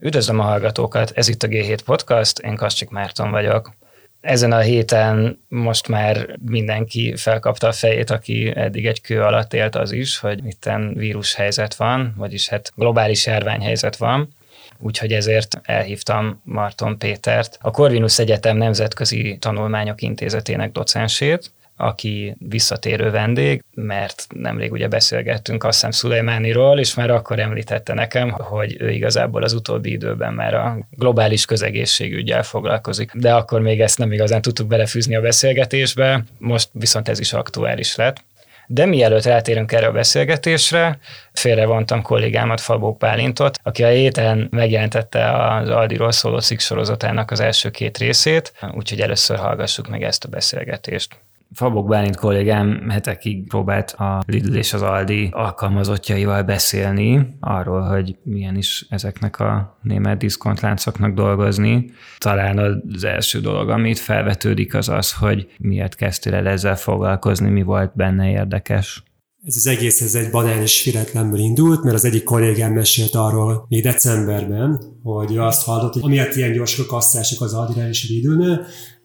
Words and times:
Üdvözlöm 0.00 0.40
a 0.40 0.42
hallgatókat, 0.42 1.10
ez 1.10 1.28
itt 1.28 1.42
a 1.42 1.46
G7 1.46 1.78
Podcast, 1.84 2.38
én 2.38 2.56
Kassik 2.56 2.88
Márton 2.88 3.30
vagyok. 3.30 3.72
Ezen 4.20 4.52
a 4.52 4.58
héten 4.58 5.44
most 5.48 5.88
már 5.88 6.36
mindenki 6.44 7.16
felkapta 7.16 7.66
a 7.66 7.72
fejét, 7.72 8.10
aki 8.10 8.52
eddig 8.54 8.86
egy 8.86 9.00
kő 9.00 9.22
alatt 9.22 9.52
élt 9.52 9.74
az 9.74 9.92
is, 9.92 10.18
hogy 10.18 10.46
itten 10.46 10.94
vírushelyzet 10.94 11.74
van, 11.74 12.14
vagyis 12.16 12.48
hát 12.48 12.72
globális 12.74 13.26
járványhelyzet 13.26 13.96
van. 13.96 14.28
Úgyhogy 14.78 15.12
ezért 15.12 15.60
elhívtam 15.62 16.40
Marton 16.44 16.98
Pétert, 16.98 17.58
a 17.60 17.70
Corvinus 17.70 18.18
Egyetem 18.18 18.56
Nemzetközi 18.56 19.36
Tanulmányok 19.40 20.02
Intézetének 20.02 20.72
docensét, 20.72 21.52
aki 21.80 22.36
visszatérő 22.38 23.10
vendég, 23.10 23.64
mert 23.74 24.26
nemrég 24.34 24.72
ugye 24.72 24.88
beszélgettünk 24.88 25.64
azt 25.64 25.74
hiszem 25.74 25.90
Szulejmániról, 25.90 26.78
és 26.78 26.94
már 26.94 27.10
akkor 27.10 27.38
említette 27.38 27.94
nekem, 27.94 28.30
hogy 28.30 28.76
ő 28.78 28.90
igazából 28.90 29.42
az 29.42 29.52
utóbbi 29.52 29.90
időben 29.90 30.34
már 30.34 30.54
a 30.54 30.78
globális 30.90 31.44
közegészségügyel 31.44 32.42
foglalkozik. 32.42 33.10
De 33.14 33.34
akkor 33.34 33.60
még 33.60 33.80
ezt 33.80 33.98
nem 33.98 34.12
igazán 34.12 34.42
tudtuk 34.42 34.66
belefűzni 34.66 35.14
a 35.14 35.20
beszélgetésbe, 35.20 36.24
most 36.38 36.68
viszont 36.72 37.08
ez 37.08 37.20
is 37.20 37.32
aktuális 37.32 37.96
lett. 37.96 38.24
De 38.70 38.86
mielőtt 38.86 39.24
rátérünk 39.24 39.72
erre 39.72 39.86
a 39.86 39.92
beszélgetésre, 39.92 40.98
félrevontam 41.32 42.02
kollégámat, 42.02 42.60
Fabók 42.60 42.98
Pálintot, 42.98 43.58
aki 43.62 43.84
a 43.84 43.88
héten 43.88 44.48
megjelentette 44.50 45.32
az 45.32 45.68
Aldiról 45.68 46.12
szóló 46.12 46.40
sorozatának 46.40 47.30
az 47.30 47.40
első 47.40 47.70
két 47.70 47.98
részét, 47.98 48.52
úgyhogy 48.74 49.00
először 49.00 49.36
hallgassuk 49.38 49.88
meg 49.88 50.02
ezt 50.02 50.24
a 50.24 50.28
beszélgetést. 50.28 51.18
Fabok 51.52 51.88
Bálint 51.88 52.16
kollégám 52.16 52.88
hetekig 52.88 53.46
próbált 53.46 53.90
a 53.90 54.22
Lidl 54.26 54.56
és 54.56 54.72
az 54.72 54.82
Aldi 54.82 55.28
alkalmazottjaival 55.32 56.42
beszélni 56.42 57.36
arról, 57.40 57.80
hogy 57.80 58.16
milyen 58.22 58.56
is 58.56 58.86
ezeknek 58.90 59.40
a 59.40 59.78
német 59.82 60.18
diszkontláncoknak 60.18 61.14
dolgozni. 61.14 61.90
Talán 62.18 62.82
az 62.94 63.04
első 63.04 63.40
dolog, 63.40 63.68
amit 63.68 63.98
felvetődik, 63.98 64.74
az 64.74 64.88
az, 64.88 65.12
hogy 65.12 65.48
miért 65.58 65.94
kezdtél 65.94 66.34
el 66.34 66.48
ezzel 66.48 66.76
foglalkozni, 66.76 67.50
mi 67.50 67.62
volt 67.62 67.92
benne 67.94 68.30
érdekes. 68.30 69.02
Ez 69.44 69.56
az 69.56 69.66
egész 69.66 70.00
ez 70.00 70.14
egy 70.14 70.30
banális 70.30 70.82
firetlenből 70.82 71.38
indult, 71.38 71.82
mert 71.82 71.94
az 71.94 72.04
egyik 72.04 72.24
kollégám 72.24 72.72
mesélt 72.72 73.14
arról 73.14 73.66
még 73.68 73.82
decemberben, 73.82 74.82
hogy 75.02 75.36
azt 75.36 75.64
hallott, 75.64 75.92
hogy 75.92 76.02
amiatt 76.02 76.34
ilyen 76.34 76.52
gyorsak 76.52 76.86
a 76.86 76.88
kasszások 76.88 77.40
az 77.40 77.54
Aldinál 77.54 77.88
és 77.88 78.04
a 78.04 78.12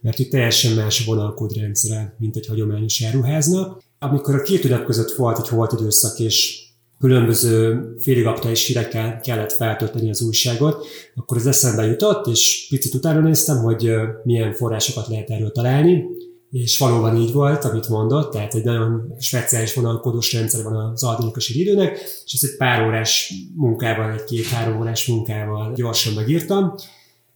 mert 0.03 0.19
itt 0.19 0.31
teljesen 0.31 0.75
más 0.75 1.01
a 1.01 1.03
vonalkódrendszere, 1.05 2.15
mint 2.19 2.35
egy 2.35 2.47
hagyományos 2.47 3.03
áruháznak. 3.03 3.81
Amikor 3.99 4.35
a 4.35 4.41
két 4.41 4.65
ünnep 4.65 4.85
között 4.85 5.11
volt 5.11 5.39
egy 5.39 5.49
volt 5.49 5.71
időszak, 5.71 6.19
és 6.19 6.61
különböző 6.99 7.81
félig 7.99 8.25
aktuális 8.25 8.67
hírekkel 8.67 9.19
kellett 9.19 9.51
feltölteni 9.51 10.09
az 10.09 10.21
újságot, 10.21 10.85
akkor 11.15 11.37
ez 11.37 11.45
eszembe 11.45 11.85
jutott, 11.85 12.27
és 12.27 12.67
picit 12.69 12.93
utána 12.93 13.19
néztem, 13.19 13.57
hogy 13.57 13.91
milyen 14.23 14.53
forrásokat 14.53 15.07
lehet 15.07 15.29
erről 15.29 15.51
találni, 15.51 16.03
és 16.51 16.77
valóban 16.77 17.17
így 17.17 17.31
volt, 17.31 17.63
amit 17.63 17.89
mondott, 17.89 18.31
tehát 18.31 18.55
egy 18.55 18.63
nagyon 18.63 19.13
speciális 19.19 19.73
vonalkódós 19.73 20.33
rendszer 20.33 20.63
van 20.63 20.75
az 20.75 21.03
aldinikosi 21.03 21.59
időnek, 21.59 21.97
és 22.25 22.33
ezt 22.33 22.43
egy 22.43 22.57
pár 22.57 22.87
órás 22.87 23.33
munkával, 23.55 24.11
egy 24.11 24.23
két-három 24.23 24.79
órás 24.79 25.07
munkával 25.07 25.73
gyorsan 25.75 26.13
megírtam, 26.13 26.75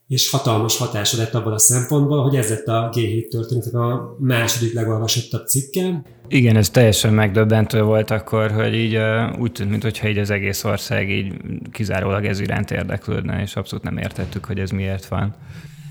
és 0.07 0.29
hatalmas 0.29 0.77
hatása 0.77 1.17
lett 1.17 1.33
abban 1.33 1.53
a 1.53 1.59
szempontból, 1.59 2.23
hogy 2.23 2.35
ez 2.35 2.49
lett 2.49 2.65
a 2.65 2.89
G7 2.93 3.27
történetek 3.27 3.73
a 3.73 4.15
második 4.19 4.73
legolvasottabb 4.73 5.47
cikke. 5.47 6.03
Igen, 6.27 6.55
ez 6.55 6.69
teljesen 6.69 7.13
megdöbbentő 7.13 7.81
volt 7.81 8.11
akkor, 8.11 8.51
hogy 8.51 8.73
így 8.73 8.97
úgy 9.39 9.51
tűnt, 9.51 9.69
mintha 9.69 10.07
így 10.07 10.17
az 10.17 10.29
egész 10.29 10.63
ország 10.63 11.09
így 11.09 11.33
kizárólag 11.71 12.25
ez 12.25 12.39
iránt 12.39 12.71
érdeklődne, 12.71 13.41
és 13.41 13.55
abszolút 13.55 13.83
nem 13.83 13.97
értettük, 13.97 14.45
hogy 14.45 14.59
ez 14.59 14.69
miért 14.69 15.05
van. 15.07 15.35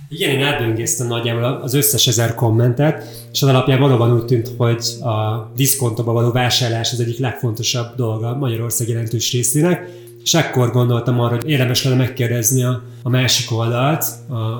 Igen, 0.09 0.31
én 0.31 0.43
átböngésztem 0.43 1.07
nagyjából 1.07 1.45
az 1.45 1.75
összes 1.75 2.07
ezer 2.07 2.35
kommentet, 2.35 3.27
és 3.33 3.43
az 3.43 3.49
alapján 3.49 3.81
valóban 3.81 4.13
úgy 4.13 4.25
tűnt, 4.25 4.51
hogy 4.57 4.85
a 5.01 5.51
diszkontóba 5.57 6.13
való 6.13 6.33
vásárlás 6.33 6.93
az 6.93 7.01
egyik 7.01 7.19
legfontosabb 7.19 7.97
dolga 7.97 8.37
Magyarország 8.37 8.89
jelentős 8.89 9.33
részének, 9.33 9.89
és 10.27 10.35
ekkor 10.35 10.71
gondoltam 10.71 11.21
arra, 11.21 11.35
hogy 11.35 11.49
érdemes 11.51 11.85
lenne 11.85 11.97
megkérdezni 11.97 12.63
a, 12.63 12.83
a 13.03 13.09
másik 13.09 13.53
oldalt, 13.53 14.05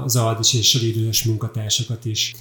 az 0.05 0.17
Aldis 0.17 0.55
és 0.55 0.75
a 0.75 0.85
idős 0.85 1.25
munkatársakat 1.25 2.05
is. 2.05 2.35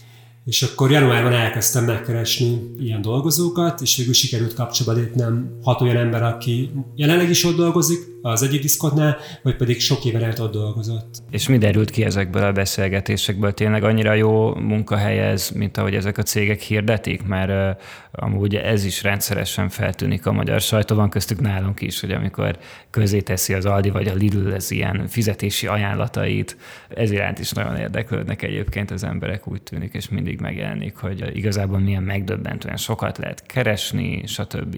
És 0.46 0.62
akkor 0.62 0.92
januárban 0.92 1.34
elkezdtem 1.34 1.86
megkeresni 1.86 2.74
ilyen 2.80 3.02
dolgozókat, 3.02 3.82
és 3.82 3.98
végül 3.98 4.14
sikerült 4.14 4.54
kapcsolatba 4.54 5.02
lépnem 5.02 5.60
hat 5.64 5.82
olyan 5.82 5.98
ember, 5.98 6.24
aki 6.24 6.72
jelenleg 6.96 7.30
is 7.30 7.44
ott 7.44 7.56
dolgozik, 7.56 8.00
az 8.32 8.44
egyik 8.44 8.62
diszkotnál, 8.62 9.18
vagy 9.44 9.56
pedig 9.56 9.82
sok 9.82 10.06
éven 10.06 10.24
át 10.24 10.40
ott 10.40 10.52
dolgozott. 10.52 11.24
És 11.30 11.48
mi 11.48 11.58
derült 11.58 11.90
ki 11.90 12.04
ezekből 12.04 12.44
a 12.44 12.52
beszélgetésekből? 12.52 13.54
Tényleg 13.54 13.84
annyira 13.84 14.14
jó 14.14 14.56
munkahely 14.56 15.20
ez, 15.20 15.50
mint 15.50 15.78
ahogy 15.78 15.96
ezek 15.96 16.18
a 16.18 16.24
cégek 16.24 16.62
hirdetik? 16.62 17.24
Mert 17.24 17.78
uh, 17.78 17.82
amúgy 18.12 18.56
ez 18.56 18.86
is 18.86 19.04
rendszeresen 19.04 19.70
feltűnik 19.70 20.26
a 20.26 20.32
magyar 20.32 20.62
sajtóban, 20.62 21.10
köztük 21.10 21.42
nálunk 21.42 21.82
is, 21.82 22.00
hogy 22.00 22.12
amikor 22.12 22.58
közé 22.90 23.20
teszi 23.20 23.54
az 23.54 23.66
Aldi 23.66 23.90
vagy 23.90 24.08
a 24.08 24.14
Lidl 24.14 24.52
az 24.52 24.72
ilyen 24.72 25.08
fizetési 25.08 25.68
ajánlatait, 25.68 26.58
ez 26.90 27.12
iránt 27.12 27.40
is 27.40 27.52
nagyon 27.52 27.78
érdeklődnek 27.78 28.42
egyébként 28.42 28.92
az 28.92 29.04
emberek, 29.04 29.48
úgy 29.48 29.62
tűnik, 29.62 29.94
és 29.94 30.10
mindig 30.10 30.40
megjelenik, 30.40 30.96
hogy 30.96 31.36
igazából 31.36 31.80
milyen 31.80 32.04
megdöbbentően 32.04 32.78
sokat 32.78 33.18
lehet 33.18 33.46
keresni, 33.46 34.24
stb 34.26 34.78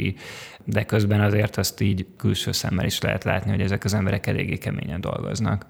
de 0.67 0.83
közben 0.83 1.21
azért 1.21 1.57
azt 1.57 1.81
így 1.81 2.05
külső 2.17 2.51
szemmel 2.51 2.85
is 2.85 3.01
lehet 3.01 3.23
látni, 3.23 3.51
hogy 3.51 3.61
ezek 3.61 3.83
az 3.83 3.93
emberek 3.93 4.27
eléggé 4.27 4.57
keményen 4.57 5.01
dolgoznak. 5.01 5.69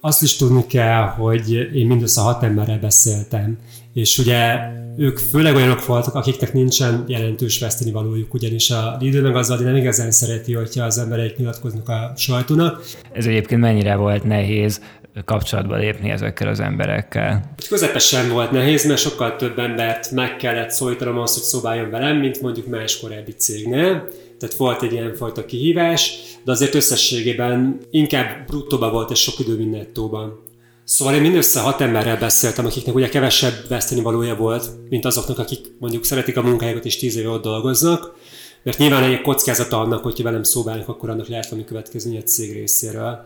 Azt 0.00 0.22
is 0.22 0.36
tudni 0.36 0.66
kell, 0.66 1.02
hogy 1.02 1.52
én 1.74 1.86
mindössze 1.86 2.20
hat 2.20 2.42
emberrel 2.42 2.78
beszéltem, 2.78 3.58
és 3.92 4.18
ugye 4.18 4.58
ők 4.96 5.18
főleg 5.18 5.54
olyanok 5.54 5.86
voltak, 5.86 6.14
akiknek 6.14 6.52
nincsen 6.52 7.04
jelentős 7.06 7.60
veszteni 7.60 7.90
valójuk, 7.90 8.34
ugyanis 8.34 8.70
a 8.70 8.96
Lidl 9.00 9.20
meg 9.20 9.36
az 9.36 9.48
nem 9.48 9.76
igazán 9.76 10.10
szereti, 10.10 10.54
hogyha 10.54 10.84
az 10.84 10.98
emberek 10.98 11.36
nyilatkoznak 11.36 11.88
a 11.88 12.12
sajtónak. 12.16 12.84
Ez 13.12 13.26
egyébként 13.26 13.60
mennyire 13.60 13.96
volt 13.96 14.24
nehéz 14.24 14.80
kapcsolatba 15.24 15.76
lépni 15.76 16.10
ezekkel 16.10 16.48
az 16.48 16.60
emberekkel? 16.60 17.54
Közepesen 17.68 18.28
volt 18.28 18.50
nehéz, 18.50 18.86
mert 18.86 19.00
sokkal 19.00 19.36
több 19.36 19.58
embert 19.58 20.10
meg 20.10 20.36
kellett 20.36 20.70
szólítanom 20.70 21.18
azt, 21.18 21.34
hogy 21.34 21.42
szobáljon 21.42 21.90
velem, 21.90 22.16
mint 22.16 22.40
mondjuk 22.40 22.66
más 22.66 23.00
korábbi 23.00 23.32
cégnél. 23.32 24.08
Tehát 24.38 24.54
volt 24.54 24.82
egy 24.82 24.92
ilyen 24.92 25.14
fajta 25.14 25.44
kihívás, 25.44 26.18
de 26.44 26.52
azért 26.52 26.74
összességében 26.74 27.78
inkább 27.90 28.46
bruttóban 28.46 28.92
volt 28.92 29.10
és 29.10 29.20
sok 29.20 29.38
idő, 29.38 29.56
mint 29.56 29.70
nettóban. 29.70 30.46
Szóval 30.84 31.14
én 31.14 31.20
mindössze 31.20 31.60
hat 31.60 31.80
emberrel 31.80 32.18
beszéltem, 32.18 32.66
akiknek 32.66 32.94
ugye 32.94 33.08
kevesebb 33.08 33.68
veszteni 33.68 34.00
valója 34.00 34.36
volt, 34.36 34.68
mint 34.88 35.04
azoknak, 35.04 35.38
akik 35.38 35.60
mondjuk 35.78 36.04
szeretik 36.04 36.36
a 36.36 36.42
munkájukat 36.42 36.84
és 36.84 36.98
tíz 36.98 37.16
éve 37.16 37.28
ott 37.28 37.42
dolgoznak, 37.42 38.14
mert 38.62 38.78
nyilván 38.78 39.02
egy 39.02 39.20
kockázata 39.20 39.80
annak, 39.80 40.02
hogyha 40.02 40.24
velem 40.24 40.42
szóbálnak, 40.42 40.88
akkor 40.88 41.10
annak 41.10 41.28
lehet 41.28 41.48
valami 41.48 41.66
következni 41.66 42.16
a 42.16 42.22
cég 42.22 42.52
részéről 42.52 43.24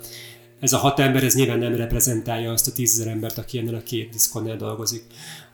ez 0.62 0.72
a 0.72 0.76
hat 0.78 1.00
ember, 1.00 1.24
ez 1.24 1.34
nyilván 1.34 1.58
nem 1.58 1.74
reprezentálja 1.74 2.52
azt 2.52 2.68
a 2.68 2.72
tízezer 2.72 3.06
embert, 3.06 3.38
aki 3.38 3.58
ennél 3.58 3.74
a 3.74 3.82
két 3.82 4.10
diszkonnál 4.10 4.56
dolgozik. 4.56 5.02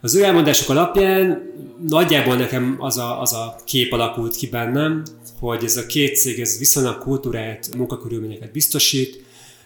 Az 0.01 0.15
ő 0.15 0.23
elmondások 0.23 0.69
alapján 0.69 1.41
nagyjából 1.87 2.35
nekem 2.35 2.75
az 2.79 2.97
a, 2.97 3.21
az 3.21 3.33
a 3.33 3.55
kép 3.65 3.93
alakult 3.93 4.35
ki 4.35 4.47
bennem, 4.47 5.03
hogy 5.39 5.63
ez 5.63 5.77
a 5.77 5.85
két 5.85 6.15
cég 6.15 6.39
ez 6.39 6.57
viszonylag 6.57 6.97
kultúrát, 6.97 7.75
munkakörülményeket 7.75 8.51
biztosít, 8.51 9.23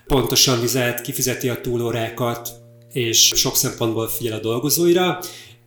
pontosan 0.07 0.61
vizet, 0.61 1.01
kifizeti 1.01 1.49
a 1.49 1.61
túlórákat, 1.61 2.49
és 2.91 3.31
sok 3.35 3.55
szempontból 3.55 4.07
figyel 4.07 4.37
a 4.37 4.41
dolgozóira, 4.41 5.19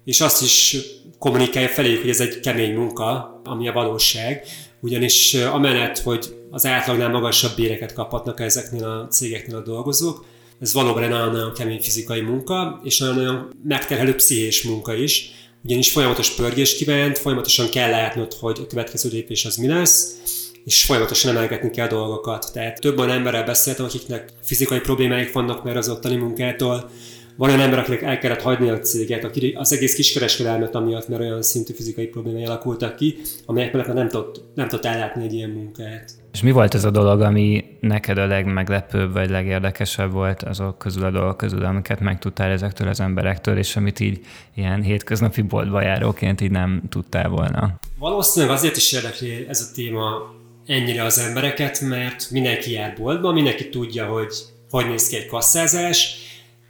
és 0.04 0.20
azt 0.20 0.42
is 0.42 0.76
kommunikálja 1.19 1.69
feléjük, 1.69 2.00
hogy 2.00 2.10
ez 2.10 2.20
egy 2.20 2.41
kemény 2.41 2.75
munka, 2.75 3.41
ami 3.44 3.69
a 3.69 3.72
valóság, 3.72 4.42
ugyanis 4.81 5.34
amellett, 5.34 5.98
hogy 5.98 6.35
az 6.50 6.66
átlagnál 6.66 7.08
magasabb 7.08 7.56
béreket 7.56 7.92
kaphatnak 7.92 8.40
ezeknél 8.40 8.84
a 8.84 9.06
cégeknél 9.10 9.56
a 9.56 9.62
dolgozók. 9.62 10.24
Ez 10.60 10.72
valóban 10.72 11.03
egy 11.03 11.09
nagyon-nagyon 11.09 11.53
kemény 11.53 11.80
fizikai 11.80 12.21
munka, 12.21 12.80
és 12.84 12.98
nagyon-nagyon 12.98 13.50
megterhelő 13.65 14.15
pszichés 14.15 14.62
munka 14.62 14.94
is, 14.94 15.30
ugyanis 15.65 15.91
folyamatos 15.91 16.30
pörgés 16.30 16.76
kívánt, 16.76 17.18
folyamatosan 17.18 17.71
kell 17.71 17.91
látnod, 17.91 18.32
hogy 18.32 18.59
a 18.62 18.66
következő 18.66 19.09
lépés 19.09 19.44
az 19.44 19.56
mi 19.56 19.66
lesz, 19.66 20.15
és 20.65 20.84
folyamatosan 20.84 21.36
emelgetni 21.36 21.71
kell 21.71 21.88
dolgokat. 21.88 22.50
Tehát 22.53 22.80
több 22.80 22.98
olyan 22.98 23.10
emberrel 23.10 23.44
beszéltem, 23.44 23.84
akiknek 23.84 24.32
fizikai 24.42 24.80
problémáik 24.80 25.32
vannak 25.32 25.65
már 25.65 25.76
az 25.76 25.88
ottani 25.88 26.16
munkától, 26.16 26.91
van 27.36 27.48
olyan 27.48 27.60
ember, 27.60 27.78
akinek 27.78 28.03
el 28.03 28.18
kellett 28.18 28.42
hagyni 28.42 28.68
a 28.68 28.78
céget, 28.78 29.30
az 29.54 29.72
egész 29.72 29.94
kiskereskedelmet 29.94 30.74
amiatt, 30.74 31.09
mert 31.09 31.21
olyan 31.21 31.42
szintű 31.42 31.72
fizikai 31.72 32.06
problémái 32.06 32.44
alakultak 32.44 32.97
ki, 32.97 33.16
amelyek 33.47 33.72
mellett 33.72 33.94
nem 33.94 34.09
tudott, 34.09 34.42
nem 34.54 34.68
tudott 34.68 34.84
ellátni 34.84 35.24
egy 35.24 35.33
ilyen 35.33 35.50
munkát. 35.50 36.10
És 36.33 36.42
mi 36.42 36.50
volt 36.50 36.74
ez 36.74 36.84
a 36.84 36.91
dolog, 36.91 37.21
ami 37.21 37.65
neked 37.80 38.18
a 38.18 38.27
legmeglepőbb 38.27 39.12
vagy 39.12 39.30
legérdekesebb 39.30 40.12
volt 40.12 40.42
azok 40.42 40.78
közül 40.78 41.04
a 41.04 41.10
dolgok 41.10 41.36
közül, 41.36 41.65
amiket 41.65 42.00
megtudtál 42.00 42.50
ezektől 42.50 42.88
az 42.88 43.00
emberektől, 43.00 43.59
és 43.59 43.77
amit 43.77 44.00
így 44.00 44.21
ilyen 44.54 44.83
hétköznapi 44.83 45.42
boltba 45.42 45.83
járóként 45.83 46.41
így 46.41 46.50
nem 46.50 46.83
tudtál 46.88 47.28
volna? 47.28 47.78
Valószínűleg 47.98 48.54
azért 48.54 48.77
is 48.77 48.92
érdekli 48.92 49.47
ez 49.48 49.68
a 49.71 49.74
téma 49.74 50.34
ennyire 50.66 51.04
az 51.04 51.18
embereket, 51.18 51.80
mert 51.80 52.30
mindenki 52.30 52.72
jár 52.72 52.94
boltba, 52.98 53.33
mindenki 53.33 53.68
tudja, 53.68 54.06
hogy 54.06 54.34
hogy 54.71 54.88
néz 54.88 55.09
ki 55.09 55.16
egy 55.16 55.27
kasszázás, 55.27 56.16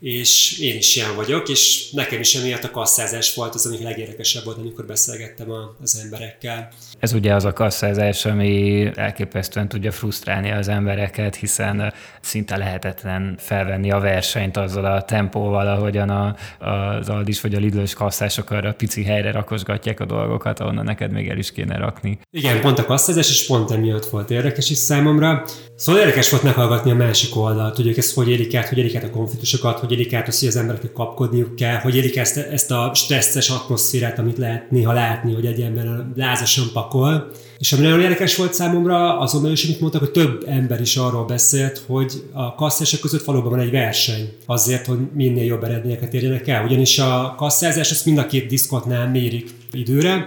és 0.06 0.58
én 0.58 0.76
is 0.76 0.96
ilyen 0.96 1.16
vagyok, 1.16 1.48
és 1.48 1.90
nekem 1.90 2.20
is 2.20 2.34
emiatt 2.34 2.64
a 2.64 2.70
kasszázás 2.70 3.34
volt 3.34 3.54
az, 3.54 3.66
ami 3.66 3.82
legérdekesebb 3.82 4.44
volt, 4.44 4.58
amikor 4.58 4.86
beszélgettem 4.86 5.46
az 5.82 6.00
emberekkel. 6.04 6.68
Ez 6.98 7.12
ugye 7.12 7.34
az 7.34 7.44
a 7.44 7.52
kasszázás, 7.52 8.24
ami 8.24 8.84
elképesztően 8.94 9.68
tudja 9.68 9.92
frusztrálni 9.92 10.50
az 10.50 10.68
embereket, 10.68 11.36
hiszen 11.36 11.92
szinte 12.20 12.56
lehetetlen 12.56 13.34
felvenni 13.38 13.90
a 13.90 13.98
versenyt 13.98 14.56
azzal 14.56 14.84
a 14.84 15.02
tempóval, 15.02 15.66
ahogyan 15.66 16.08
a, 16.08 16.36
az 16.66 17.08
Aldis 17.08 17.40
vagy 17.40 17.54
a 17.54 17.58
Lidlős 17.58 17.94
kasszások 17.94 18.50
arra 18.50 18.72
pici 18.72 19.04
helyre 19.04 19.30
rakosgatják 19.30 20.00
a 20.00 20.04
dolgokat, 20.04 20.60
ahonnan 20.60 20.84
neked 20.84 21.10
még 21.10 21.28
el 21.28 21.38
is 21.38 21.52
kéne 21.52 21.76
rakni. 21.76 22.18
Igen, 22.30 22.60
pont 22.60 22.78
a 22.78 22.84
kasszázás, 22.84 23.28
és 23.28 23.46
pont 23.46 23.70
emiatt 23.70 24.06
volt 24.06 24.30
érdekes 24.30 24.70
is 24.70 24.78
számomra. 24.78 25.44
Szóval 25.76 26.00
érdekes 26.00 26.30
volt 26.30 26.42
meghallgatni 26.42 26.90
a 26.90 26.94
másik 26.94 27.36
oldalt, 27.36 27.76
hogy 27.76 27.86
ők 27.86 27.96
ezt 27.96 28.14
hogy 28.14 28.28
élik 28.28 28.54
át, 28.54 28.68
hogy 28.68 28.78
élik 28.78 28.96
át 28.96 29.04
a 29.04 29.10
konfliktusokat, 29.10 29.78
hogy 29.78 29.94
élik 29.96 30.14
át 30.14 30.28
azt, 30.28 30.38
hogy 30.38 30.48
az 30.48 30.56
embereknek 30.56 30.92
kapkodniuk 30.92 31.56
kell, 31.56 31.76
hogy 31.76 31.96
élik 31.96 32.16
ezt, 32.16 32.36
ezt 32.36 32.70
a 32.70 32.90
stresszes 32.94 33.50
atmoszférát, 33.50 34.18
amit 34.18 34.38
lehet 34.38 34.70
néha 34.70 34.92
látni, 34.92 35.34
hogy 35.34 35.46
egy 35.46 35.60
ember 35.60 36.06
lázasan 36.16 36.66
pakol. 36.72 37.30
És 37.58 37.72
ami 37.72 37.82
nagyon 37.82 38.00
érdekes 38.00 38.36
volt 38.36 38.54
számomra, 38.54 39.18
azon 39.18 39.50
is, 39.50 39.64
amit 39.64 39.80
mondtak, 39.80 40.00
hogy 40.00 40.10
több 40.10 40.44
ember 40.48 40.80
is 40.80 40.96
arról 40.96 41.24
beszélt, 41.24 41.82
hogy 41.86 42.12
a 42.32 42.54
kasszások 42.54 43.00
között 43.00 43.24
valóban 43.24 43.50
van 43.50 43.60
egy 43.60 43.70
verseny 43.70 44.32
azért, 44.46 44.86
hogy 44.86 44.98
minél 45.14 45.44
jobb 45.44 45.64
eredményeket 45.64 46.14
érjenek 46.14 46.48
el. 46.48 46.64
Ugyanis 46.64 46.98
a 46.98 47.34
kasszázás 47.36 47.90
azt 47.90 48.04
mind 48.04 48.18
a 48.18 48.26
két 48.26 48.46
diszkotnál 48.46 49.08
mérik 49.10 49.50
időre, 49.72 50.26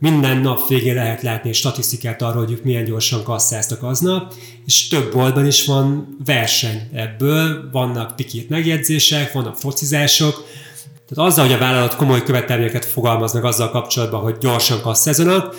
minden 0.00 0.36
nap 0.36 0.68
végén 0.68 0.94
lehet 0.94 1.22
látni 1.22 1.48
egy 1.48 1.54
statisztikát 1.54 2.22
arról, 2.22 2.44
hogy 2.44 2.52
ők 2.52 2.64
milyen 2.64 2.84
gyorsan 2.84 3.22
kasszáztak 3.22 3.82
aznap, 3.82 4.34
és 4.66 4.88
több 4.88 5.12
boltban 5.12 5.46
is 5.46 5.66
van 5.66 6.16
verseny 6.24 6.88
ebből, 6.92 7.68
vannak 7.72 8.16
pikét 8.16 8.48
megjegyzések, 8.48 9.32
vannak 9.32 9.56
focizások, 9.56 10.44
tehát 11.08 11.30
azzal, 11.30 11.44
hogy 11.46 11.54
a 11.54 11.58
vállalat 11.58 11.96
komoly 11.96 12.22
követelményeket 12.22 12.84
fogalmaznak 12.84 13.44
azzal 13.44 13.70
kapcsolatban, 13.70 14.20
hogy 14.20 14.36
gyorsan 14.40 14.80
kasszázzanak, 14.80 15.56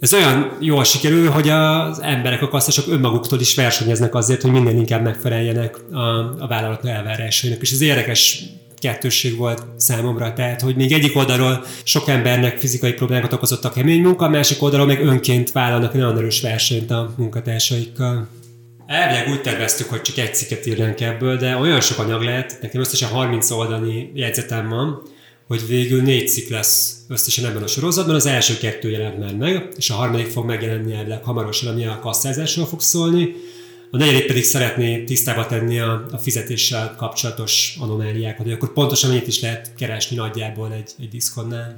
ez 0.00 0.14
olyan 0.14 0.56
jól 0.60 0.84
sikerül, 0.84 1.30
hogy 1.30 1.48
az 1.48 2.00
emberek, 2.00 2.42
a 2.42 2.48
kasszások 2.48 2.88
önmaguktól 2.88 3.40
is 3.40 3.54
versenyeznek 3.54 4.14
azért, 4.14 4.42
hogy 4.42 4.50
minél 4.50 4.76
inkább 4.76 5.02
megfeleljenek 5.02 5.76
a, 5.92 5.98
a 6.38 6.46
vállalat 6.48 6.84
elvárásainak. 6.84 7.60
És 7.60 7.72
ez 7.72 7.80
érdekes 7.80 8.42
kettősség 8.80 9.36
volt 9.36 9.62
számomra, 9.76 10.32
tehát 10.32 10.60
hogy 10.60 10.76
még 10.76 10.92
egyik 10.92 11.16
oldalról 11.16 11.64
sok 11.82 12.08
embernek 12.08 12.58
fizikai 12.58 12.92
problémákat 12.92 13.32
okozott 13.32 13.64
a 13.64 13.70
kemény 13.70 14.02
munka, 14.02 14.24
a 14.24 14.28
másik 14.28 14.62
oldalról 14.62 14.86
meg 14.86 15.04
önként 15.04 15.52
vállalnak 15.52 15.92
nagyon 15.92 16.16
erős 16.16 16.40
versenyt 16.40 16.90
a 16.90 17.14
munkatársaikkal. 17.16 18.28
Elvileg 18.86 19.28
úgy 19.28 19.40
terveztük, 19.40 19.88
hogy 19.88 20.00
csak 20.00 20.18
egy 20.18 20.34
cikket 20.34 20.66
írnánk 20.66 21.00
ebből, 21.00 21.36
de 21.36 21.56
olyan 21.56 21.80
sok 21.80 21.98
anyag 21.98 22.22
lehet, 22.22 22.58
nekem 22.62 22.80
összesen 22.80 23.08
30 23.08 23.50
oldalnyi 23.50 24.10
jegyzetem 24.14 24.68
van, 24.68 25.02
hogy 25.46 25.66
végül 25.66 26.02
négy 26.02 26.28
cikk 26.28 26.48
lesz 26.48 26.96
összesen 27.08 27.44
ebben 27.44 27.62
a 27.62 27.66
sorozatban. 27.66 28.14
Az 28.14 28.26
első 28.26 28.58
kettő 28.58 28.90
jelent 28.90 29.18
már 29.18 29.36
meg, 29.36 29.68
és 29.76 29.90
a 29.90 29.94
harmadik 29.94 30.26
fog 30.26 30.46
megjelenni 30.46 30.94
elvileg 30.94 31.24
hamarosan, 31.24 31.72
ami 31.72 31.86
a 31.86 31.98
kasszázásról 32.02 32.66
fog 32.66 32.80
szólni. 32.80 33.34
A 33.92 33.96
negyedik 33.96 34.26
pedig 34.26 34.44
szeretné 34.44 35.04
tisztába 35.04 35.46
tenni 35.46 35.78
a, 35.78 36.04
a 36.10 36.18
fizetéssel 36.18 36.94
kapcsolatos 36.96 37.76
anomáliákat, 37.80 38.44
hogy 38.44 38.52
akkor 38.52 38.72
pontosan 38.72 39.10
mennyit 39.10 39.26
is 39.26 39.40
lehet 39.40 39.74
keresni 39.74 40.16
nagyjából 40.16 40.72
egy, 40.72 40.90
egy 40.98 41.08
diszkonnál. 41.08 41.76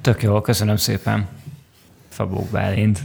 Tök 0.00 0.22
jó, 0.22 0.40
köszönöm 0.40 0.76
szépen. 0.76 1.28
Fabók 2.08 2.50
Bálint. 2.50 3.00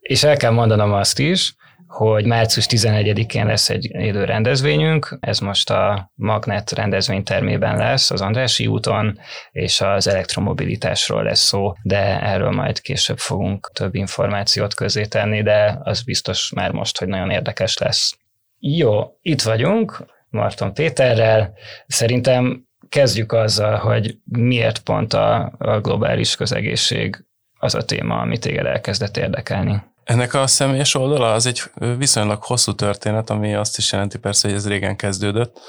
És 0.00 0.22
el 0.22 0.36
kell 0.36 0.50
mondanom 0.50 0.92
azt 0.92 1.18
is, 1.18 1.54
hogy 1.92 2.26
március 2.26 2.66
11-én 2.68 3.46
lesz 3.46 3.70
egy 3.70 3.90
élő 3.90 4.24
rendezvényünk, 4.24 5.16
ez 5.20 5.38
most 5.38 5.70
a 5.70 6.12
Magnet 6.14 6.70
rendezvénytermében 6.70 7.76
lesz 7.76 8.10
az 8.10 8.20
Andrási 8.20 8.66
úton, 8.66 9.18
és 9.50 9.80
az 9.80 10.06
elektromobilitásról 10.06 11.22
lesz 11.22 11.40
szó, 11.40 11.72
de 11.82 12.20
erről 12.22 12.50
majd 12.50 12.80
később 12.80 13.18
fogunk 13.18 13.70
több 13.74 13.94
információt 13.94 14.74
közé 14.74 15.06
tenni, 15.06 15.42
de 15.42 15.78
az 15.82 16.02
biztos 16.02 16.52
már 16.54 16.72
most, 16.72 16.98
hogy 16.98 17.08
nagyon 17.08 17.30
érdekes 17.30 17.78
lesz. 17.78 18.16
Jó, 18.58 19.02
itt 19.20 19.42
vagyunk, 19.42 20.06
Marton 20.28 20.74
Péterrel. 20.74 21.52
Szerintem 21.86 22.66
kezdjük 22.88 23.32
azzal, 23.32 23.76
hogy 23.76 24.16
miért 24.24 24.78
pont 24.78 25.12
a, 25.12 25.52
a 25.58 25.80
globális 25.80 26.36
közegészség 26.36 27.24
az 27.58 27.74
a 27.74 27.84
téma, 27.84 28.20
ami 28.20 28.38
téged 28.38 28.66
elkezdett 28.66 29.16
érdekelni. 29.16 29.82
Ennek 30.04 30.34
a 30.34 30.46
személyes 30.46 30.94
oldala 30.94 31.32
az 31.32 31.46
egy 31.46 31.62
viszonylag 31.96 32.42
hosszú 32.42 32.74
történet, 32.74 33.30
ami 33.30 33.54
azt 33.54 33.78
is 33.78 33.92
jelenti 33.92 34.18
persze, 34.18 34.48
hogy 34.48 34.56
ez 34.56 34.68
régen 34.68 34.96
kezdődött. 34.96 35.60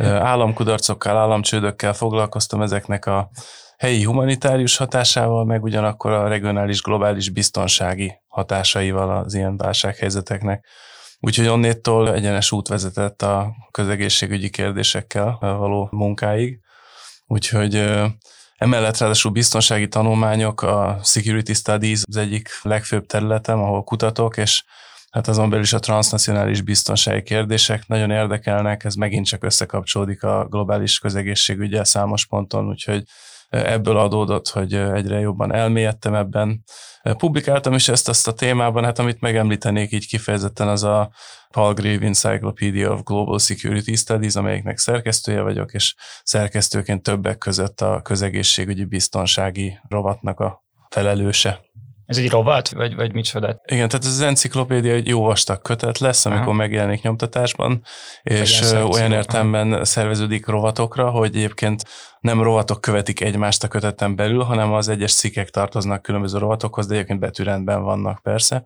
Államkudarcokkal, 0.00 1.16
államcsődökkel 1.16 1.92
foglalkoztam 1.92 2.62
ezeknek 2.62 3.06
a 3.06 3.30
helyi 3.78 4.04
humanitárius 4.04 4.76
hatásával, 4.76 5.44
meg 5.44 5.62
ugyanakkor 5.62 6.12
a 6.12 6.28
regionális, 6.28 6.82
globális 6.82 7.30
biztonsági 7.30 8.12
hatásaival 8.26 9.16
az 9.16 9.34
ilyen 9.34 9.56
válsághelyzeteknek. 9.56 10.66
Úgyhogy 11.20 11.46
onnétól 11.46 12.14
egyenes 12.14 12.52
út 12.52 12.68
vezetett 12.68 13.22
a 13.22 13.52
közegészségügyi 13.70 14.50
kérdésekkel 14.50 15.36
való 15.40 15.88
munkáig. 15.90 16.60
Úgyhogy 17.26 17.90
Emellett 18.58 18.98
ráadásul 18.98 19.30
biztonsági 19.30 19.88
tanulmányok, 19.88 20.62
a 20.62 21.00
Security 21.04 21.52
Studies 21.52 22.02
az 22.06 22.16
egyik 22.16 22.48
legfőbb 22.62 23.06
területem, 23.06 23.62
ahol 23.62 23.84
kutatok, 23.84 24.36
és 24.36 24.64
hát 25.10 25.28
azon 25.28 25.48
belül 25.48 25.64
is 25.64 25.72
a 25.72 25.78
transnacionális 25.78 26.60
biztonsági 26.60 27.22
kérdések 27.22 27.86
nagyon 27.86 28.10
érdekelnek, 28.10 28.84
ez 28.84 28.94
megint 28.94 29.26
csak 29.26 29.44
összekapcsolódik 29.44 30.22
a 30.22 30.46
globális 30.50 30.98
közegészségügyel 30.98 31.84
számos 31.84 32.26
ponton, 32.26 32.68
úgyhogy 32.68 33.02
ebből 33.48 33.96
adódott, 33.96 34.48
hogy 34.48 34.74
egyre 34.74 35.18
jobban 35.18 35.54
elmélyedtem 35.54 36.14
ebben. 36.14 36.64
Publikáltam 37.16 37.72
is 37.72 37.88
ezt 37.88 38.08
azt 38.08 38.28
a 38.28 38.32
témában, 38.32 38.84
hát 38.84 38.98
amit 38.98 39.20
megemlítenék 39.20 39.92
így 39.92 40.06
kifejezetten 40.06 40.68
az 40.68 40.84
a 40.84 41.10
Palgrave 41.50 42.06
Encyclopedia 42.06 42.92
of 42.92 43.02
Global 43.02 43.38
Security 43.38 43.94
Studies, 43.94 44.34
amelyiknek 44.34 44.78
szerkesztője 44.78 45.40
vagyok, 45.40 45.72
és 45.72 45.94
szerkesztőként 46.22 47.02
többek 47.02 47.38
között 47.38 47.80
a 47.80 48.00
közegészségügyi 48.02 48.84
biztonsági 48.84 49.78
rovatnak 49.88 50.40
a 50.40 50.64
felelőse. 50.88 51.67
Ez 52.08 52.16
egy 52.16 52.30
rovat, 52.30 52.68
vagy, 52.68 52.94
vagy 52.94 53.12
micsoda? 53.12 53.60
Igen, 53.64 53.88
tehát 53.88 54.04
ez 54.04 54.10
az 54.10 54.20
enciklopédia 54.20 54.92
egy 54.92 55.08
jó 55.08 55.22
vastag 55.22 55.62
kötet 55.62 55.98
lesz, 55.98 56.26
amikor 56.26 56.46
Aha. 56.46 56.56
megjelenik 56.56 57.02
nyomtatásban, 57.02 57.82
és 58.22 58.72
olyan 58.72 59.12
értelemben 59.12 59.84
szerveződik 59.84 60.46
rovatokra, 60.46 61.10
hogy 61.10 61.36
egyébként 61.36 61.84
nem 62.20 62.42
rovatok 62.42 62.80
követik 62.80 63.20
egymást 63.20 63.64
a 63.64 63.68
köteten 63.68 64.16
belül, 64.16 64.42
hanem 64.42 64.72
az 64.72 64.88
egyes 64.88 65.14
cikkek 65.14 65.50
tartoznak 65.50 66.02
különböző 66.02 66.38
rovatokhoz, 66.38 66.86
de 66.86 66.94
egyébként 66.94 67.20
betűrendben 67.20 67.82
vannak 67.82 68.22
persze 68.22 68.64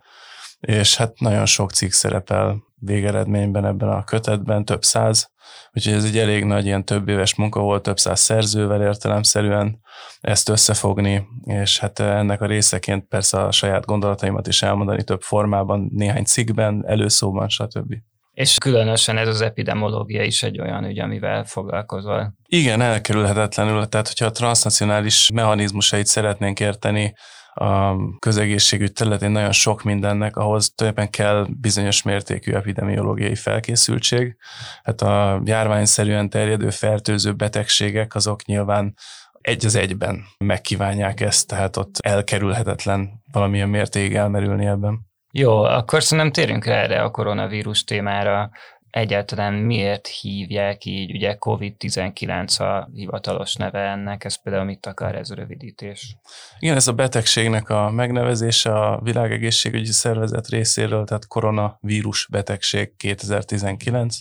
és 0.63 0.97
hát 0.97 1.21
nagyon 1.21 1.47
sok 1.47 1.71
cikk 1.71 1.91
szerepel 1.91 2.63
végeredményben 2.85 3.65
ebben 3.65 3.89
a 3.89 4.05
kötetben, 4.05 4.65
több 4.65 4.83
száz, 4.83 5.31
úgyhogy 5.73 5.93
ez 5.93 6.05
egy 6.05 6.19
elég 6.19 6.45
nagy 6.45 6.65
ilyen 6.67 6.85
több 6.85 7.09
éves 7.09 7.35
munka 7.35 7.61
volt, 7.61 7.83
több 7.83 7.99
száz 7.99 8.21
szerzővel 8.21 8.83
értelemszerűen 8.83 9.81
ezt 10.21 10.49
összefogni, 10.49 11.27
és 11.45 11.79
hát 11.79 11.99
ennek 11.99 12.41
a 12.41 12.47
részeként 12.47 13.05
persze 13.09 13.41
a 13.43 13.51
saját 13.51 13.85
gondolataimat 13.85 14.47
is 14.47 14.63
elmondani 14.63 15.05
több 15.05 15.23
formában, 15.23 15.91
néhány 15.93 16.25
cikkben, 16.25 16.85
előszóban, 16.87 17.49
stb. 17.49 17.95
És 18.33 18.59
különösen 18.59 19.19
ez 19.19 19.29
az 19.29 19.41
epidemiológia 19.41 20.23
is 20.23 20.43
egy 20.43 20.61
olyan 20.61 20.85
ügy, 20.85 20.99
amivel 20.99 21.45
foglalkozol. 21.45 22.35
Igen, 22.47 22.81
elkerülhetetlenül. 22.81 23.87
Tehát, 23.87 24.09
hogyha 24.09 24.27
a 24.27 24.31
transnacionális 24.31 25.31
mechanizmusait 25.35 26.07
szeretnénk 26.07 26.61
érteni, 26.61 27.15
a 27.55 27.97
közegészségügy 28.19 28.93
területén 28.93 29.31
nagyon 29.31 29.53
sok 29.53 29.83
mindennek, 29.83 30.37
ahhoz 30.37 30.73
tulajdonképpen 30.75 31.27
kell 31.27 31.47
bizonyos 31.61 32.03
mértékű 32.03 32.53
epidemiológiai 32.53 33.35
felkészültség. 33.35 34.37
Hát 34.83 35.01
a 35.01 35.41
járványszerűen 35.45 36.31
terjedő 36.31 36.71
fertőző 36.71 37.33
betegségek 37.33 38.15
azok 38.15 38.45
nyilván 38.45 38.95
egy 39.41 39.65
az 39.65 39.75
egyben 39.75 40.25
megkívánják 40.39 41.21
ezt, 41.21 41.47
tehát 41.47 41.77
ott 41.77 41.99
elkerülhetetlen 41.99 43.23
valamilyen 43.33 43.69
mértékig 43.69 44.15
elmerülni 44.15 44.67
ebben. 44.67 45.11
Jó, 45.33 45.63
akkor 45.63 46.03
szerintem 46.03 46.33
térjünk 46.33 46.65
rá 46.65 46.83
erre 46.83 47.03
a 47.03 47.11
koronavírus 47.11 47.85
témára 47.85 48.51
egyáltalán 48.93 49.55
miért 49.55 50.07
hívják 50.07 50.85
így, 50.85 51.15
ugye 51.15 51.37
COVID-19 51.39 52.61
a 52.61 52.89
hivatalos 52.95 53.55
neve 53.55 53.81
ennek, 53.81 54.25
ez 54.25 54.43
például 54.43 54.65
mit 54.65 54.87
akar 54.87 55.15
ez 55.15 55.31
a 55.31 55.35
rövidítés? 55.35 56.17
Igen, 56.59 56.77
ez 56.77 56.89
a 56.89 56.93
betegségnek 56.93 57.69
a 57.69 57.91
megnevezése 57.91 58.79
a 58.79 59.01
Világegészségügyi 59.03 59.93
Szervezet 59.93 60.49
részéről, 60.49 61.05
tehát 61.05 61.27
koronavírus 61.27 62.29
betegség 62.31 62.97
2019. 62.97 64.17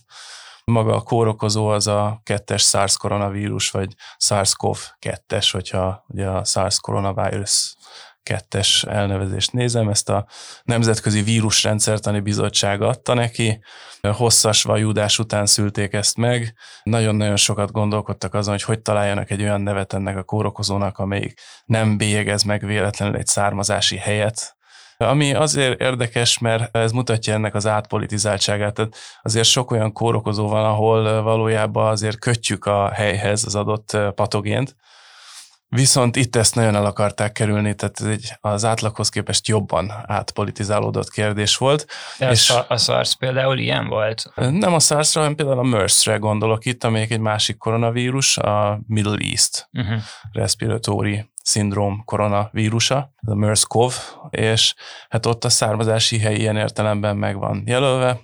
Maga 0.66 0.96
a 0.96 1.02
kórokozó 1.02 1.68
az 1.68 1.88
a 1.88 2.22
kettes 2.24 2.64
SARS 2.64 2.98
koronavírus, 2.98 3.70
vagy 3.70 3.94
SARS-CoV-2-es, 4.18 5.50
hogyha 5.52 6.06
ugye 6.08 6.28
a 6.28 6.44
SARS 6.44 6.80
koronavírus 6.80 7.76
kettes 8.24 8.84
elnevezést 8.84 9.52
nézem, 9.52 9.90
ezt 9.90 10.10
a 10.10 10.26
Nemzetközi 10.64 11.22
Vírusrendszertani 11.22 12.20
Bizottság 12.20 12.82
adta 12.82 13.14
neki, 13.14 13.60
hosszas 14.02 14.64
vajúdás 14.64 15.20
után 15.20 15.46
szülték 15.46 15.94
ezt 15.94 16.18
meg, 16.18 16.54
nagyon-nagyon 16.84 17.36
sokat 17.36 17.72
gondolkodtak 17.72 18.34
azon, 18.34 18.54
hogy 18.54 18.64
hogy 18.64 18.82
találjanak 18.82 19.30
egy 19.30 19.42
olyan 19.42 19.62
nevet 19.62 19.94
ennek 19.94 20.18
a 20.18 20.24
kórokozónak, 20.24 20.98
amelyik 20.98 21.40
nem 21.66 21.98
bélyegez 21.98 22.44
meg 22.44 22.66
véletlenül 22.66 23.16
egy 23.16 23.28
származási 23.28 23.98
helyet, 23.98 24.56
ami 24.98 25.34
azért 25.34 25.82
érdekes, 25.82 26.38
mert 26.38 26.78
ez 26.78 26.92
mutatja 26.92 27.34
ennek 27.34 27.56
az 27.56 27.68
átpolitizáltságát. 27.68 28.74
Tehát 28.74 28.96
azért 29.22 29.48
sok 29.48 29.72
olyan 29.72 29.94
kórokozó 29.94 30.48
van, 30.48 30.66
ahol 30.66 31.22
valójában 31.22 31.88
azért 31.88 32.20
kötjük 32.20 32.66
a 32.66 32.90
helyhez 32.90 33.46
az 33.46 33.56
adott 33.56 33.98
patogént, 34.16 34.76
Viszont 35.76 36.16
itt 36.16 36.36
ezt 36.36 36.56
nagyon 36.56 36.76
el 36.76 36.86
akarták 36.86 37.32
kerülni, 37.32 37.76
tehát 37.76 38.02
ez 38.02 38.08
egy 38.08 38.38
az 38.42 38.66
átlaghoz 38.66 39.10
képest 39.10 39.48
jobban 39.48 39.92
átpolitizálódott 40.06 41.10
kérdés 41.10 41.58
volt. 41.58 41.86
De 42.18 42.32
és 42.32 42.50
a, 42.50 42.66
a 42.68 42.78
SARS 42.78 43.16
például 43.16 43.58
ilyen 43.58 43.88
volt? 43.88 44.32
Nem 44.36 44.74
a 44.74 44.80
SARS-ra, 44.80 45.22
hanem 45.22 45.36
például 45.36 45.60
a 45.60 45.64
MERS-re 45.64 46.18
gondolok 46.18 46.66
itt, 46.66 46.84
amelyik 46.84 47.12
egy 47.12 47.20
másik 47.20 47.58
koronavírus, 47.58 48.38
a 48.38 48.80
Middle 48.88 49.18
East 49.20 49.70
uh-huh. 49.74 50.02
Respiratory 50.32 51.32
szindróm 51.44 52.04
koronavírusa, 52.06 53.14
a 53.28 53.36
MERS-CoV, 53.36 53.94
és 54.30 54.76
hát 55.10 55.26
ott 55.26 55.44
a 55.44 55.50
származási 55.50 56.20
hely 56.20 56.36
ilyen 56.36 56.58
értelemben 56.58 57.18
meg 57.18 57.38
van 57.38 57.64
jelölve, 57.66 58.20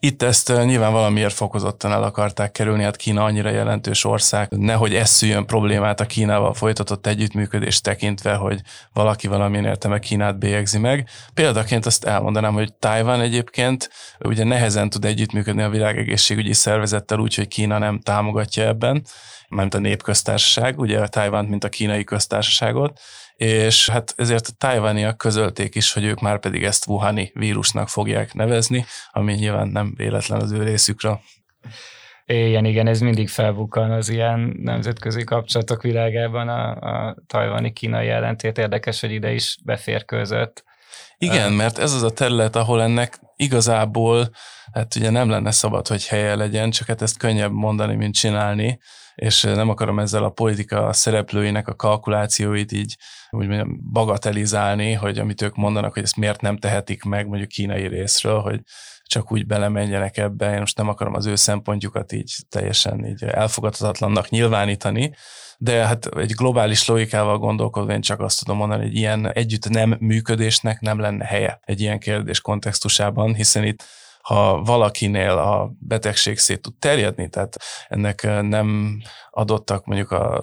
itt 0.00 0.22
ezt 0.22 0.48
nyilván 0.64 0.92
valamiért 0.92 1.34
fokozottan 1.34 1.92
el 1.92 2.02
akarták 2.02 2.52
kerülni, 2.52 2.82
hát 2.82 2.96
Kína 2.96 3.24
annyira 3.24 3.50
jelentős 3.50 4.04
ország, 4.04 4.48
nehogy 4.50 4.94
ez 4.94 5.10
szüljön 5.10 5.46
problémát 5.46 6.00
a 6.00 6.06
Kínával 6.06 6.54
folytatott 6.54 7.06
együttműködést 7.06 7.82
tekintve, 7.82 8.34
hogy 8.34 8.60
valaki 8.92 9.26
valamilyen 9.26 9.64
értelme 9.64 9.98
Kínát 9.98 10.38
bélyegzi 10.38 10.78
meg. 10.78 11.08
Példaként 11.34 11.86
azt 11.86 12.04
elmondanám, 12.04 12.52
hogy 12.52 12.72
Tájvan 12.74 13.20
egyébként 13.20 13.90
ugye 14.18 14.44
nehezen 14.44 14.90
tud 14.90 15.04
együttműködni 15.04 15.62
a 15.62 15.68
világegészségügyi 15.68 16.52
szervezettel 16.52 17.18
úgy, 17.18 17.34
hogy 17.34 17.48
Kína 17.48 17.78
nem 17.78 18.00
támogatja 18.00 18.66
ebben, 18.66 19.04
mert 19.48 19.74
a 19.74 19.78
népköztársaság, 19.78 20.78
ugye 20.78 21.00
a 21.00 21.08
Tájvánt, 21.08 21.48
mint 21.48 21.64
a 21.64 21.68
kínai 21.68 22.04
köztársaságot, 22.04 23.00
és 23.36 23.88
hát 23.88 24.14
ezért 24.16 24.46
a 24.46 24.56
tájvániak 24.58 25.16
közölték 25.16 25.74
is, 25.74 25.92
hogy 25.92 26.04
ők 26.04 26.20
már 26.20 26.38
pedig 26.38 26.64
ezt 26.64 26.86
Wuhani 26.86 27.30
vírusnak 27.34 27.88
fogják 27.88 28.34
nevezni, 28.34 28.84
ami 29.10 29.32
nyilván 29.32 29.68
nem 29.68 29.92
véletlen 29.96 30.40
az 30.40 30.52
ő 30.52 30.62
részükre. 30.62 31.20
Igen, 32.26 32.64
igen, 32.64 32.86
ez 32.86 33.00
mindig 33.00 33.28
felbukkan 33.28 33.90
az 33.90 34.08
ilyen 34.08 34.56
nemzetközi 34.62 35.24
kapcsolatok 35.24 35.82
világában 35.82 36.48
a, 36.48 36.70
a 36.70 37.16
tajvani 37.26 37.72
kínai 37.72 38.08
ellentét. 38.08 38.58
Érdekes, 38.58 39.00
hogy 39.00 39.12
ide 39.12 39.32
is 39.32 39.58
beférkőzött. 39.64 40.64
Igen, 41.18 41.52
mert 41.52 41.78
ez 41.78 41.92
az 41.92 42.02
a 42.02 42.10
terület, 42.10 42.56
ahol 42.56 42.82
ennek 42.82 43.18
igazából, 43.36 44.30
hát 44.72 44.94
ugye 44.94 45.10
nem 45.10 45.30
lenne 45.30 45.50
szabad, 45.50 45.86
hogy 45.86 46.06
helye 46.06 46.34
legyen, 46.34 46.70
csak 46.70 46.86
hát 46.86 47.02
ezt 47.02 47.18
könnyebb 47.18 47.52
mondani, 47.52 47.94
mint 47.94 48.14
csinálni, 48.14 48.78
és 49.18 49.42
nem 49.42 49.68
akarom 49.68 49.98
ezzel 49.98 50.24
a 50.24 50.30
politika 50.30 50.92
szereplőinek 50.92 51.68
a 51.68 51.74
kalkulációit 51.74 52.72
így 52.72 52.96
úgy 53.30 53.46
mondjam, 53.46 53.80
bagatelizálni, 53.92 54.92
hogy 54.92 55.18
amit 55.18 55.42
ők 55.42 55.54
mondanak, 55.54 55.92
hogy 55.92 56.02
ezt 56.02 56.16
miért 56.16 56.40
nem 56.40 56.56
tehetik 56.56 57.02
meg 57.02 57.26
mondjuk 57.26 57.48
kínai 57.48 57.86
részről, 57.86 58.40
hogy 58.40 58.60
csak 59.02 59.32
úgy 59.32 59.46
belemenjenek 59.46 60.16
ebbe. 60.16 60.52
Én 60.52 60.58
most 60.58 60.76
nem 60.76 60.88
akarom 60.88 61.14
az 61.14 61.26
ő 61.26 61.34
szempontjukat 61.34 62.12
így 62.12 62.34
teljesen 62.48 63.06
így 63.06 63.22
elfogadhatatlannak 63.22 64.28
nyilvánítani, 64.28 65.14
de 65.58 65.86
hát 65.86 66.06
egy 66.06 66.32
globális 66.32 66.86
logikával 66.86 67.38
gondolkodva 67.38 67.92
én 67.92 68.00
csak 68.00 68.20
azt 68.20 68.38
tudom 68.38 68.56
mondani, 68.56 68.82
hogy 68.82 68.94
ilyen 68.94 69.32
együtt 69.32 69.68
nem 69.68 69.96
működésnek 70.00 70.80
nem 70.80 71.00
lenne 71.00 71.24
helye 71.24 71.60
egy 71.64 71.80
ilyen 71.80 71.98
kérdés 71.98 72.40
kontextusában, 72.40 73.34
hiszen 73.34 73.64
itt 73.64 73.84
ha 74.28 74.62
valakinél 74.62 75.30
a 75.30 75.70
betegség 75.78 76.38
szét 76.38 76.62
tud 76.62 76.74
terjedni, 76.78 77.28
tehát 77.28 77.56
ennek 77.88 78.22
nem 78.42 78.98
adottak 79.30 79.84
mondjuk 79.84 80.10
az 80.10 80.38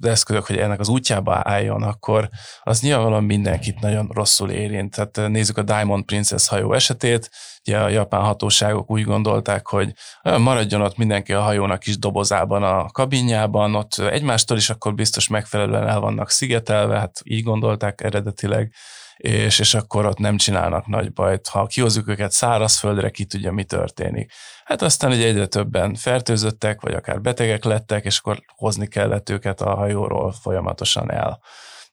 eszközök, 0.00 0.46
hogy 0.46 0.56
ennek 0.56 0.80
az 0.80 0.88
útjába 0.88 1.40
álljon, 1.44 1.82
akkor 1.82 2.28
az 2.62 2.80
nyilvánvalóan 2.80 3.24
mindenkit 3.24 3.80
nagyon 3.80 4.10
rosszul 4.12 4.50
érint. 4.50 4.94
Tehát 4.94 5.30
nézzük 5.30 5.58
a 5.58 5.62
Diamond 5.62 6.04
Princess 6.04 6.48
hajó 6.48 6.72
esetét, 6.72 7.30
ugye 7.66 7.78
a 7.78 7.88
japán 7.88 8.24
hatóságok 8.24 8.90
úgy 8.90 9.02
gondolták, 9.02 9.66
hogy 9.66 9.92
maradjon 10.22 10.80
ott 10.80 10.96
mindenki 10.96 11.32
a 11.32 11.40
hajónak 11.42 11.86
is 11.86 11.98
dobozában 11.98 12.62
a 12.62 12.86
kabinjában, 12.86 13.74
ott 13.74 13.98
egymástól 13.98 14.56
is 14.56 14.70
akkor 14.70 14.94
biztos 14.94 15.28
megfelelően 15.28 15.88
el 15.88 16.00
vannak 16.00 16.30
szigetelve, 16.30 16.98
hát 16.98 17.20
így 17.24 17.42
gondolták 17.42 18.00
eredetileg, 18.00 18.72
és, 19.16 19.58
és 19.58 19.74
akkor 19.74 20.06
ott 20.06 20.18
nem 20.18 20.36
csinálnak 20.36 20.86
nagy 20.86 21.12
bajt. 21.12 21.48
Ha 21.48 21.66
kihozzuk 21.66 22.08
őket 22.08 22.30
szárazföldre, 22.30 23.10
ki 23.10 23.24
tudja, 23.24 23.52
mi 23.52 23.64
történik. 23.64 24.32
Hát 24.64 24.82
aztán 24.82 25.12
egy 25.12 25.22
egyre 25.22 25.46
többen 25.46 25.94
fertőzöttek, 25.94 26.80
vagy 26.80 26.94
akár 26.94 27.20
betegek 27.20 27.64
lettek, 27.64 28.04
és 28.04 28.18
akkor 28.18 28.38
hozni 28.56 28.86
kellett 28.86 29.30
őket 29.30 29.60
a 29.60 29.74
hajóról 29.74 30.32
folyamatosan 30.32 31.10
el. 31.10 31.40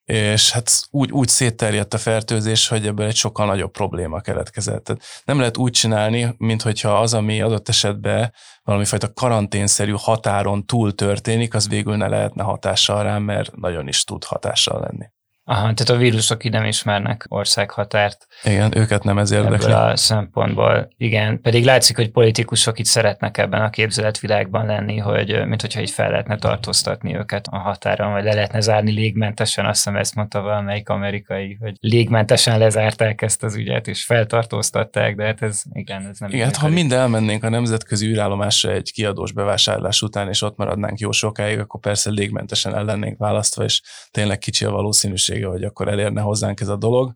És 0.03 0.51
hát 0.51 0.71
úgy, 0.89 1.11
úgy 1.11 1.27
szétterjedt 1.27 1.93
a 1.93 1.97
fertőzés, 1.97 2.67
hogy 2.67 2.87
ebből 2.87 3.05
egy 3.05 3.15
sokkal 3.15 3.45
nagyobb 3.45 3.71
probléma 3.71 4.21
keletkezett. 4.21 4.83
Tehát 4.83 5.03
nem 5.25 5.37
lehet 5.37 5.57
úgy 5.57 5.71
csinálni, 5.71 6.35
mint 6.37 6.61
hogyha 6.61 6.99
az, 6.99 7.13
ami 7.13 7.41
adott 7.41 7.69
esetben 7.69 8.33
valami 8.63 8.85
fajta 8.85 9.13
karanténszerű 9.13 9.93
határon 9.97 10.65
túl 10.65 10.95
történik, 10.95 11.53
az 11.53 11.67
végül 11.67 11.95
ne 11.95 12.07
lehetne 12.07 12.43
hatással 12.43 13.03
rám, 13.03 13.23
mert 13.23 13.55
nagyon 13.55 13.87
is 13.87 14.03
tud 14.03 14.23
hatással 14.23 14.79
lenni. 14.79 15.05
Aha, 15.45 15.61
tehát 15.61 15.89
a 15.89 15.95
vírusok 15.95 16.43
így 16.43 16.51
nem 16.51 16.65
ismernek 16.65 17.25
országhatárt. 17.27 18.27
Igen, 18.43 18.77
őket 18.77 19.03
nem 19.03 19.17
ez 19.17 19.31
érdekli. 19.31 19.65
Ebből 19.65 19.75
a 19.75 19.95
szempontból, 19.95 20.89
igen. 20.97 21.41
Pedig 21.41 21.65
látszik, 21.65 21.95
hogy 21.95 22.11
politikusok 22.11 22.79
itt 22.79 22.85
szeretnek 22.85 23.37
ebben 23.37 23.61
a 23.61 23.69
képzeletvilágban 23.69 24.65
lenni, 24.65 24.97
hogy 24.97 25.45
mint 25.45 25.61
hogyha 25.61 25.81
így 25.81 25.89
fel 25.89 26.09
lehetne 26.09 26.37
tartóztatni 26.37 27.15
őket 27.15 27.47
a 27.51 27.57
határon, 27.57 28.11
vagy 28.11 28.23
le 28.23 28.33
lehetne 28.33 28.59
zárni 28.59 28.91
légmentesen, 28.91 29.65
azt 29.65 29.83
hiszem 29.83 29.95
ezt 29.95 30.15
mondta 30.15 30.41
valamelyik 30.41 30.89
amerikai, 30.89 31.57
hogy 31.61 31.75
légmentesen 31.79 32.57
lezárták 32.57 33.21
ezt 33.21 33.43
az 33.43 33.55
ügyet, 33.55 33.87
és 33.87 34.05
feltartóztatták, 34.05 35.15
de 35.15 35.25
hát 35.25 35.41
ez 35.41 35.61
igen, 35.73 36.07
ez 36.07 36.19
nem. 36.19 36.29
Igen, 36.29 36.45
hát 36.45 36.55
ha 36.55 36.67
mind 36.67 36.91
elmennénk 36.91 37.43
a 37.43 37.49
nemzetközi 37.49 38.07
űrállomásra 38.07 38.71
egy 38.71 38.91
kiadós 38.91 39.31
bevásárlás 39.31 40.01
után, 40.01 40.27
és 40.29 40.41
ott 40.41 40.57
maradnánk 40.57 40.99
jó 40.99 41.11
sokáig, 41.11 41.59
akkor 41.59 41.79
persze 41.79 42.09
légmentesen 42.09 42.75
el 42.75 42.83
lennénk 42.83 43.17
választva, 43.17 43.63
és 43.63 43.81
tényleg 44.11 44.37
kicsi 44.37 44.65
a 44.65 44.71
valószínűség 44.71 45.32
lehetősége, 45.33 45.47
hogy 45.47 45.63
akkor 45.63 45.87
elérne 45.87 46.21
hozzánk 46.21 46.59
ez 46.61 46.67
a 46.67 46.75
dolog, 46.75 47.13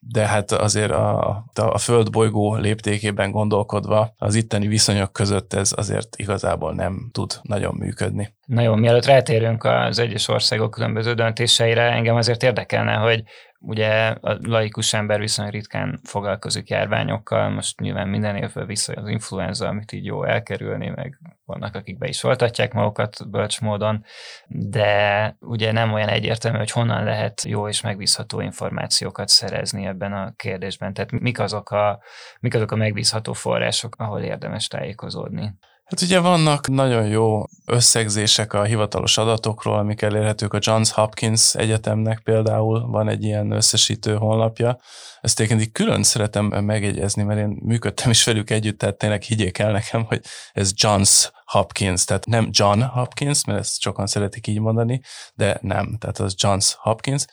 de 0.00 0.26
hát 0.26 0.52
azért 0.52 0.90
a, 0.90 1.44
a 1.54 1.78
földbolygó 1.78 2.54
léptékében 2.54 3.30
gondolkodva 3.30 4.14
az 4.18 4.34
itteni 4.34 4.66
viszonyok 4.66 5.12
között 5.12 5.52
ez 5.52 5.72
azért 5.76 6.16
igazából 6.16 6.74
nem 6.74 7.08
tud 7.12 7.32
nagyon 7.42 7.74
működni. 7.74 8.34
Na 8.46 8.62
jó, 8.62 8.74
mielőtt 8.74 9.04
rátérünk 9.04 9.64
az 9.64 9.98
egyes 9.98 10.28
országok 10.28 10.70
különböző 10.70 11.14
döntéseire, 11.14 11.82
engem 11.82 12.16
azért 12.16 12.42
érdekelne, 12.42 12.94
hogy 12.94 13.22
Ugye 13.66 14.08
a 14.08 14.38
laikus 14.42 14.92
ember 14.92 15.20
viszonylag 15.20 15.54
ritkán 15.54 16.00
foglalkozik 16.02 16.68
járványokkal, 16.68 17.48
most 17.48 17.80
nyilván 17.80 18.08
minden 18.08 18.36
évben 18.36 18.66
vissza 18.66 18.92
az 18.92 19.08
influenza, 19.08 19.68
amit 19.68 19.92
így 19.92 20.04
jó 20.04 20.24
elkerülni, 20.24 20.88
meg 20.88 21.18
vannak, 21.44 21.74
akik 21.74 21.98
be 21.98 22.08
is 22.08 22.24
oltatják 22.24 22.72
magukat 22.72 23.30
bölcs 23.30 23.60
módon, 23.60 24.04
de 24.48 25.36
ugye 25.40 25.72
nem 25.72 25.92
olyan 25.92 26.08
egyértelmű, 26.08 26.58
hogy 26.58 26.70
honnan 26.70 27.04
lehet 27.04 27.42
jó 27.42 27.68
és 27.68 27.80
megbízható 27.80 28.40
információkat 28.40 29.28
szerezni 29.28 29.86
ebben 29.86 30.12
a 30.12 30.32
kérdésben. 30.36 30.94
Tehát 30.94 31.10
mik 31.10 31.38
azok 31.38 31.70
a, 31.70 32.02
mik 32.40 32.54
azok 32.54 32.72
a 32.72 32.76
megbízható 32.76 33.32
források, 33.32 33.94
ahol 33.98 34.20
érdemes 34.20 34.68
tájékozódni? 34.68 35.54
Hát 35.84 36.00
ugye 36.00 36.18
vannak 36.18 36.68
nagyon 36.68 37.06
jó 37.06 37.42
összegzések 37.66 38.52
a 38.52 38.62
hivatalos 38.62 39.18
adatokról, 39.18 39.78
amik 39.78 40.02
elérhetők 40.02 40.54
a 40.54 40.58
Johns 40.60 40.90
Hopkins 40.90 41.54
Egyetemnek 41.54 42.20
például, 42.20 42.86
van 42.90 43.08
egy 43.08 43.24
ilyen 43.24 43.50
összesítő 43.50 44.14
honlapja. 44.14 44.78
Ezt 45.20 45.40
egyébként 45.40 45.72
külön 45.72 46.02
szeretem 46.02 46.44
megjegyezni, 46.44 47.22
mert 47.22 47.40
én 47.40 47.58
működtem 47.62 48.10
is 48.10 48.24
velük 48.24 48.50
együtt, 48.50 48.78
tehát 48.78 48.96
tényleg 48.96 49.22
higgyék 49.22 49.58
el 49.58 49.72
nekem, 49.72 50.04
hogy 50.04 50.20
ez 50.52 50.70
Johns 50.74 51.30
Hopkins, 51.44 52.04
tehát 52.04 52.26
nem 52.26 52.48
John 52.50 52.80
Hopkins, 52.80 53.44
mert 53.44 53.58
ezt 53.58 53.80
sokan 53.80 54.06
szeretik 54.06 54.46
így 54.46 54.60
mondani, 54.60 55.00
de 55.34 55.58
nem, 55.60 55.96
tehát 55.98 56.18
az 56.18 56.34
Johns 56.36 56.74
Hopkins 56.78 57.24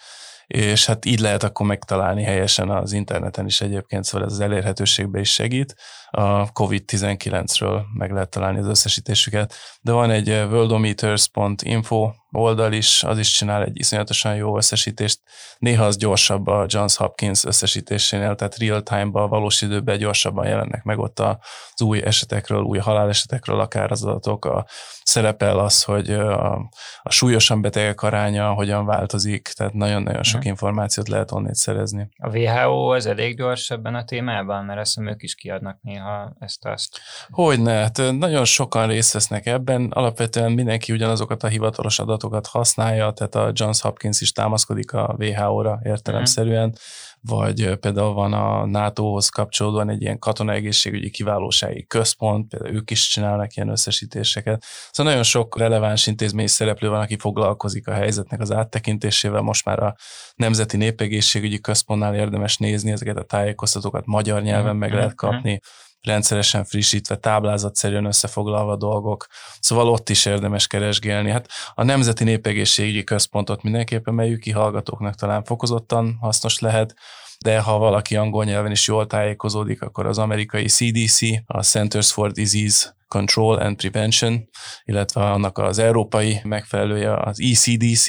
és 0.51 0.86
hát 0.86 1.05
így 1.05 1.20
lehet 1.20 1.43
akkor 1.43 1.65
megtalálni 1.65 2.24
helyesen 2.24 2.70
az 2.70 2.91
interneten 2.91 3.46
is 3.46 3.62
egyébként, 3.62 4.03
szóval 4.03 4.27
ez 4.27 4.34
az 4.34 4.39
elérhetőségbe 4.39 5.20
is 5.20 5.34
segít. 5.34 5.75
A 6.12 6.51
COVID-19-ről 6.51 7.82
meg 7.94 8.12
lehet 8.12 8.30
találni 8.30 8.60
az 8.60 8.68
összesítésüket, 8.68 9.53
de 9.82 9.91
van 9.91 10.12
egy 10.12 10.30
worldometers.info 10.30 12.12
oldal 12.32 12.74
is, 12.74 13.03
az 13.03 13.18
is 13.18 13.32
csinál 13.32 13.63
egy 13.63 13.80
iszonyatosan 13.80 14.36
jó 14.36 14.58
összesítést. 14.58 15.20
Néha 15.58 15.86
az 15.86 15.98
gyorsabb 15.98 16.48
a 16.48 16.65
Johns 16.68 16.96
Hopkins 16.96 17.44
összesítésénél, 17.44 18.36
tehát 18.36 18.58
real-time-ban, 18.58 19.30
valós 19.30 19.62
időben 19.62 19.98
gyorsabban 19.98 20.48
jelennek 20.48 20.84
meg 20.84 21.00
ott 21.00 21.20
az 21.20 21.82
új 21.82 22.01
esetekről, 22.03 22.62
új 22.62 22.77
halálesetekről 22.77 23.60
akár 23.60 23.91
az 23.91 24.03
adatok. 24.03 24.46
A, 24.46 24.65
szerepel 25.03 25.60
az, 25.60 25.84
hogy 25.84 26.12
a, 26.12 26.53
a 27.01 27.10
súlyosan 27.10 27.62
betegek 27.62 28.01
aránya 28.01 28.53
hogyan 28.53 28.86
változik, 28.86 29.48
tehát 29.48 29.74
nagyon-nagyon 29.74 30.24
sok 30.24 30.39
mhm. 30.39 30.50
információt 30.50 31.08
lehet 31.08 31.32
onnét 31.32 31.56
szerezni. 31.56 32.10
A 32.18 32.38
WHO 32.38 32.94
az 32.94 33.06
elég 33.06 33.38
gyors 33.38 33.70
ebben 33.70 33.96
a 33.96 34.03
témában, 34.03 34.65
mert 34.65 34.80
azt 34.80 34.94
hiszem 34.94 35.12
ők 35.12 35.24
is 35.24 35.36
kiadnak 35.36 35.77
néha 35.82 36.00
ezt-azt. 36.39 37.00
Hogyne, 37.29 37.74
hát 37.74 37.98
nagyon 38.12 38.46
sokan 38.46 38.88
részt 38.88 39.13
vesznek 39.13 39.46
ebben, 39.46 39.91
alapvetően 39.91 40.51
mindenki 40.51 40.93
ugyanazokat 40.93 41.43
a 41.43 41.48
hivatalos 41.48 42.00
adatokat 42.00 42.48
használja, 42.48 43.12
tehát 43.12 43.36
a 43.36 43.51
Johns 43.53 43.81
Hopkins 43.81 44.22
is 44.22 44.31
támaszkodik 44.31 44.93
a 44.93 45.15
WHO-ra 45.20 45.79
értelemszerűen, 45.84 46.67
uh-huh 46.67 46.81
vagy 47.22 47.75
például 47.79 48.13
van 48.13 48.34
a 48.34 48.65
NATO-hoz 48.65 49.29
kapcsolódóan 49.29 49.89
egy 49.89 50.01
ilyen 50.01 50.20
katonai 50.20 50.55
egészségügyi 50.55 51.10
kiválósági 51.10 51.86
központ, 51.86 52.48
például 52.48 52.75
ők 52.75 52.91
is 52.91 53.08
csinálnak 53.08 53.55
ilyen 53.55 53.70
összesítéseket. 53.70 54.65
Szóval 54.91 55.12
nagyon 55.12 55.27
sok 55.27 55.58
releváns 55.58 56.08
intézmény 56.08 56.48
szereplő 56.48 56.89
van, 56.89 57.01
aki 57.01 57.17
foglalkozik 57.17 57.88
a 57.88 57.93
helyzetnek 57.93 58.39
az 58.39 58.51
áttekintésével. 58.51 59.41
Most 59.41 59.65
már 59.65 59.79
a 59.79 59.96
Nemzeti 60.36 60.77
Népegészségügyi 60.77 61.60
Központnál 61.60 62.15
érdemes 62.15 62.58
nézni 62.58 62.91
ezeket 62.91 63.17
a 63.17 63.24
tájékoztatókat 63.24 64.05
magyar 64.05 64.41
nyelven 64.41 64.75
meg 64.75 64.93
lehet 64.93 65.13
mhm, 65.15 65.25
mhm. 65.25 65.36
kapni 65.36 65.62
rendszeresen 66.01 66.65
frissítve, 66.65 67.15
táblázatszerűen 67.15 68.05
összefoglalva 68.05 68.75
dolgok, 68.75 69.27
szóval 69.60 69.89
ott 69.89 70.10
is 70.10 70.25
érdemes 70.25 70.67
keresgélni. 70.67 71.29
Hát 71.29 71.48
a 71.74 71.84
Nemzeti 71.84 72.24
Népegészségügyi 72.24 73.03
Központot 73.03 73.63
mindenképpen 73.63 74.13
melyük 74.13 74.39
ki 74.39 74.51
hallgatóknak 74.51 75.15
talán 75.15 75.43
fokozottan 75.43 76.17
hasznos 76.22 76.60
lehet, 76.60 76.96
de 77.39 77.60
ha 77.60 77.77
valaki 77.77 78.15
angol 78.15 78.43
nyelven 78.43 78.72
is 78.72 78.88
jól 78.88 79.08
tájékozódik, 79.08 79.81
akkor 79.81 80.05
az 80.05 80.17
amerikai 80.17 80.65
CDC, 80.65 81.20
a 81.46 81.63
Centers 81.63 82.12
for 82.12 82.31
Disease 82.31 82.96
Control 83.08 83.58
and 83.58 83.75
Prevention, 83.75 84.50
illetve 84.84 85.22
annak 85.22 85.58
az 85.58 85.77
európai 85.77 86.39
megfelelője 86.43 87.17
az 87.17 87.39
ECDC, 87.41 88.08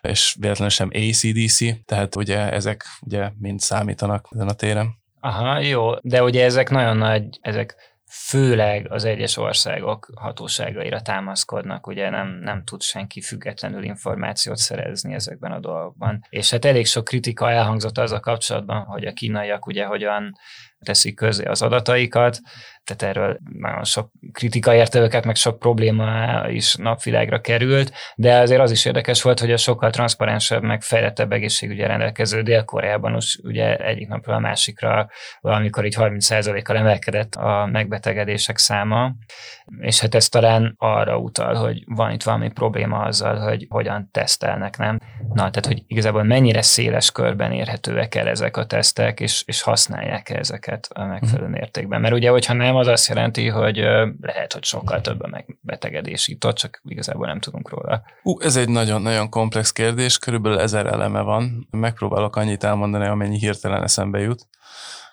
és 0.00 0.36
véletlenül 0.40 0.72
sem 0.72 0.90
ACDC, 0.92 1.84
tehát 1.84 2.16
ugye 2.16 2.50
ezek 2.52 2.84
ugye 3.00 3.30
mind 3.38 3.60
számítanak 3.60 4.28
ezen 4.30 4.48
a 4.48 4.52
téren. 4.52 5.04
Aha, 5.26 5.58
jó, 5.58 5.94
de 6.00 6.22
ugye 6.22 6.44
ezek 6.44 6.70
nagyon 6.70 6.96
nagy, 6.96 7.38
ezek 7.40 7.74
főleg 8.10 8.86
az 8.90 9.04
egyes 9.04 9.36
országok 9.36 10.08
hatóságaira 10.14 11.00
támaszkodnak, 11.00 11.86
ugye 11.86 12.10
nem, 12.10 12.38
nem 12.42 12.64
tud 12.64 12.82
senki 12.82 13.20
függetlenül 13.20 13.82
információt 13.82 14.56
szerezni 14.56 15.14
ezekben 15.14 15.52
a 15.52 15.60
dolgokban. 15.60 16.20
És 16.28 16.50
hát 16.50 16.64
elég 16.64 16.86
sok 16.86 17.04
kritika 17.04 17.50
elhangzott 17.50 17.98
az 17.98 18.12
a 18.12 18.20
kapcsolatban, 18.20 18.84
hogy 18.84 19.04
a 19.04 19.12
kínaiak 19.12 19.66
ugye 19.66 19.84
hogyan 19.84 20.32
teszik 20.78 21.14
közé 21.14 21.44
az 21.44 21.62
adataikat, 21.62 22.40
tehát 22.86 23.16
erről 23.16 23.38
nagyon 23.58 23.84
sok 23.84 24.10
kritika 24.32 24.74
érte 24.74 24.98
őket, 25.00 25.24
meg 25.24 25.36
sok 25.36 25.58
probléma 25.58 26.40
is 26.48 26.74
napvilágra 26.74 27.40
került, 27.40 27.92
de 28.16 28.38
azért 28.38 28.60
az 28.60 28.70
is 28.70 28.84
érdekes 28.84 29.22
volt, 29.22 29.40
hogy 29.40 29.52
a 29.52 29.56
sokkal 29.56 29.90
transzparensebb, 29.90 30.62
meg 30.62 30.82
fejlettebb 30.82 31.32
egészségügyi 31.32 31.82
rendelkező 31.82 32.42
Dél-Koreában 32.42 33.16
is 33.16 33.38
ugye 33.42 33.76
egyik 33.76 34.08
napról 34.08 34.34
a 34.34 34.38
másikra 34.38 35.08
valamikor 35.40 35.84
így 35.84 35.96
30%-kal 35.98 36.76
emelkedett 36.76 37.34
a 37.34 37.68
megbetegedések 37.72 38.58
száma, 38.58 39.14
és 39.80 40.00
hát 40.00 40.14
ez 40.14 40.28
talán 40.28 40.74
arra 40.78 41.18
utal, 41.18 41.54
hogy 41.54 41.82
van 41.86 42.12
itt 42.12 42.22
valami 42.22 42.50
probléma 42.50 42.98
azzal, 42.98 43.36
hogy 43.36 43.66
hogyan 43.68 44.08
tesztelnek, 44.12 44.76
nem? 44.76 45.00
Na, 45.28 45.34
tehát 45.34 45.66
hogy 45.66 45.82
igazából 45.86 46.22
mennyire 46.22 46.62
széles 46.62 47.12
körben 47.12 47.52
érhetőek 47.52 48.14
el 48.14 48.28
ezek 48.28 48.56
a 48.56 48.66
tesztek, 48.66 49.20
és, 49.20 49.42
és 49.46 49.62
használják 49.62 50.30
ezeket 50.30 50.88
a 50.94 51.04
megfelelő 51.04 51.48
mhm. 51.48 51.58
mértékben. 51.58 52.00
Mert 52.00 52.14
ugye, 52.14 52.30
hogyha 52.30 52.52
nem, 52.52 52.74
az 52.76 52.86
azt 52.86 53.08
jelenti, 53.08 53.48
hogy 53.48 53.76
lehet, 54.20 54.52
hogy 54.52 54.64
sokkal 54.64 55.00
több 55.00 55.22
a 55.22 55.28
megbetegedés 55.28 56.28
itt, 56.28 56.52
csak 56.52 56.80
igazából 56.84 57.26
nem 57.26 57.40
tudunk 57.40 57.70
róla. 57.70 58.02
Ú, 58.22 58.40
ez 58.40 58.56
egy 58.56 58.68
nagyon-nagyon 58.68 59.30
komplex 59.30 59.72
kérdés, 59.72 60.18
körülbelül 60.18 60.58
ezer 60.58 60.86
eleme 60.86 61.20
van. 61.20 61.68
Megpróbálok 61.70 62.36
annyit 62.36 62.64
elmondani, 62.64 63.06
amennyi 63.06 63.38
hirtelen 63.38 63.82
eszembe 63.82 64.18
jut. 64.18 64.46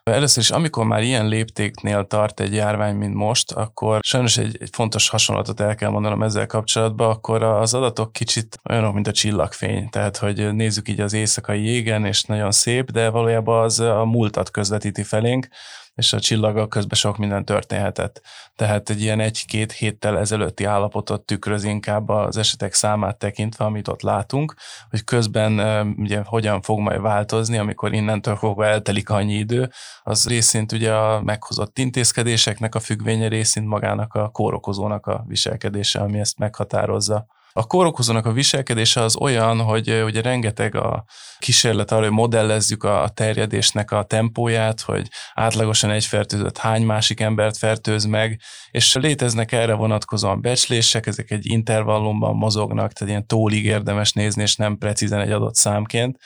Először 0.04 0.44
is, 0.44 0.52
amikor 0.52 0.86
már 0.86 1.02
ilyen 1.02 1.28
léptéknél 1.28 2.06
tart 2.06 2.40
egy 2.40 2.54
járvány, 2.54 2.96
mint 2.96 3.14
most, 3.14 3.52
akkor 3.52 4.00
sajnos 4.02 4.38
egy, 4.38 4.58
egy 4.60 4.70
fontos 4.72 5.10
hasonlatot 5.10 5.60
el 5.60 5.76
kell 5.76 5.90
mondanom 5.90 6.24
ezzel 6.24 6.46
kapcsolatban, 6.46 7.10
akkor 7.10 7.44
az 7.44 7.74
adatok 7.74 8.14
kicsit 8.14 8.60
olyanok, 8.70 8.94
mint 8.94 9.08
a 9.08 9.12
csillagfény. 9.12 9.90
Tehát, 9.90 10.18
hogy 10.18 10.54
nézzük 10.54 10.90
így 10.90 11.00
az 11.00 11.14
éjszakai 11.14 11.66
jégen, 11.66 12.06
és 12.06 12.24
nagyon 12.24 12.52
szép, 12.52 12.92
de 12.92 13.10
valójában 13.10 13.64
az 13.64 13.80
a 13.80 14.06
múltat 14.06 14.52
közvetíti 14.52 15.04
felénk, 15.04 15.48
és 15.96 16.14
a 16.14 16.20
csillaggal 16.20 16.68
közben 16.68 17.00
sok 17.00 17.18
minden 17.18 17.46
történhetett. 17.46 18.22
Tehát 18.56 18.90
egy 18.90 19.02
ilyen 19.02 19.20
egy-két 19.20 19.72
héttel 19.72 20.18
ezelőtti 20.18 20.64
állapotot 20.64 21.26
tükröz 21.26 21.64
inkább 21.64 22.10
az 22.10 22.38
esetek 22.38 22.74
számát 22.74 23.18
tekintve, 23.18 23.66
amit 23.66 23.88
ott 23.88 24.02
látunk, 24.02 24.54
hogy 24.90 25.04
közben 25.04 25.88
ugye 25.98 26.22
hogyan 26.26 26.62
fog 26.62 26.80
majd 26.80 27.02
változni, 27.02 27.58
amikor 27.58 27.94
innentől 27.94 28.36
fogva 28.36 28.66
eltelik 28.66 29.10
annyi 29.10 29.34
idő, 29.34 29.70
az 30.04 30.28
részint 30.28 30.72
ugye 30.72 30.94
a 30.94 31.22
meghozott 31.22 31.80
intézkedéseknek 31.80 32.76
a 32.76 32.80
függvénye, 32.80 33.28
részint 33.28 33.68
magának 33.68 34.14
a 34.14 34.30
kórokozónak 34.30 35.06
a 35.06 35.24
viselkedése, 35.28 36.00
ami 36.00 36.20
ezt 36.20 36.38
meghatározza. 36.38 37.26
A 37.56 37.68
kórokozónak 37.68 38.26
a 38.26 38.32
viselkedése 38.32 39.02
az 39.02 39.16
olyan, 39.16 39.62
hogy 39.62 40.04
ugye 40.04 40.22
rengeteg 40.22 40.76
a 40.76 41.06
kísérlet 41.40 41.92
arra, 41.92 42.10
modellezzük 42.10 42.84
a 42.84 43.12
terjedésnek 43.14 43.92
a 43.92 44.04
tempóját, 44.04 44.82
hogy 44.82 45.08
átlagosan 45.34 45.90
egy 45.90 46.06
fertőzött 46.06 46.58
hány 46.58 46.86
másik 46.86 47.20
embert 47.20 47.58
fertőz 47.58 48.06
meg, 48.06 48.42
és 48.72 48.96
léteznek 48.96 49.52
erre 49.52 49.74
vonatkozóan 49.74 50.42
becslések, 50.42 51.06
ezek 51.06 51.32
egy 51.32 51.46
intervallumban 51.46 52.36
mozognak, 52.36 52.94
tehát 52.94 53.14
ilyen 53.14 53.28
tólig 53.28 53.66
érdemes 53.66 54.12
nézni, 54.12 54.42
és 54.42 54.56
nem 54.56 54.78
precízen 54.78 55.20
egy 55.20 55.32
adott 55.32 55.56
számként, 55.56 56.18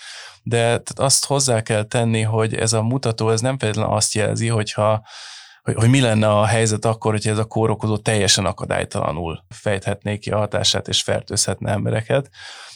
de 0.44 0.82
azt 0.96 1.26
hozzá 1.26 1.62
kell 1.62 1.84
tenni, 1.84 2.22
hogy 2.22 2.54
ez 2.54 2.74
a 2.74 2.82
mutató, 2.82 3.30
ez 3.30 3.42
nem 3.42 3.58
feltétlenül 3.58 3.94
azt 3.94 4.14
jelzi, 4.14 4.48
hogyha 4.48 5.04
hogy, 5.68 5.76
hogy 5.76 5.90
mi 5.90 6.02
lenne 6.02 6.30
a 6.30 6.46
helyzet 6.46 6.86
akkor, 6.86 7.12
hogyha 7.12 7.32
ez 7.32 7.38
a 7.38 7.46
kórokozó 7.46 7.98
teljesen 7.98 8.46
akadálytalanul 8.46 9.44
fejthetné 9.50 10.18
ki 10.18 10.30
a 10.30 10.38
hatását 10.38 10.88
és 10.88 11.02
fertőzhetne 11.02 11.72
embereket. 11.72 12.30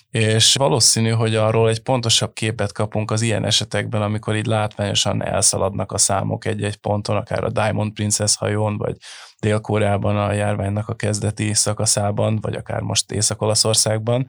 És 0.09 0.55
valószínű, 0.55 1.09
hogy 1.09 1.35
arról 1.35 1.69
egy 1.69 1.79
pontosabb 1.79 2.33
képet 2.33 2.71
kapunk 2.71 3.11
az 3.11 3.21
ilyen 3.21 3.45
esetekben, 3.45 4.01
amikor 4.01 4.35
így 4.35 4.45
látványosan 4.45 5.23
elszaladnak 5.23 5.91
a 5.91 5.97
számok 5.97 6.45
egy-egy 6.45 6.77
ponton, 6.77 7.15
akár 7.15 7.43
a 7.43 7.49
Diamond 7.49 7.93
Princess 7.93 8.35
hajón, 8.35 8.77
vagy 8.77 8.97
Dél-Koreában 9.41 10.17
a 10.17 10.31
járványnak 10.31 10.89
a 10.89 10.95
kezdeti 10.95 11.53
szakaszában, 11.53 12.39
vagy 12.41 12.55
akár 12.55 12.81
most 12.81 13.11
Észak-Olaszországban. 13.11 14.27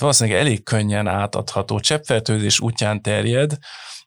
Valószínűleg 0.00 0.40
elég 0.40 0.62
könnyen 0.62 1.06
átadható 1.06 1.80
cseppfertőzés 1.80 2.60
útján 2.60 3.02
terjed, 3.02 3.56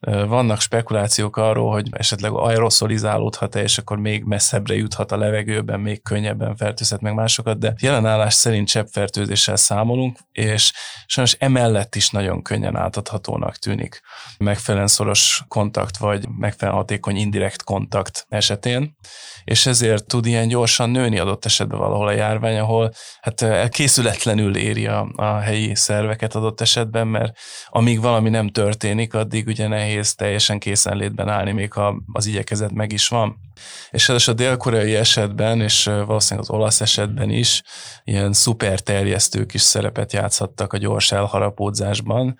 vannak 0.06 0.60
spekulációk 0.60 1.36
arról, 1.36 1.72
hogy 1.72 1.88
esetleg 1.90 2.32
aeroszolizálódhat-e, 2.32 3.62
és 3.62 3.78
akkor 3.78 3.98
még 3.98 4.24
messzebbre 4.24 4.74
juthat 4.74 5.12
a 5.12 5.16
levegőben, 5.16 5.80
még 5.80 6.02
könnyebben 6.02 6.56
fertőzhet 6.56 7.00
meg 7.00 7.14
másokat, 7.14 7.58
de 7.58 7.74
jelenállás 7.80 8.34
szerint 8.34 8.68
cseppfertőzéssel 8.68 9.56
számolunk, 9.56 10.18
és 10.32 10.72
sajnos 11.06 11.32
emellett 11.38 11.94
is 11.94 12.10
nagyon 12.10 12.42
könnyen 12.42 12.76
átadhatónak 12.76 13.56
tűnik. 13.56 14.00
Megfelelően 14.38 14.88
szoros 14.88 15.44
kontakt, 15.48 15.96
vagy 15.96 16.28
megfelelően 16.28 16.82
hatékony 16.82 17.16
indirekt 17.16 17.62
kontakt 17.62 18.26
esetén, 18.28 18.96
és 19.44 19.66
ezért 19.66 20.06
tud 20.06 20.26
ilyen 20.26 20.37
gyorsan 20.46 20.90
nőni 20.90 21.18
adott 21.18 21.44
esetben 21.44 21.78
valahol 21.78 22.06
a 22.06 22.12
járvány, 22.12 22.58
ahol 22.58 22.92
hát 23.20 23.68
készületlenül 23.68 24.56
éri 24.56 24.86
a, 24.86 25.08
a 25.14 25.38
helyi 25.38 25.74
szerveket 25.74 26.34
adott 26.34 26.60
esetben, 26.60 27.06
mert 27.06 27.38
amíg 27.66 28.00
valami 28.00 28.28
nem 28.28 28.48
történik, 28.48 29.14
addig 29.14 29.46
ugye 29.46 29.68
nehéz 29.68 30.14
teljesen 30.14 30.58
készenlétben 30.58 31.28
állni, 31.28 31.52
még 31.52 31.72
ha 31.72 32.02
az 32.12 32.26
igyekezet 32.26 32.72
meg 32.72 32.92
is 32.92 33.08
van. 33.08 33.36
És 33.90 34.08
ez 34.08 34.28
a 34.28 34.32
dél-koreai 34.32 34.94
esetben, 34.94 35.60
és 35.60 35.84
valószínűleg 35.84 36.48
az 36.48 36.54
olasz 36.54 36.80
esetben 36.80 37.30
is 37.30 37.62
ilyen 38.04 38.32
szuper 38.32 38.80
terjesztők 38.80 39.54
is 39.54 39.60
szerepet 39.60 40.12
játszhattak 40.12 40.72
a 40.72 40.78
gyors 40.78 41.12
elharapódzásban, 41.12 42.38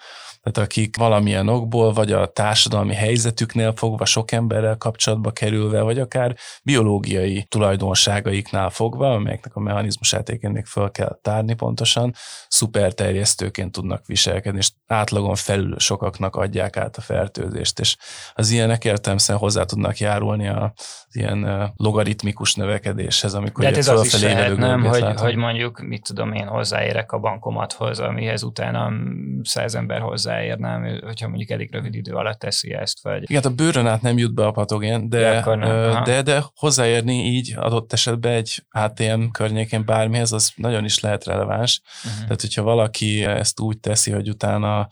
tehát 0.53 0.69
akik 0.69 0.97
valamilyen 0.97 1.49
okból, 1.49 1.93
vagy 1.93 2.13
a 2.13 2.27
társadalmi 2.27 2.95
helyzetüknél 2.95 3.73
fogva 3.77 4.05
sok 4.05 4.33
emberrel 4.33 4.77
kapcsolatba 4.77 5.31
kerülve, 5.31 5.81
vagy 5.81 5.99
akár 5.99 6.37
biológiai 6.63 7.47
tulajdonságaiknál 7.49 8.71
fogva, 8.71 9.13
amelyeknek 9.13 9.57
a 9.57 9.61
mechanizmusát 9.61 10.29
egyébként 10.29 10.53
még 10.53 10.65
föl 10.65 10.91
kell 10.91 11.19
tárni 11.23 11.55
pontosan, 11.55 12.15
szuper 12.49 12.93
terjesztőként 12.93 13.73
tudnak 13.73 14.07
viselkedni, 14.07 14.59
és 14.59 14.71
átlagon 14.87 15.35
felül 15.35 15.79
sokaknak 15.79 16.37
adják 16.37 16.77
át 16.77 16.97
a 16.97 17.01
fertőzést, 17.01 17.81
és 17.81 17.97
az 18.35 18.51
ilyenek 18.51 18.85
értelmesen 18.85 19.37
hozzá 19.37 19.65
tudnak 19.65 19.99
járulni 19.99 20.49
az 20.49 20.71
ilyen 21.13 21.73
logaritmikus 21.77 22.55
növekedéshez, 22.55 23.35
amikor 23.35 23.65
De 23.65 23.71
hát 23.71 23.79
ez 23.79 23.89
az 23.89 24.05
is 24.05 24.23
lehet, 24.23 24.57
nem, 24.57 24.85
hogy, 24.85 25.05
hogy 25.17 25.37
mondjuk, 25.37 25.81
mit 25.81 26.03
tudom 26.03 26.33
én, 26.33 26.47
hozzáérek 26.47 27.13
a 27.13 27.19
bankomathoz, 27.19 28.01
amihez 28.01 28.43
utána 28.43 28.93
száz 29.43 29.75
ember 29.75 30.01
hozzáérnám, 30.39 31.01
hogyha 31.05 31.29
mondjuk 31.29 31.51
elég 31.51 31.73
rövid 31.73 31.95
idő 31.95 32.13
alatt 32.13 32.39
teszi 32.39 32.73
ezt, 32.73 33.03
vagy... 33.03 33.23
Igen, 33.23 33.43
hát 33.43 33.53
a 33.53 33.55
bőrön 33.55 33.87
át 33.87 34.03
nem 34.03 34.19
jut 34.19 34.35
be 34.35 34.47
a 34.47 34.51
patogén, 34.51 35.09
de, 35.09 35.43
de, 35.43 36.03
de, 36.05 36.23
de 36.23 36.43
hozzáérni 36.55 37.25
így 37.25 37.55
adott 37.57 37.93
esetben 37.93 38.33
egy 38.33 38.65
ATM 38.71 39.27
környékén 39.33 39.85
bármihez, 39.85 40.33
az 40.33 40.53
nagyon 40.57 40.85
is 40.85 41.01
lehet 41.01 41.25
releváns. 41.25 41.81
Uh-huh. 42.05 42.23
Tehát, 42.23 42.41
hogyha 42.41 42.63
valaki 42.63 43.25
ezt 43.25 43.61
úgy 43.61 43.79
teszi, 43.79 44.11
hogy 44.11 44.29
utána 44.29 44.89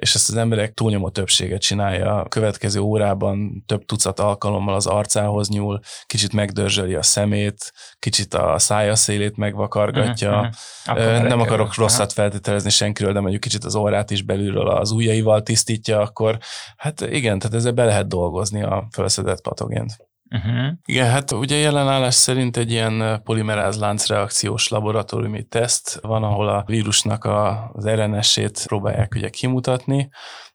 és 0.00 0.14
ezt 0.14 0.28
az 0.28 0.36
emberek 0.36 0.72
túlnyomó 0.72 1.08
többsége 1.08 1.58
csinálja. 1.58 2.20
A 2.20 2.28
következő 2.28 2.80
órában 2.80 3.64
több 3.66 3.84
tucat 3.84 4.20
alkalommal 4.20 4.74
az 4.74 4.86
arcához 4.86 5.48
nyúl, 5.48 5.80
kicsit 6.06 6.32
megdörzsöli 6.32 6.94
a 6.94 7.02
szemét, 7.02 7.72
kicsit 7.98 8.34
a 8.34 8.58
szája 8.58 8.94
szélét 8.94 9.36
megvakargatja. 9.36 10.52
Uh-huh, 10.86 11.06
uh-huh. 11.06 11.28
Nem 11.28 11.40
akarok 11.40 11.74
rosszat 11.74 12.12
feltételezni 12.12 12.70
senkiről, 12.70 13.12
de 13.12 13.20
mondjuk 13.20 13.40
kicsit 13.40 13.64
az 13.64 13.74
orrát 13.74 14.10
is 14.10 14.22
belülről 14.22 14.68
az 14.68 14.90
ujjaival 14.90 15.42
tisztítja, 15.42 16.00
akkor 16.00 16.38
hát 16.76 17.00
igen, 17.00 17.38
tehát 17.38 17.56
ezzel 17.56 17.72
be 17.72 17.84
lehet 17.84 18.08
dolgozni 18.08 18.62
a 18.62 18.88
felszedett 18.90 19.40
patogént. 19.40 20.09
Uh-huh. 20.34 20.72
Igen, 20.84 21.10
hát 21.10 21.30
ugye 21.30 21.56
jelenállás 21.56 22.14
szerint 22.14 22.56
egy 22.56 22.70
ilyen 22.70 23.22
polimeráz 23.24 23.78
láncreakciós 23.78 24.68
laboratóriumi 24.68 25.42
teszt 25.42 25.98
van, 26.02 26.22
ahol 26.22 26.48
a 26.48 26.64
vírusnak 26.66 27.24
az 27.72 27.88
RNS-ét 27.88 28.62
próbálják 28.66 29.14
ugye 29.14 29.28
kimutatni, 29.28 30.10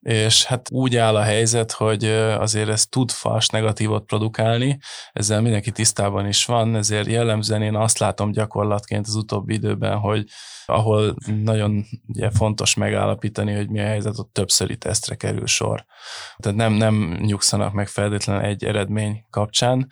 és 0.06 0.44
hát 0.44 0.70
úgy 0.72 0.96
áll 0.96 1.16
a 1.16 1.22
helyzet, 1.22 1.72
hogy 1.72 2.06
azért 2.40 2.70
ez 2.70 2.86
tud 2.86 3.12
fals 3.12 3.48
negatívot 3.48 4.06
produkálni, 4.06 4.80
ezzel 5.14 5.42
mindenki 5.42 5.72
tisztában 5.72 6.28
is 6.28 6.46
van, 6.46 6.76
ezért 6.76 7.08
jellemzően 7.08 7.62
én 7.62 7.76
azt 7.76 7.98
látom 7.98 8.32
gyakorlatként 8.32 9.08
az 9.08 9.16
utóbbi 9.16 9.54
időben, 9.54 9.98
hogy 9.98 10.26
ahol 10.66 11.16
nagyon 11.44 11.86
ugye, 12.08 12.30
fontos 12.30 12.76
megállapítani, 12.76 13.54
hogy 13.54 13.70
mi 13.70 13.80
a 13.80 13.86
helyzet, 13.86 14.20
ott 14.20 14.34
többszöri 14.34 14.78
tesztre 14.78 15.16
kerül 15.16 15.48
sor. 15.48 15.86
Tehát 16.38 16.58
nem, 16.58 16.74
nem 16.74 17.18
nyugszanak 17.22 17.74
meg 17.74 17.88
feltétlenül 17.88 18.44
egy 18.44 18.66
eredmény 18.66 19.26
kapcsán, 19.30 19.92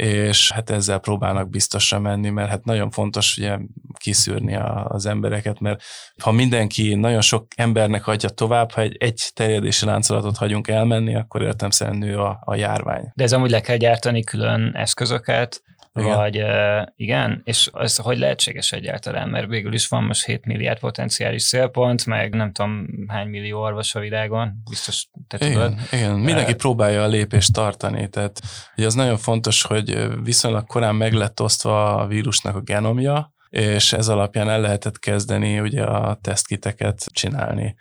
és 0.00 0.52
hát 0.52 0.70
ezzel 0.70 0.98
próbálnak 0.98 1.50
biztosra 1.50 1.98
menni, 1.98 2.28
mert 2.30 2.50
hát 2.50 2.64
nagyon 2.64 2.90
fontos 2.90 3.36
ugye 3.38 3.58
kiszűrni 3.98 4.56
a, 4.56 4.86
az 4.88 5.06
embereket, 5.06 5.60
mert 5.60 5.82
ha 6.22 6.30
mindenki 6.30 6.94
nagyon 6.94 7.20
sok 7.20 7.46
embernek 7.56 8.06
adja 8.06 8.28
tovább, 8.28 8.70
ha 8.72 8.80
egy, 8.80 8.96
egy 8.98 9.30
terjedési 9.34 9.84
láncolatot 9.84 10.36
hagyunk 10.36 10.68
elmenni, 10.68 11.16
akkor 11.16 11.42
értem 11.42 11.92
nő 11.92 12.18
a, 12.18 12.40
a 12.44 12.54
járvány. 12.54 13.10
De 13.14 13.24
ez 13.24 13.32
amúgy 13.32 13.50
le 13.50 13.60
kell 13.60 13.76
gyártani 13.76 14.24
külön 14.24 14.72
eszközöket, 14.74 15.62
igen. 15.94 16.16
Vagy 16.16 16.42
uh, 16.42 16.86
igen, 16.96 17.40
és 17.44 17.70
ez 17.72 17.96
hogy 17.96 18.18
lehetséges 18.18 18.72
egyáltalán, 18.72 19.28
mert 19.28 19.46
végül 19.46 19.72
is 19.72 19.88
van 19.88 20.04
most 20.04 20.24
7 20.24 20.44
milliárd 20.44 20.78
potenciális 20.78 21.42
szélpont, 21.42 22.06
meg 22.06 22.34
nem 22.34 22.52
tudom 22.52 22.86
hány 23.08 23.28
millió 23.28 23.60
orvos 23.60 23.94
a 23.94 24.00
világon, 24.00 24.52
biztos 24.70 25.08
te 25.28 25.36
igen, 25.40 25.52
tudod. 25.52 25.74
Igen, 25.92 26.12
mindenki 26.12 26.52
uh, 26.52 26.56
próbálja 26.56 27.02
a 27.02 27.06
lépést 27.06 27.52
tartani, 27.52 28.08
tehát 28.08 28.40
ugye 28.76 28.86
az 28.86 28.94
nagyon 28.94 29.16
fontos, 29.16 29.62
hogy 29.62 30.08
viszonylag 30.22 30.66
korán 30.66 30.94
meg 30.94 31.12
lett 31.12 31.40
osztva 31.40 31.96
a 31.96 32.06
vírusnak 32.06 32.56
a 32.56 32.60
genomja, 32.60 33.34
és 33.48 33.92
ez 33.92 34.08
alapján 34.08 34.48
el 34.48 34.60
lehetett 34.60 34.98
kezdeni 34.98 35.60
ugye 35.60 35.84
a 35.84 36.18
tesztkiteket 36.20 37.04
csinálni 37.12 37.76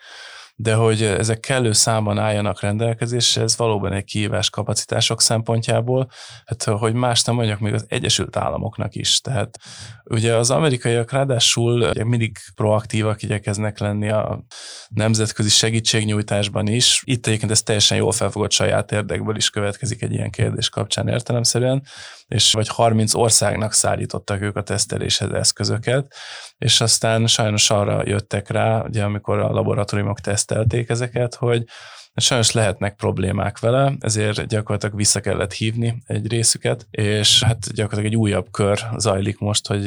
de 0.62 0.74
hogy 0.74 1.04
ezek 1.04 1.40
kellő 1.40 1.72
számban 1.72 2.18
álljanak 2.18 2.62
rendelkezésre, 2.62 3.42
ez 3.42 3.58
valóban 3.58 3.94
egy 3.94 4.04
kihívás 4.04 4.50
kapacitások 4.50 5.22
szempontjából, 5.22 6.10
hát 6.46 6.64
hogy 6.64 6.94
más 6.94 7.24
nem 7.24 7.36
mondjak, 7.36 7.60
még 7.60 7.74
az 7.74 7.86
Egyesült 7.88 8.36
Államoknak 8.36 8.96
is. 8.96 9.22
Tehát 9.22 9.60
ugye 10.04 10.36
az 10.36 10.52
amerikaiak 10.52 11.12
ráadásul 11.12 11.82
ugye 11.82 12.04
mindig 12.04 12.38
proaktívak 12.56 13.24
igyekeznek 13.24 13.80
lenni 13.80 14.10
a 14.10 14.44
nemzetközi 14.90 15.50
segítségnyújtásban 15.50 16.68
is. 16.68 17.02
Itt 17.06 17.28
egyébként 17.28 17.52
ez 17.52 17.64
teljesen 17.64 17.98
jól 17.98 18.12
felfogott 18.12 18.52
saját 18.52 18.92
érdekből 18.92 19.36
is 19.36 19.50
következik 19.50 20.02
egy 20.02 20.14
ilyen 20.14 20.32
kérdés 20.32 20.70
kapcsán 20.70 21.08
értelemszerűen, 21.08 21.84
és 22.28 22.54
vagy 22.54 22.68
30 22.68 23.14
országnak 23.14 23.74
szállítottak 23.74 24.42
ők 24.42 24.56
a 24.56 24.64
teszteléshez 24.64 25.32
eszközöket, 25.32 26.14
és 26.58 26.82
aztán 26.82 27.28
sajnos 27.28 27.70
arra 27.70 28.02
jöttek 28.06 28.50
rá, 28.50 28.84
ugye 28.84 29.04
amikor 29.04 29.40
a 29.40 29.52
laboratóriumok 29.52 30.20
tesztelték 30.50 30.90
ezeket, 30.90 31.36
hogy 31.36 31.64
sajnos 32.16 32.52
lehetnek 32.52 32.96
problémák 32.96 33.60
vele, 33.60 33.94
ezért 34.00 34.48
gyakorlatilag 34.48 34.96
vissza 34.96 35.20
kellett 35.20 35.54
hívni 35.54 36.02
egy 36.06 36.28
részüket, 36.28 36.88
és 36.92 37.44
hát 37.44 37.74
gyakorlatilag 37.74 38.06
egy 38.14 38.20
újabb 38.20 38.52
kör 38.52 38.80
zajlik 38.98 39.40
most, 39.40 39.68
hogy 39.68 39.86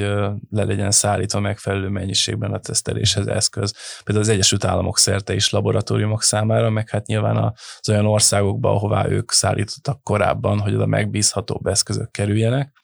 le 0.51 0.65
legyen 0.65 0.91
szállítva 0.91 1.41
megfelelő 1.41 1.89
mennyiségben 1.89 2.53
a 2.53 2.59
teszteléshez 2.59 3.27
eszköz. 3.27 3.75
Például 4.05 4.27
az 4.27 4.33
Egyesült 4.33 4.65
Államok 4.65 4.99
szerte 4.99 5.35
is 5.35 5.51
laboratóriumok 5.51 6.23
számára, 6.23 6.71
meg 6.71 6.91
hát 6.91 7.07
nyilván 7.07 7.37
az 7.37 7.89
olyan 7.89 8.07
országokba, 8.07 8.71
ahová 8.71 9.09
ők 9.09 9.33
szállítottak 9.33 10.03
korábban, 10.03 10.59
hogy 10.59 10.75
oda 10.75 10.87
megbízhatóbb 10.87 11.67
eszközök 11.67 12.11
kerüljenek. 12.11 12.82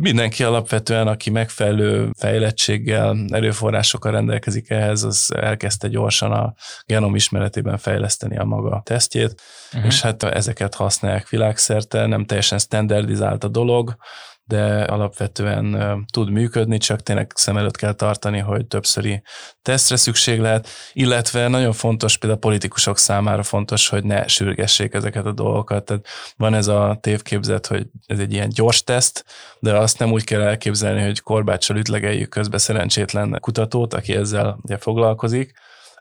Mindenki 0.00 0.44
alapvetően, 0.44 1.06
aki 1.06 1.30
megfelelő 1.30 2.10
fejlettséggel, 2.18 3.16
erőforrásokkal 3.28 4.12
rendelkezik 4.12 4.70
ehhez, 4.70 5.02
az 5.02 5.32
elkezdte 5.36 5.88
gyorsan 5.88 6.32
a 6.32 6.54
genom 6.86 7.14
ismeretében 7.14 7.78
fejleszteni 7.78 8.38
a 8.38 8.44
maga 8.44 8.80
tesztjét, 8.84 9.42
uh-huh. 9.72 9.86
és 9.86 10.00
hát 10.00 10.22
ezeket 10.22 10.74
használják 10.74 11.28
világszerte, 11.28 12.06
nem 12.06 12.24
teljesen 12.24 12.58
standardizált 12.58 13.44
a 13.44 13.48
dolog, 13.48 13.96
de 14.44 14.82
alapvetően 14.82 16.06
tud 16.12 16.30
működni, 16.30 16.78
csak 16.78 17.02
tényleg 17.02 17.32
szem 17.34 17.56
előtt 17.56 17.76
kell 17.76 17.92
tartani, 17.92 18.38
hogy 18.38 18.66
többszöri 18.66 19.22
tesztre 19.62 19.96
szükség 19.96 20.40
lehet, 20.40 20.68
illetve 20.92 21.48
nagyon 21.48 21.72
fontos, 21.72 22.16
például 22.16 22.40
a 22.42 22.46
politikusok 22.46 22.98
számára 22.98 23.42
fontos, 23.42 23.88
hogy 23.88 24.04
ne 24.04 24.26
sürgessék 24.26 24.94
ezeket 24.94 25.26
a 25.26 25.32
dolgokat. 25.32 25.84
Tehát 25.84 26.06
van 26.36 26.54
ez 26.54 26.66
a 26.66 26.98
tévképzet, 27.00 27.66
hogy 27.66 27.86
ez 28.06 28.18
egy 28.18 28.32
ilyen 28.32 28.48
gyors 28.48 28.84
teszt, 28.84 29.24
de 29.58 29.76
azt 29.76 29.98
nem 29.98 30.12
úgy 30.12 30.24
kell 30.24 30.40
elképzelni, 30.40 31.02
hogy 31.02 31.20
korbáccsal 31.20 31.76
ütlegeljük 31.76 32.28
közben 32.28 32.58
szerencsétlen 32.58 33.38
kutatót, 33.40 33.94
aki 33.94 34.14
ezzel 34.14 34.58
ugye 34.62 34.76
foglalkozik, 34.76 35.54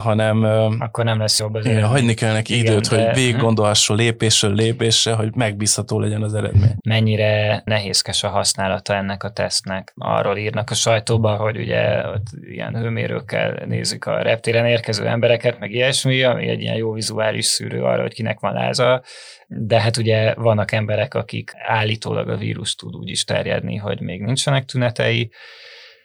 hanem 0.03 0.43
akkor 0.79 1.03
nem 1.03 1.19
lesz 1.19 1.39
jobb 1.39 1.53
az 1.53 1.65
igen, 1.65 1.83
hagyni 1.83 2.13
kell 2.13 2.33
neki 2.33 2.57
igen, 2.57 2.71
időt, 2.71 2.89
de... 2.89 3.05
hogy 3.05 3.15
végig 3.15 3.37
gondolhasson 3.37 3.97
lépésről 3.97 4.53
lépésre, 4.53 5.13
hogy 5.13 5.35
megbízható 5.35 5.99
legyen 5.99 6.23
az 6.23 6.33
eredmény. 6.33 6.75
Mennyire 6.85 7.61
nehézkes 7.65 8.23
a 8.23 8.29
használata 8.29 8.95
ennek 8.95 9.23
a 9.23 9.31
tesztnek? 9.31 9.93
Arról 9.95 10.37
írnak 10.37 10.69
a 10.69 10.73
sajtóban, 10.73 11.37
hogy 11.37 11.57
ugye 11.57 12.07
ott 12.07 12.25
ilyen 12.41 12.75
hőmérőkkel 12.75 13.63
nézik 13.65 14.05
a 14.05 14.21
reptéren 14.21 14.65
érkező 14.65 15.07
embereket, 15.07 15.59
meg 15.59 15.71
ilyesmi, 15.71 16.23
ami 16.23 16.47
egy 16.47 16.61
ilyen 16.61 16.75
jó 16.75 16.91
vizuális 16.91 17.45
szűrő 17.45 17.83
arra, 17.83 18.01
hogy 18.01 18.13
kinek 18.13 18.39
van 18.39 18.53
láza, 18.53 19.03
de 19.47 19.81
hát 19.81 19.97
ugye 19.97 20.33
vannak 20.33 20.71
emberek, 20.71 21.13
akik 21.13 21.51
állítólag 21.55 22.29
a 22.29 22.37
vírus 22.37 22.75
tud 22.75 22.95
úgy 22.95 23.09
is 23.09 23.23
terjedni, 23.23 23.75
hogy 23.75 24.01
még 24.01 24.21
nincsenek 24.21 24.65
tünetei, 24.65 25.31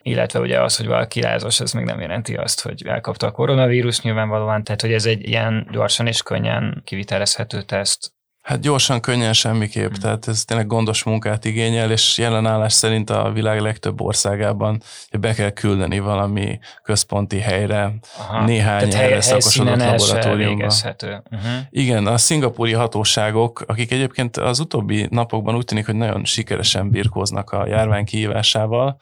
illetve 0.02 0.40
ugye 0.40 0.62
az, 0.62 0.76
hogy 0.76 0.86
valaki 0.86 1.22
lázas, 1.22 1.60
ez 1.60 1.72
még 1.72 1.84
nem 1.84 2.00
jelenti 2.00 2.34
azt, 2.34 2.60
hogy 2.60 2.86
elkapta 2.86 3.26
a 3.26 3.30
koronavírus 3.30 4.00
nyilvánvalóan, 4.00 4.64
tehát 4.64 4.80
hogy 4.80 4.92
ez 4.92 5.06
egy 5.06 5.28
ilyen 5.28 5.68
gyorsan 5.72 6.06
és 6.06 6.22
könnyen 6.22 6.82
kivitelezhető 6.84 7.62
teszt. 7.62 8.16
Hát 8.48 8.60
gyorsan, 8.60 9.00
könnyen 9.00 9.32
semmiképp, 9.32 9.90
hmm. 9.90 10.00
tehát 10.00 10.28
ez 10.28 10.44
tényleg 10.44 10.66
gondos 10.66 11.02
munkát 11.02 11.44
igényel, 11.44 11.90
és 11.90 12.18
jelenállás 12.18 12.72
szerint 12.72 13.10
a 13.10 13.30
világ 13.32 13.60
legtöbb 13.60 14.00
országában 14.00 14.82
be 15.20 15.34
kell 15.34 15.50
küldeni 15.50 15.98
valami 15.98 16.58
központi 16.82 17.38
helyre, 17.38 17.94
Aha, 18.18 18.44
néhány 18.44 18.94
erre 18.94 19.20
szakosodott 19.20 19.76
laboratóriumba. 19.76 20.64
Uh-huh. 20.64 21.50
Igen, 21.70 22.06
a 22.06 22.18
szingapúri 22.18 22.72
hatóságok, 22.72 23.64
akik 23.66 23.92
egyébként 23.92 24.36
az 24.36 24.58
utóbbi 24.58 25.06
napokban 25.10 25.54
úgy 25.54 25.64
tűnik, 25.64 25.86
hogy 25.86 25.94
nagyon 25.94 26.24
sikeresen 26.24 26.90
birkóznak 26.90 27.50
a 27.50 27.66
járvány 27.66 28.04
kihívásával, 28.04 28.98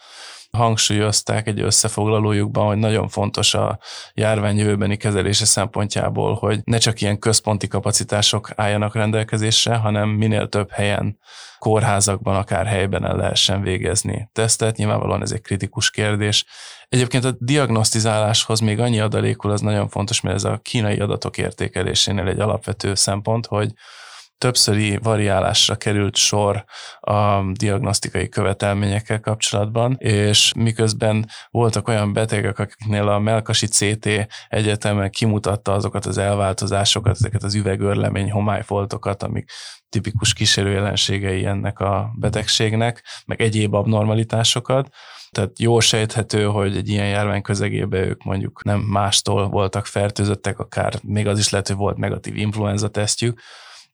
hangsúlyozták 0.56 1.46
egy 1.46 1.60
összefoglalójukban, 1.60 2.66
hogy 2.66 2.76
nagyon 2.76 3.08
fontos 3.08 3.54
a 3.54 3.78
járvány 4.14 4.56
jövőbeni 4.58 4.96
kezelése 4.96 5.44
szempontjából, 5.44 6.34
hogy 6.34 6.60
ne 6.64 6.78
csak 6.78 7.00
ilyen 7.00 7.18
központi 7.18 7.68
kapacitások 7.68 8.50
álljanak 8.54 8.94
rendelkezésre, 8.94 9.74
hanem 9.74 10.08
minél 10.08 10.48
több 10.48 10.70
helyen, 10.70 11.18
kórházakban, 11.58 12.36
akár 12.36 12.66
helyben 12.66 13.04
el 13.04 13.16
lehessen 13.16 13.62
végezni 13.62 14.28
tesztet. 14.32 14.76
Nyilvánvalóan 14.76 15.22
ez 15.22 15.32
egy 15.32 15.40
kritikus 15.40 15.90
kérdés. 15.90 16.44
Egyébként 16.88 17.24
a 17.24 17.34
diagnosztizáláshoz 17.38 18.60
még 18.60 18.80
annyi 18.80 19.00
adalékul, 19.00 19.50
az 19.50 19.60
nagyon 19.60 19.88
fontos, 19.88 20.20
mert 20.20 20.36
ez 20.36 20.44
a 20.44 20.60
kínai 20.62 20.98
adatok 20.98 21.38
értékelésénél 21.38 22.26
egy 22.26 22.40
alapvető 22.40 22.94
szempont, 22.94 23.46
hogy 23.46 23.72
többszöri 24.38 24.98
variálásra 25.02 25.76
került 25.76 26.16
sor 26.16 26.64
a 27.00 27.52
diagnosztikai 27.52 28.28
követelményekkel 28.28 29.20
kapcsolatban, 29.20 29.96
és 29.98 30.52
miközben 30.56 31.28
voltak 31.50 31.88
olyan 31.88 32.12
betegek, 32.12 32.58
akiknél 32.58 33.08
a 33.08 33.18
melkasi 33.18 33.66
CT 33.66 34.08
egyetemen 34.48 35.10
kimutatta 35.10 35.72
azokat 35.72 36.06
az 36.06 36.18
elváltozásokat, 36.18 37.14
ezeket 37.14 37.42
az 37.42 37.54
üvegörlemény 37.54 38.30
homályfoltokat, 38.30 39.22
amik 39.22 39.50
tipikus 39.88 40.32
kísérőjelenségei 40.32 41.44
ennek 41.44 41.78
a 41.78 42.10
betegségnek, 42.18 43.04
meg 43.26 43.40
egyéb 43.40 43.74
abnormalitásokat, 43.74 44.88
tehát 45.30 45.58
jól 45.58 45.80
sejthető, 45.80 46.44
hogy 46.44 46.76
egy 46.76 46.88
ilyen 46.88 47.06
járvány 47.06 47.42
közegében 47.42 48.02
ők 48.02 48.22
mondjuk 48.22 48.64
nem 48.64 48.80
mástól 48.80 49.48
voltak 49.48 49.86
fertőzöttek, 49.86 50.58
akár 50.58 50.94
még 51.02 51.26
az 51.26 51.38
is 51.38 51.50
lehet, 51.50 51.66
hogy 51.66 51.76
volt 51.76 51.96
negatív 51.96 52.36
influenza 52.36 52.88
tesztjük, 52.88 53.40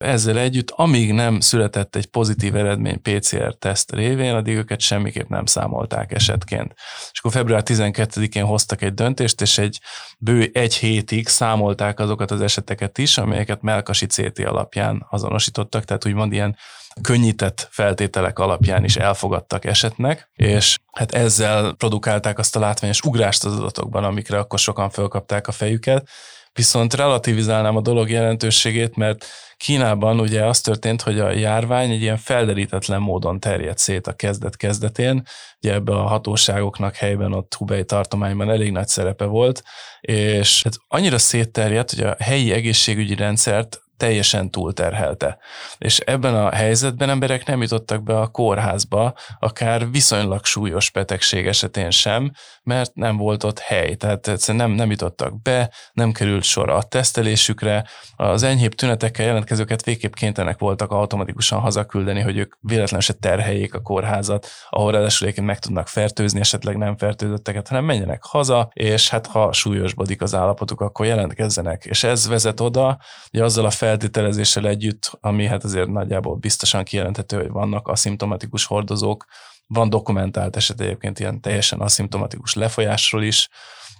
ezzel 0.03 0.37
együtt, 0.37 0.71
amíg 0.71 1.13
nem 1.13 1.39
született 1.39 1.95
egy 1.95 2.05
pozitív 2.05 2.55
eredmény 2.55 3.01
PCR-teszt 3.01 3.91
révén, 3.91 4.33
addig 4.33 4.55
őket 4.55 4.79
semmiképp 4.79 5.29
nem 5.29 5.45
számolták 5.45 6.11
esetként. 6.11 6.73
És 7.11 7.19
akkor 7.19 7.31
február 7.31 7.61
12-én 7.65 8.43
hoztak 8.43 8.81
egy 8.81 8.93
döntést, 8.93 9.41
és 9.41 9.57
egy 9.57 9.79
bő 10.19 10.49
egy 10.53 10.75
hétig 10.75 11.27
számolták 11.27 11.99
azokat 11.99 12.31
az 12.31 12.41
eseteket 12.41 12.97
is, 12.97 13.17
amelyeket 13.17 13.61
melkasi 13.61 14.05
CT 14.05 14.39
alapján 14.39 15.05
azonosítottak, 15.09 15.85
tehát 15.85 16.05
úgymond 16.05 16.33
ilyen 16.33 16.57
könnyített 17.01 17.67
feltételek 17.71 18.39
alapján 18.39 18.83
is 18.83 18.95
elfogadtak 18.95 19.65
esetnek, 19.65 20.29
és 20.33 20.77
hát 20.91 21.11
ezzel 21.11 21.73
produkálták 21.73 22.39
azt 22.39 22.55
a 22.55 22.59
látványos 22.59 23.01
ugrást 23.01 23.45
az 23.45 23.59
adatokban, 23.59 24.03
amikre 24.03 24.37
akkor 24.37 24.59
sokan 24.59 24.89
fölkapták 24.89 25.47
a 25.47 25.51
fejüket, 25.51 26.09
Viszont 26.53 26.93
relativizálnám 26.93 27.75
a 27.75 27.81
dolog 27.81 28.09
jelentőségét, 28.09 28.95
mert 28.95 29.25
Kínában 29.57 30.19
ugye 30.19 30.45
az 30.45 30.61
történt, 30.61 31.01
hogy 31.01 31.19
a 31.19 31.31
járvány 31.31 31.91
egy 31.91 32.01
ilyen 32.01 32.17
felderítetlen 32.17 33.01
módon 33.01 33.39
terjedt 33.39 33.77
szét 33.77 34.07
a 34.07 34.13
kezdet-kezdetén. 34.13 35.23
Ugye 35.61 35.73
ebbe 35.73 35.91
a 35.91 36.07
hatóságoknak 36.07 36.95
helyben 36.95 37.33
ott 37.33 37.53
Hubei 37.53 37.85
tartományban 37.85 38.49
elég 38.49 38.71
nagy 38.71 38.87
szerepe 38.87 39.25
volt, 39.25 39.63
és 40.01 40.63
hát 40.63 40.73
annyira 40.87 41.17
szétterjedt, 41.17 41.91
hogy 41.93 42.03
a 42.03 42.15
helyi 42.19 42.51
egészségügyi 42.51 43.15
rendszert 43.15 43.82
teljesen 44.03 44.51
túlterhelte. 44.51 45.37
És 45.77 45.99
ebben 45.99 46.35
a 46.35 46.51
helyzetben 46.51 47.09
emberek 47.09 47.45
nem 47.45 47.61
jutottak 47.61 48.03
be 48.03 48.19
a 48.19 48.27
kórházba, 48.27 49.13
akár 49.39 49.91
viszonylag 49.91 50.45
súlyos 50.45 50.91
betegség 50.91 51.47
esetén 51.47 51.89
sem, 51.89 52.31
mert 52.63 52.95
nem 52.95 53.17
volt 53.17 53.43
ott 53.43 53.59
hely, 53.59 53.95
tehát 53.95 54.27
egyszerűen 54.27 54.67
nem, 54.67 54.75
nem 54.75 54.89
jutottak 54.89 55.41
be, 55.41 55.71
nem 55.93 56.11
került 56.11 56.43
sor 56.43 56.69
a 56.69 56.81
tesztelésükre, 56.81 57.85
az 58.15 58.43
enyhébb 58.43 58.73
tünetekkel 58.73 59.25
jelentkezőket 59.25 59.83
végképp 59.83 60.13
kénytelenek 60.13 60.59
voltak 60.59 60.91
automatikusan 60.91 61.59
hazaküldeni, 61.59 62.21
hogy 62.21 62.37
ők 62.37 62.53
véletlenül 62.59 63.05
se 63.05 63.13
terheljék 63.13 63.73
a 63.73 63.81
kórházat, 63.81 64.47
ahol 64.69 64.91
ráadásul 64.91 65.31
meg 65.41 65.59
tudnak 65.59 65.87
fertőzni, 65.87 66.39
esetleg 66.39 66.77
nem 66.77 66.97
fertőzötteket, 66.97 67.67
hanem 67.67 67.85
menjenek 67.85 68.23
haza, 68.23 68.69
és 68.73 69.09
hát 69.09 69.27
ha 69.27 69.53
súlyosbodik 69.53 70.21
az 70.21 70.35
állapotuk, 70.35 70.81
akkor 70.81 71.05
jelentkezzenek. 71.05 71.85
És 71.85 72.03
ez 72.03 72.27
vezet 72.27 72.59
oda, 72.59 72.97
hogy 73.31 73.39
azzal 73.39 73.65
a 73.65 73.71
feltételezéssel 73.93 74.67
együtt, 74.67 75.17
ami 75.21 75.45
hát 75.45 75.63
azért 75.63 75.87
nagyjából 75.87 76.35
biztosan 76.35 76.83
kijelenthető, 76.83 77.37
hogy 77.37 77.49
vannak 77.49 77.87
aszimptomatikus 77.87 78.65
hordozók, 78.65 79.25
van 79.67 79.89
dokumentált 79.89 80.55
eset 80.55 80.81
egyébként 80.81 81.19
ilyen 81.19 81.41
teljesen 81.41 81.79
aszimptomatikus 81.79 82.53
lefolyásról 82.53 83.23
is, 83.23 83.49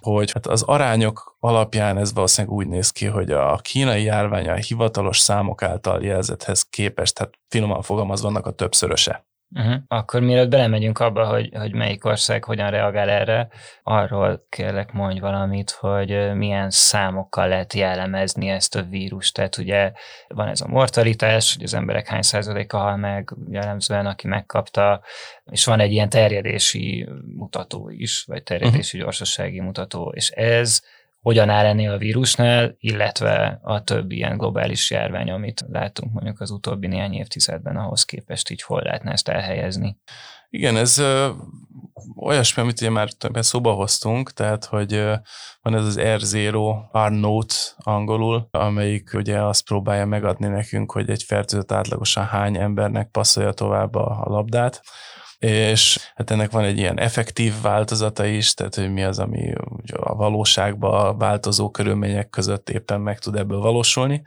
hogy 0.00 0.32
hát 0.32 0.46
az 0.46 0.62
arányok 0.62 1.36
alapján 1.40 1.98
ez 1.98 2.12
valószínűleg 2.12 2.56
úgy 2.56 2.66
néz 2.66 2.90
ki, 2.90 3.06
hogy 3.06 3.30
a 3.30 3.56
kínai 3.56 4.02
járvány 4.02 4.48
a 4.48 4.54
hivatalos 4.54 5.18
számok 5.18 5.62
által 5.62 6.04
jelzethez 6.04 6.62
képest, 6.62 7.14
tehát 7.14 7.34
finoman 7.48 7.82
fogalmazva, 7.82 8.28
vannak 8.28 8.46
a 8.46 8.50
többszöröse. 8.50 9.26
Uh-huh. 9.54 9.74
Akkor 9.88 10.20
mielőtt 10.20 10.48
belemegyünk 10.48 10.98
abba, 10.98 11.26
hogy, 11.26 11.50
hogy 11.52 11.74
melyik 11.74 12.04
ország 12.04 12.44
hogyan 12.44 12.70
reagál 12.70 13.08
erre, 13.08 13.48
arról 13.82 14.46
kérlek 14.48 14.92
mondj 14.92 15.20
valamit, 15.20 15.70
hogy 15.70 16.34
milyen 16.34 16.70
számokkal 16.70 17.48
lehet 17.48 17.72
jellemezni 17.72 18.48
ezt 18.48 18.76
a 18.76 18.82
vírust. 18.82 19.34
Tehát 19.34 19.56
ugye 19.56 19.92
van 20.28 20.48
ez 20.48 20.60
a 20.60 20.68
mortalitás, 20.68 21.54
hogy 21.54 21.64
az 21.64 21.74
emberek 21.74 22.06
hány 22.06 22.22
százaléka 22.22 22.78
hal 22.78 22.96
meg 22.96 23.34
jellemzően, 23.50 24.06
aki 24.06 24.28
megkapta, 24.28 25.02
és 25.50 25.64
van 25.64 25.80
egy 25.80 25.92
ilyen 25.92 26.08
terjedési 26.08 27.08
mutató 27.36 27.90
is, 27.90 28.24
vagy 28.24 28.42
terjedési 28.42 28.86
uh-huh. 28.86 29.00
gyorsasági 29.00 29.60
mutató, 29.60 30.12
és 30.14 30.30
ez 30.30 30.82
hogyan 31.24 31.48
áll 31.48 31.64
ennél 31.64 31.90
a 31.90 31.98
vírusnál, 31.98 32.76
illetve 32.78 33.58
a 33.62 33.84
többi 33.84 34.16
ilyen 34.16 34.36
globális 34.36 34.90
járvány, 34.90 35.30
amit 35.30 35.64
látunk 35.68 36.12
mondjuk 36.12 36.40
az 36.40 36.50
utóbbi 36.50 36.86
néhány 36.86 37.14
évtizedben, 37.14 37.76
ahhoz 37.76 38.04
képest 38.04 38.50
így 38.50 38.62
hol 38.62 38.82
lehetne 38.82 39.12
ezt 39.12 39.28
elhelyezni. 39.28 39.96
Igen, 40.50 40.76
ez 40.76 40.98
ö, 40.98 41.30
olyasmi, 42.16 42.62
amit 42.62 42.80
ugye 42.80 42.90
már 42.90 43.12
többen 43.12 43.42
szóba 43.42 43.72
hoztunk, 43.72 44.32
tehát, 44.32 44.64
hogy 44.64 44.92
ö, 44.92 45.14
van 45.62 45.74
ez 45.74 45.84
az 45.84 45.98
R0, 45.98 46.76
R-Note 47.08 47.54
angolul, 47.76 48.48
amelyik 48.50 49.10
ugye 49.14 49.42
azt 49.42 49.64
próbálja 49.64 50.06
megadni 50.06 50.46
nekünk, 50.46 50.92
hogy 50.92 51.10
egy 51.10 51.22
fertőzött 51.22 51.72
átlagosan 51.72 52.24
hány 52.24 52.56
embernek 52.56 53.10
passzolja 53.10 53.52
tovább 53.52 53.94
a, 53.94 54.24
a 54.24 54.30
labdát 54.30 54.82
és 55.38 55.98
hát 56.14 56.30
ennek 56.30 56.50
van 56.50 56.64
egy 56.64 56.78
ilyen 56.78 56.98
effektív 56.98 57.54
változata 57.62 58.24
is, 58.24 58.54
tehát 58.54 58.74
hogy 58.74 58.92
mi 58.92 59.04
az, 59.04 59.18
ami 59.18 59.52
a 59.92 60.14
valóságban 60.14 61.18
változó 61.18 61.70
körülmények 61.70 62.28
között 62.30 62.70
éppen 62.70 63.00
meg 63.00 63.18
tud 63.18 63.36
ebből 63.36 63.58
valósulni. 63.58 64.22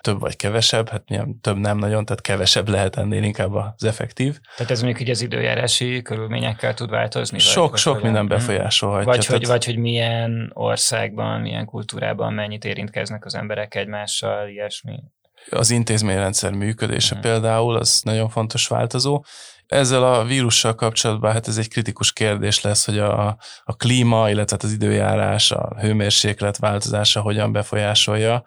Több 0.00 0.20
vagy 0.20 0.36
kevesebb, 0.36 0.88
hát 0.88 1.08
milyen 1.08 1.40
több 1.40 1.56
nem 1.56 1.78
nagyon, 1.78 2.04
tehát 2.04 2.22
kevesebb 2.22 2.68
lehet 2.68 2.96
ennél 2.96 3.22
inkább 3.22 3.54
az 3.54 3.84
effektív. 3.84 4.38
Tehát 4.56 4.72
ez 4.72 4.82
mondjuk 4.82 5.02
így 5.02 5.10
az 5.10 5.22
időjárási 5.22 6.02
körülményekkel 6.02 6.74
tud 6.74 6.90
változni? 6.90 7.38
Sok, 7.38 7.70
vagy, 7.70 7.78
sok 7.78 7.94
vagy 7.94 8.02
minden 8.02 8.28
befolyásolhatja. 8.28 9.06
Vagy, 9.06 9.20
tehát... 9.20 9.36
hogy, 9.40 9.46
vagy 9.46 9.64
hogy 9.64 9.76
milyen 9.76 10.50
országban, 10.54 11.40
milyen 11.40 11.64
kultúrában 11.64 12.32
mennyit 12.32 12.64
érintkeznek 12.64 13.24
az 13.24 13.34
emberek 13.34 13.74
egymással, 13.74 14.48
ilyesmi? 14.48 15.02
Az 15.50 15.70
intézményrendszer 15.70 16.52
működése 16.52 17.12
hmm. 17.12 17.22
például, 17.22 17.76
az 17.76 18.00
nagyon 18.04 18.28
fontos 18.28 18.66
változó, 18.66 19.22
ezzel 19.68 20.04
a 20.04 20.24
vírussal 20.24 20.74
kapcsolatban 20.74 21.32
hát 21.32 21.48
ez 21.48 21.58
egy 21.58 21.68
kritikus 21.68 22.12
kérdés 22.12 22.60
lesz, 22.60 22.84
hogy 22.84 22.98
a, 22.98 23.36
a 23.64 23.76
klíma, 23.76 24.30
illetve 24.30 24.56
hát 24.56 24.64
az 24.64 24.72
időjárás, 24.72 25.50
a 25.50 25.76
hőmérséklet 25.80 26.58
változása 26.58 27.20
hogyan 27.20 27.52
befolyásolja. 27.52 28.44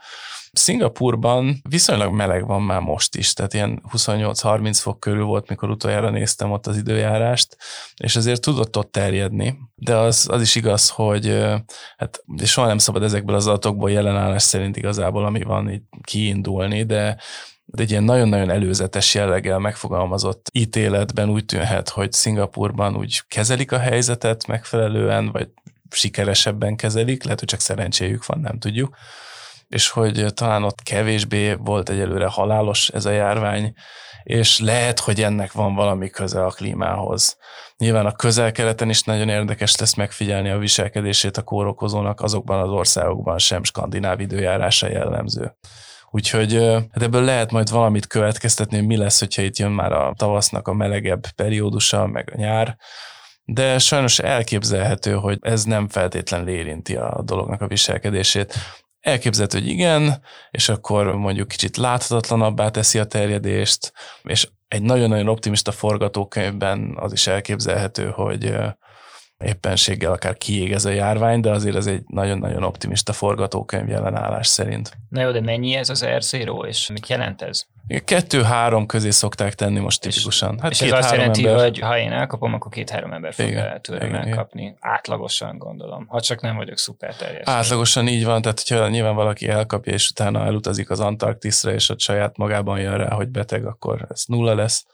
Szingapurban 0.51 1.61
viszonylag 1.69 2.13
meleg 2.13 2.45
van 2.45 2.61
már 2.61 2.79
most 2.79 3.15
is, 3.15 3.33
tehát 3.33 3.53
ilyen 3.53 3.81
28-30 3.93 4.77
fok 4.81 4.99
körül 4.99 5.23
volt, 5.23 5.49
mikor 5.49 5.69
utoljára 5.69 6.09
néztem 6.09 6.51
ott 6.51 6.67
az 6.67 6.77
időjárást, 6.77 7.57
és 7.97 8.15
azért 8.15 8.41
tudott 8.41 8.77
ott 8.77 8.91
terjedni. 8.91 9.57
De 9.75 9.95
az, 9.95 10.27
az 10.31 10.41
is 10.41 10.55
igaz, 10.55 10.89
hogy 10.89 11.43
hát 11.97 12.23
soha 12.43 12.67
nem 12.67 12.77
szabad 12.77 13.03
ezekből 13.03 13.35
az 13.35 13.47
adatokból 13.47 13.91
jelenállás 13.91 14.43
szerint 14.43 14.77
igazából, 14.77 15.25
ami 15.25 15.43
van, 15.43 15.69
így 15.69 15.81
kiindulni, 16.03 16.83
de 16.83 17.17
de 17.71 17.83
egy 17.83 17.91
ilyen 17.91 18.03
nagyon-nagyon 18.03 18.49
előzetes 18.49 19.13
jelleggel 19.13 19.59
megfogalmazott 19.59 20.47
ítéletben 20.53 21.29
úgy 21.29 21.45
tűnhet, 21.45 21.89
hogy 21.89 22.11
Szingapurban 22.11 22.95
úgy 22.95 23.21
kezelik 23.27 23.71
a 23.71 23.79
helyzetet 23.79 24.47
megfelelően, 24.47 25.31
vagy 25.31 25.49
sikeresebben 25.89 26.75
kezelik, 26.75 27.23
lehet, 27.23 27.39
hogy 27.39 27.47
csak 27.47 27.59
szerencséjük 27.59 28.25
van, 28.25 28.39
nem 28.39 28.59
tudjuk, 28.59 28.95
és 29.67 29.89
hogy 29.89 30.25
talán 30.33 30.63
ott 30.63 30.81
kevésbé 30.83 31.53
volt 31.53 31.89
egyelőre 31.89 32.27
halálos 32.27 32.89
ez 32.89 33.05
a 33.05 33.11
járvány, 33.11 33.73
és 34.23 34.59
lehet, 34.59 34.99
hogy 34.99 35.21
ennek 35.21 35.51
van 35.51 35.75
valami 35.75 36.09
köze 36.09 36.45
a 36.45 36.49
klímához. 36.49 37.37
Nyilván 37.77 38.05
a 38.05 38.15
közel-keleten 38.15 38.89
is 38.89 39.03
nagyon 39.03 39.29
érdekes 39.29 39.75
lesz 39.75 39.93
megfigyelni 39.93 40.49
a 40.49 40.57
viselkedését 40.57 41.37
a 41.37 41.41
kórokozónak, 41.41 42.21
azokban 42.21 42.59
az 42.59 42.69
országokban 42.69 43.37
sem 43.37 43.63
skandináv 43.63 44.19
időjárása 44.19 44.89
jellemző. 44.89 45.55
Úgyhogy 46.13 46.53
hát 46.91 47.01
ebből 47.01 47.23
lehet 47.23 47.51
majd 47.51 47.69
valamit 47.69 48.07
következtetni, 48.07 48.77
hogy 48.77 48.87
mi 48.87 48.97
lesz, 48.97 49.19
hogyha 49.19 49.41
itt 49.41 49.57
jön 49.57 49.71
már 49.71 49.91
a 49.91 50.13
tavasznak 50.17 50.67
a 50.67 50.73
melegebb 50.73 51.27
periódusa, 51.35 52.07
meg 52.07 52.31
a 52.33 52.37
nyár, 52.37 52.77
de 53.43 53.79
sajnos 53.79 54.19
elképzelhető, 54.19 55.13
hogy 55.13 55.37
ez 55.41 55.63
nem 55.63 55.87
feltétlenül 55.87 56.49
érinti 56.49 56.95
a 56.95 57.21
dolognak 57.25 57.61
a 57.61 57.67
viselkedését. 57.67 58.53
Elképzelhető, 58.99 59.59
hogy 59.59 59.67
igen, 59.67 60.21
és 60.51 60.69
akkor 60.69 61.15
mondjuk 61.15 61.47
kicsit 61.47 61.77
láthatatlanabbá 61.77 62.69
teszi 62.69 62.99
a 62.99 63.05
terjedést, 63.05 63.93
és 64.23 64.47
egy 64.67 64.81
nagyon-nagyon 64.81 65.27
optimista 65.27 65.71
forgatókönyvben 65.71 66.97
az 66.99 67.11
is 67.11 67.27
elképzelhető, 67.27 68.09
hogy 68.09 68.55
éppenséggel 69.43 70.11
akár 70.11 70.37
kiég 70.37 70.71
ez 70.71 70.85
a 70.85 70.89
járvány, 70.89 71.39
de 71.39 71.51
azért 71.51 71.75
ez 71.75 71.85
egy 71.85 72.03
nagyon-nagyon 72.07 72.63
optimista 72.63 73.13
forgatókönyv 73.13 73.89
jelenállás 73.89 74.47
szerint. 74.47 74.97
Na 75.09 75.21
jó, 75.21 75.31
de 75.31 75.41
mennyi 75.41 75.73
ez 75.75 75.89
az 75.89 76.05
R0, 76.05 76.65
és 76.65 76.89
mit 76.89 77.07
jelent 77.07 77.41
ez? 77.41 77.65
Kettő-három 77.99 78.85
közé 78.85 79.09
szokták 79.09 79.53
tenni 79.53 79.79
most 79.79 80.01
tipikusan. 80.01 80.59
Hát 80.61 80.71
és 80.71 80.81
ez 80.81 80.91
azt 80.91 81.11
jelenti, 81.11 81.47
ember... 81.47 81.63
hogy 81.63 81.79
ha 81.79 81.97
én 81.97 82.11
elkapom, 82.11 82.53
akkor 82.53 82.71
két-három 82.71 83.13
ember 83.13 83.33
fog 83.33 83.51
el 83.51 83.79
tőlem 83.79 84.15
elkapni. 84.15 84.75
Átlagosan 84.79 85.57
gondolom. 85.57 86.05
Ha 86.07 86.21
csak 86.21 86.41
nem 86.41 86.55
vagyok 86.55 86.77
szuper 86.77 87.15
terjes. 87.15 87.47
Átlagosan 87.47 88.07
így 88.07 88.25
van, 88.25 88.41
tehát 88.41 88.63
hogyha 88.67 88.87
nyilván 88.87 89.15
valaki 89.15 89.47
elkapja, 89.47 89.93
és 89.93 90.09
utána 90.09 90.45
elutazik 90.45 90.89
az 90.89 90.99
Antarktiszra, 90.99 91.73
és 91.73 91.89
ott 91.89 91.99
saját 91.99 92.37
magában 92.37 92.79
jön 92.79 92.97
rá, 92.97 93.09
hogy 93.09 93.29
beteg, 93.29 93.65
akkor 93.65 94.07
ez 94.09 94.23
nulla 94.27 94.55
lesz 94.55 94.85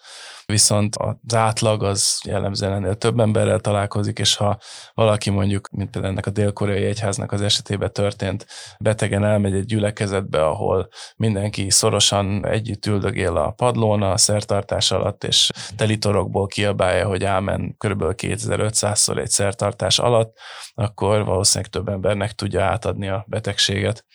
viszont 0.47 0.95
az 0.95 1.35
átlag 1.35 1.83
az 1.83 2.21
jellemzően 2.25 2.73
ennél 2.73 2.95
több 2.95 3.19
emberrel 3.19 3.59
találkozik, 3.59 4.19
és 4.19 4.35
ha 4.35 4.57
valaki 4.93 5.29
mondjuk, 5.29 5.69
mint 5.69 5.89
például 5.89 6.13
ennek 6.13 6.25
a 6.25 6.29
dél-koreai 6.29 6.83
egyháznak 6.83 7.31
az 7.31 7.41
esetében 7.41 7.93
történt, 7.93 8.47
betegen 8.79 9.23
elmegy 9.23 9.53
egy 9.53 9.65
gyülekezetbe, 9.65 10.45
ahol 10.45 10.89
mindenki 11.15 11.69
szorosan 11.69 12.45
együtt 12.45 12.85
üldögél 12.87 13.37
a 13.37 13.51
padlón 13.51 14.01
a 14.01 14.17
szertartás 14.17 14.91
alatt, 14.91 15.23
és 15.23 15.51
telitorokból 15.75 16.47
kiabálja, 16.47 17.07
hogy 17.07 17.23
ámen 17.23 17.75
kb. 17.77 18.03
2500-szor 18.03 19.17
egy 19.17 19.29
szertartás 19.29 19.99
alatt, 19.99 20.37
akkor 20.73 21.25
valószínűleg 21.25 21.71
több 21.71 21.87
embernek 21.87 22.31
tudja 22.31 22.63
átadni 22.63 23.07
a 23.07 23.25
betegséget. 23.27 24.05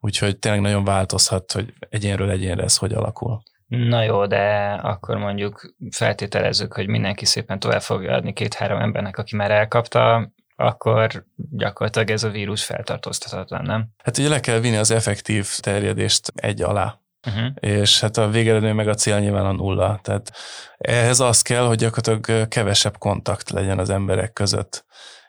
Úgyhogy 0.00 0.38
tényleg 0.38 0.60
nagyon 0.60 0.84
változhat, 0.84 1.52
hogy 1.52 1.72
egyénről 1.88 2.30
egyénre 2.30 2.62
ez 2.62 2.76
hogy 2.76 2.92
alakul. 2.92 3.42
Na 3.66 4.02
jó, 4.02 4.26
de 4.26 4.72
akkor 4.82 5.16
mondjuk 5.16 5.74
feltételezzük, 5.90 6.72
hogy 6.72 6.86
mindenki 6.86 7.24
szépen 7.24 7.58
tovább 7.58 7.80
fogja 7.80 8.14
adni 8.14 8.32
két-három 8.32 8.80
embernek, 8.80 9.18
aki 9.18 9.36
már 9.36 9.50
elkapta, 9.50 10.32
akkor 10.56 11.24
gyakorlatilag 11.50 12.10
ez 12.10 12.22
a 12.22 12.30
vírus 12.30 12.64
feltartóztathatatlan, 12.64 13.62
nem? 13.62 13.88
Hát 14.04 14.18
ugye 14.18 14.28
le 14.28 14.40
kell 14.40 14.58
vinni 14.58 14.76
az 14.76 14.90
effektív 14.90 15.46
terjedést 15.60 16.32
egy 16.34 16.62
alá. 16.62 16.98
Uh-huh. 17.26 17.52
És 17.54 18.00
hát 18.00 18.16
a 18.16 18.28
végeredmény 18.28 18.74
meg 18.74 18.88
a 18.88 18.94
cél 18.94 19.18
nyilván 19.18 19.46
a 19.46 19.52
nulla. 19.52 20.00
Tehát 20.02 20.32
ehhez 20.78 21.20
az 21.20 21.42
kell, 21.42 21.66
hogy 21.66 21.78
gyakorlatilag 21.78 22.48
kevesebb 22.48 22.98
kontakt 22.98 23.50
legyen 23.50 23.78
az 23.78 23.90
emberek 23.90 24.32
között. 24.32 24.84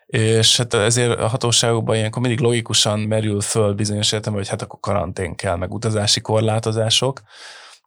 És 0.06 0.56
hát 0.56 0.74
ezért 0.74 1.18
a 1.18 1.26
hatóságokban 1.26 1.96
ilyenkor 1.96 2.22
mindig 2.22 2.40
logikusan 2.40 3.00
merül 3.00 3.40
föl 3.40 3.72
bizonyos 3.72 4.12
értelemben, 4.12 4.42
hogy 4.42 4.48
hát 4.48 4.62
akkor 4.62 4.80
karantén 4.80 5.34
kell, 5.34 5.56
meg 5.56 5.72
utazási 5.72 6.20
korlátozások, 6.20 7.20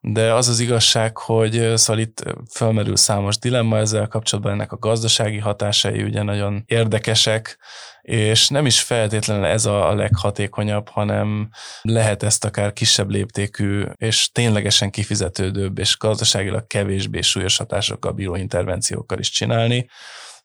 de 0.08 0.34
az 0.34 0.48
az 0.48 0.60
igazság, 0.60 1.18
hogy 1.18 1.72
szóval 1.76 2.02
itt 2.02 2.24
fölmerül 2.56 2.96
számos 2.96 3.38
dilemma 3.38 3.78
ezzel 3.78 4.08
kapcsolatban, 4.08 4.54
ennek 4.54 4.72
a 4.72 4.78
gazdasági 4.78 5.38
hatásai 5.38 6.04
ugye 6.04 6.22
nagyon 6.22 6.64
érdekesek, 6.66 7.58
és 8.02 8.48
nem 8.48 8.66
is 8.66 8.82
feltétlenül 8.82 9.46
ez 9.46 9.66
a 9.66 9.94
leghatékonyabb, 9.94 10.90
hanem 10.90 11.50
lehet 11.82 12.24
ezt 12.24 12.46
akár 12.46 12.74
kisebb 12.74 13.10
léptékű, 13.10 13.84
és 13.96 14.30
ténylegesen 14.32 14.90
kifizetődőbb, 14.90 15.80
és 15.80 15.98
gazdaságilag 15.98 16.68
kevésbé 16.68 17.22
súlyos 17.22 17.58
hatásokkal 17.58 18.12
bíró 18.12 18.36
intervenciókkal 18.36 19.20
is 19.20 19.30
csinálni 19.30 19.90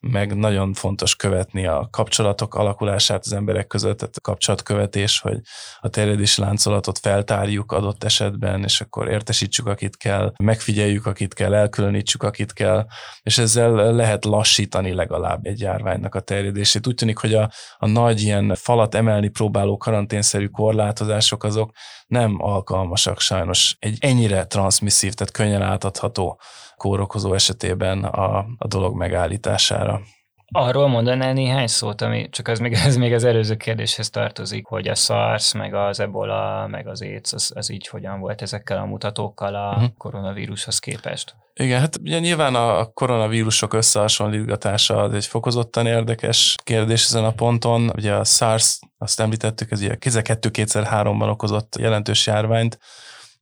meg 0.01 0.37
nagyon 0.37 0.73
fontos 0.73 1.15
követni 1.15 1.65
a 1.65 1.87
kapcsolatok 1.91 2.55
alakulását 2.55 3.25
az 3.25 3.33
emberek 3.33 3.67
között, 3.67 3.97
tehát 3.97 4.15
a 4.15 4.21
kapcsolatkövetés, 4.21 5.19
hogy 5.19 5.39
a 5.79 5.89
terjedési 5.89 6.41
láncolatot 6.41 6.97
feltárjuk 6.97 7.71
adott 7.71 8.03
esetben, 8.03 8.63
és 8.63 8.81
akkor 8.81 9.07
értesítsük, 9.07 9.67
akit 9.67 9.97
kell, 9.97 10.33
megfigyeljük, 10.37 11.05
akit 11.05 11.33
kell, 11.33 11.53
elkülönítsük, 11.53 12.23
akit 12.23 12.53
kell, 12.53 12.85
és 13.21 13.37
ezzel 13.37 13.93
lehet 13.93 14.25
lassítani 14.25 14.93
legalább 14.93 15.45
egy 15.45 15.59
járványnak 15.59 16.15
a 16.15 16.19
terjedését. 16.19 16.87
Úgy 16.87 16.95
tűnik, 16.95 17.17
hogy 17.17 17.33
a, 17.33 17.51
a 17.77 17.87
nagy 17.87 18.21
ilyen 18.21 18.55
falat 18.55 18.95
emelni 18.95 19.27
próbáló 19.27 19.77
karanténszerű 19.77 20.47
korlátozások 20.47 21.43
azok 21.43 21.71
nem 22.11 22.35
alkalmasak 22.39 23.19
sajnos 23.19 23.75
egy 23.79 23.97
ennyire 23.99 24.45
transmisszív, 24.45 25.13
tehát 25.13 25.33
könnyen 25.33 25.61
átadható 25.61 26.39
kórokozó 26.75 27.33
esetében 27.33 28.03
a, 28.03 28.37
a 28.57 28.67
dolog 28.67 28.95
megállítására. 28.95 30.01
Arról 30.51 30.87
mondanál 30.87 31.33
néhány 31.33 31.67
szót, 31.67 32.01
ami 32.01 32.29
csak 32.29 32.47
az 32.47 32.59
még, 32.59 32.73
ez 32.85 32.97
még 32.97 33.13
az 33.13 33.23
előző 33.23 33.55
kérdéshez 33.55 34.09
tartozik, 34.09 34.65
hogy 34.65 34.87
a 34.87 34.95
SARS, 34.95 35.53
meg 35.53 35.73
az 35.73 35.99
ebola, 35.99 36.67
meg 36.67 36.87
az 36.87 37.01
AIDS, 37.01 37.33
az, 37.33 37.51
az 37.55 37.71
így 37.71 37.87
hogyan 37.87 38.19
volt 38.19 38.41
ezekkel 38.41 38.77
a 38.77 38.85
mutatókkal 38.85 39.55
a 39.55 39.69
uh-huh. 39.69 39.89
koronavírushoz 39.97 40.79
képest? 40.79 41.35
Igen, 41.53 41.79
hát 41.79 41.97
ugye 41.97 42.19
nyilván 42.19 42.55
a 42.55 42.85
koronavírusok 42.85 43.73
összehasonlítgatása 43.73 45.01
az 45.01 45.13
egy 45.13 45.25
fokozottan 45.25 45.85
érdekes 45.85 46.55
kérdés 46.63 47.03
ezen 47.03 47.25
a 47.25 47.31
ponton. 47.31 47.91
Ugye 47.95 48.13
a 48.13 48.23
SARS, 48.23 48.79
azt 48.97 49.19
említettük, 49.19 49.71
ez 49.71 49.81
ugye 49.81 49.95
2002-2003-ban 49.99 51.29
okozott 51.29 51.75
jelentős 51.79 52.27
járványt, 52.27 52.79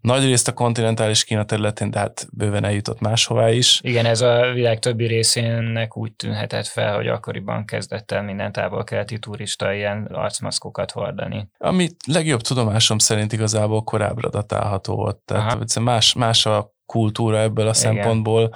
nagy 0.01 0.23
részt 0.23 0.47
a 0.47 0.53
kontinentális 0.53 1.23
Kína 1.23 1.43
területén, 1.43 1.91
de 1.91 1.99
hát 1.99 2.27
bőven 2.31 2.63
eljutott 2.63 2.99
máshová 2.99 3.49
is. 3.49 3.79
Igen, 3.83 4.05
ez 4.05 4.21
a 4.21 4.51
világ 4.53 4.79
többi 4.79 5.05
részének 5.05 5.97
úgy 5.97 6.13
tűnhetett 6.13 6.67
fel, 6.67 6.95
hogy 6.95 7.07
akkoriban 7.07 7.65
kezdett 7.65 8.11
el 8.11 8.23
minden 8.23 8.51
távol-keleti 8.51 9.19
turista 9.19 9.73
ilyen 9.73 10.05
arcmaszkokat 10.05 10.91
hordani. 10.91 11.49
Ami 11.57 11.89
legjobb 12.07 12.41
tudomásom 12.41 12.97
szerint 12.97 13.33
igazából 13.33 13.83
korábbra 13.83 14.29
datálható 14.29 14.95
volt. 14.95 15.17
Tehát 15.17 15.51
Aha. 15.51 15.81
más, 15.81 16.13
más 16.13 16.45
a 16.45 16.73
kultúra 16.85 17.39
ebből 17.39 17.67
a 17.67 17.73
Igen. 17.77 17.81
szempontból. 17.81 18.53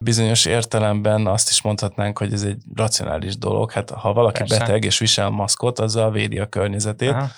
Bizonyos 0.00 0.44
értelemben 0.44 1.26
azt 1.26 1.48
is 1.48 1.62
mondhatnánk, 1.62 2.18
hogy 2.18 2.32
ez 2.32 2.42
egy 2.42 2.62
racionális 2.74 3.38
dolog. 3.38 3.72
Hát 3.72 3.90
ha 3.90 4.12
valaki 4.12 4.38
Persze. 4.38 4.58
beteg 4.58 4.84
és 4.84 4.98
visel 4.98 5.30
maszkot, 5.30 5.78
azzal 5.78 6.10
védi 6.10 6.38
a 6.38 6.46
környezetét. 6.46 7.10
Aha 7.10 7.28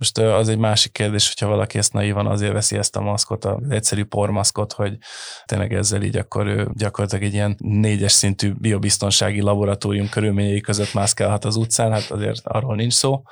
most 0.00 0.18
az 0.18 0.48
egy 0.48 0.58
másik 0.58 0.92
kérdés, 0.92 1.28
hogyha 1.28 1.46
valaki 1.46 1.78
ezt 1.78 1.92
naivan 1.92 2.26
azért 2.26 2.52
veszi 2.52 2.76
ezt 2.76 2.96
a 2.96 3.00
maszkot, 3.00 3.44
az 3.44 3.70
egyszerű 3.70 4.04
pormaszkot, 4.04 4.72
hogy 4.72 4.96
tényleg 5.44 5.72
ezzel 5.72 6.02
így 6.02 6.16
akkor 6.16 6.46
ő 6.46 6.68
gyakorlatilag 6.74 7.24
egy 7.24 7.34
ilyen 7.34 7.56
négyes 7.58 8.12
szintű 8.12 8.52
biobiztonsági 8.52 9.40
laboratórium 9.40 10.08
körülményei 10.08 10.60
között 10.60 10.94
mászkálhat 10.94 11.44
az 11.44 11.56
utcán, 11.56 11.92
hát 11.92 12.10
azért 12.10 12.46
arról 12.46 12.74
nincs 12.74 12.92
szó. 12.92 13.22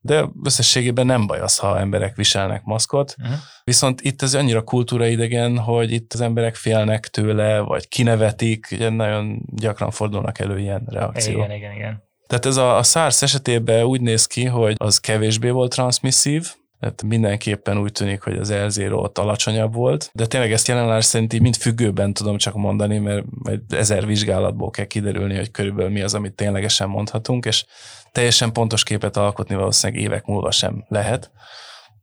De 0.00 0.28
összességében 0.44 1.06
nem 1.06 1.26
baj 1.26 1.40
az, 1.40 1.58
ha 1.58 1.78
emberek 1.78 2.16
viselnek 2.16 2.62
maszkot. 2.64 3.14
Uh-huh. 3.18 3.36
Viszont 3.64 4.00
itt 4.00 4.22
ez 4.22 4.34
annyira 4.34 4.62
kultúraidegen, 4.62 5.58
hogy 5.58 5.92
itt 5.92 6.12
az 6.12 6.20
emberek 6.20 6.54
félnek 6.54 7.06
tőle, 7.06 7.60
vagy 7.60 7.88
kinevetik, 7.88 8.68
ugye 8.72 8.88
nagyon 8.88 9.42
gyakran 9.46 9.90
fordulnak 9.90 10.38
elő 10.38 10.58
ilyen 10.58 10.82
reakciók. 10.86 11.44
Igen, 11.44 11.56
igen, 11.56 11.72
igen. 11.72 12.10
Tehát 12.32 12.46
ez 12.46 12.56
a, 12.56 12.76
a 12.76 12.82
SARS 12.82 13.22
esetében 13.22 13.84
úgy 13.84 14.00
néz 14.00 14.26
ki, 14.26 14.44
hogy 14.44 14.74
az 14.78 14.98
kevésbé 14.98 15.50
volt 15.50 15.72
transmisszív, 15.72 16.52
tehát 16.80 17.02
mindenképpen 17.02 17.78
úgy 17.78 17.92
tűnik, 17.92 18.22
hogy 18.22 18.36
az 18.36 18.78
l 18.78 18.94
ott 18.94 19.18
alacsonyabb 19.18 19.74
volt, 19.74 20.10
de 20.14 20.26
tényleg 20.26 20.52
ezt 20.52 20.68
jelenállás 20.68 21.04
szerint 21.04 21.32
így 21.32 21.40
mind 21.40 21.56
függőben 21.56 22.12
tudom 22.12 22.36
csak 22.36 22.54
mondani, 22.54 22.98
mert 22.98 23.24
ezer 23.68 24.06
vizsgálatból 24.06 24.70
kell 24.70 24.84
kiderülni, 24.84 25.36
hogy 25.36 25.50
körülbelül 25.50 25.90
mi 25.90 26.02
az, 26.02 26.14
amit 26.14 26.34
ténylegesen 26.34 26.88
mondhatunk, 26.88 27.44
és 27.44 27.64
teljesen 28.12 28.52
pontos 28.52 28.82
képet 28.82 29.16
alkotni 29.16 29.54
valószínűleg 29.54 30.02
évek 30.02 30.24
múlva 30.24 30.50
sem 30.50 30.84
lehet. 30.88 31.30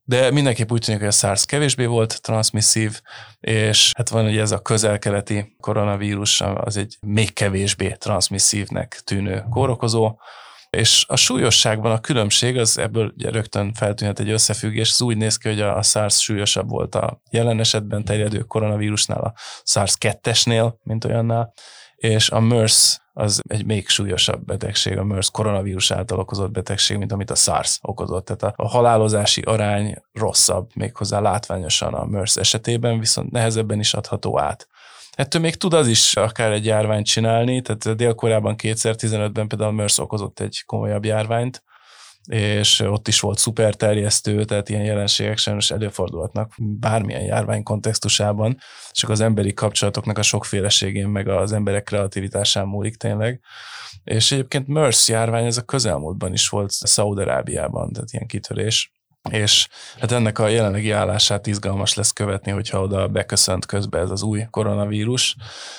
De 0.09 0.31
mindenképp 0.31 0.71
úgy 0.71 0.81
tűnik, 0.81 0.99
hogy 0.99 1.09
a 1.09 1.11
SARS 1.11 1.45
kevésbé 1.45 1.85
volt 1.85 2.21
transmisszív, 2.21 3.01
és 3.39 3.91
hát 3.97 4.09
van 4.09 4.25
ugye 4.25 4.41
ez 4.41 4.51
a 4.51 4.61
közelkeleti 4.61 5.55
koronavírus, 5.59 6.41
az 6.41 6.77
egy 6.77 6.97
még 7.01 7.33
kevésbé 7.33 7.91
transmisszívnek 7.91 9.01
tűnő 9.03 9.43
kórokozó, 9.49 10.15
és 10.69 11.05
a 11.07 11.15
súlyosságban 11.15 11.91
a 11.91 11.99
különbség, 11.99 12.57
az 12.57 12.77
ebből 12.77 13.13
ugye 13.17 13.29
rögtön 13.29 13.73
feltűnhet 13.73 14.19
egy 14.19 14.29
összefüggés, 14.29 14.91
az 14.91 15.01
úgy 15.01 15.17
néz 15.17 15.37
ki, 15.37 15.47
hogy 15.47 15.61
a 15.61 15.81
SARS 15.81 16.21
súlyosabb 16.21 16.69
volt 16.69 16.95
a 16.95 17.21
jelen 17.31 17.59
esetben 17.59 18.05
terjedő 18.05 18.39
koronavírusnál, 18.39 19.21
a 19.21 19.33
SARS 19.63 19.93
2-esnél, 19.99 20.73
mint 20.83 21.05
olyannál, 21.05 21.53
és 21.95 22.29
a 22.29 22.39
MERS 22.39 22.97
az 23.19 23.41
egy 23.47 23.65
még 23.65 23.87
súlyosabb 23.87 24.45
betegség, 24.45 24.97
a 24.97 25.03
MERS 25.03 25.31
koronavírus 25.31 25.91
által 25.91 26.19
okozott 26.19 26.51
betegség, 26.51 26.97
mint 26.97 27.11
amit 27.11 27.31
a 27.31 27.35
SARS 27.35 27.79
okozott. 27.81 28.25
Tehát 28.25 28.53
a, 28.57 28.67
halálozási 28.67 29.41
arány 29.41 29.95
rosszabb, 30.13 30.69
méghozzá 30.75 31.19
látványosan 31.19 31.93
a 31.93 32.05
MERS 32.05 32.35
esetében, 32.35 32.99
viszont 32.99 33.31
nehezebben 33.31 33.79
is 33.79 33.93
adható 33.93 34.39
át. 34.39 34.67
Ettől 35.11 35.41
még 35.41 35.55
tud 35.55 35.73
az 35.73 35.87
is 35.87 36.15
akár 36.15 36.51
egy 36.51 36.65
járványt 36.65 37.05
csinálni, 37.05 37.61
tehát 37.61 37.97
Dél-Koreában 37.97 38.55
2015-ben 38.57 39.47
például 39.47 39.71
MERS 39.71 39.99
okozott 39.99 40.39
egy 40.39 40.63
komolyabb 40.65 41.05
járványt, 41.05 41.63
és 42.29 42.79
ott 42.79 43.07
is 43.07 43.19
volt 43.19 43.37
szuperterjesztő, 43.37 44.45
tehát 44.45 44.69
ilyen 44.69 44.83
jelenségek 44.83 45.37
sajnos 45.37 45.71
előfordulhatnak 45.71 46.53
bármilyen 46.57 47.21
járvány 47.21 47.63
kontextusában, 47.63 48.57
csak 48.91 49.09
az 49.09 49.21
emberi 49.21 49.53
kapcsolatoknak 49.53 50.17
a 50.17 50.21
sokféleségén, 50.21 51.07
meg 51.07 51.27
az 51.27 51.51
emberek 51.51 51.83
kreativitásán 51.83 52.67
múlik 52.67 52.95
tényleg. 52.95 53.41
És 54.03 54.31
egyébként 54.31 54.67
MERS 54.67 55.07
járvány 55.07 55.45
ez 55.45 55.57
a 55.57 55.61
közelmúltban 55.61 56.33
is 56.33 56.49
volt 56.49 56.71
Szaudarábiában, 56.71 57.91
tehát 57.93 58.11
ilyen 58.11 58.27
kitörés. 58.27 58.93
És 59.29 59.67
hát 59.99 60.11
ennek 60.11 60.39
a 60.39 60.47
jelenlegi 60.47 60.91
állását 60.91 61.47
izgalmas 61.47 61.93
lesz 61.93 62.11
követni, 62.11 62.51
hogyha 62.51 62.81
oda 62.81 63.07
beköszönt 63.07 63.65
közbe 63.65 63.99
ez 63.99 64.09
az 64.09 64.23
új 64.23 64.45
koronavírus, 64.49 65.35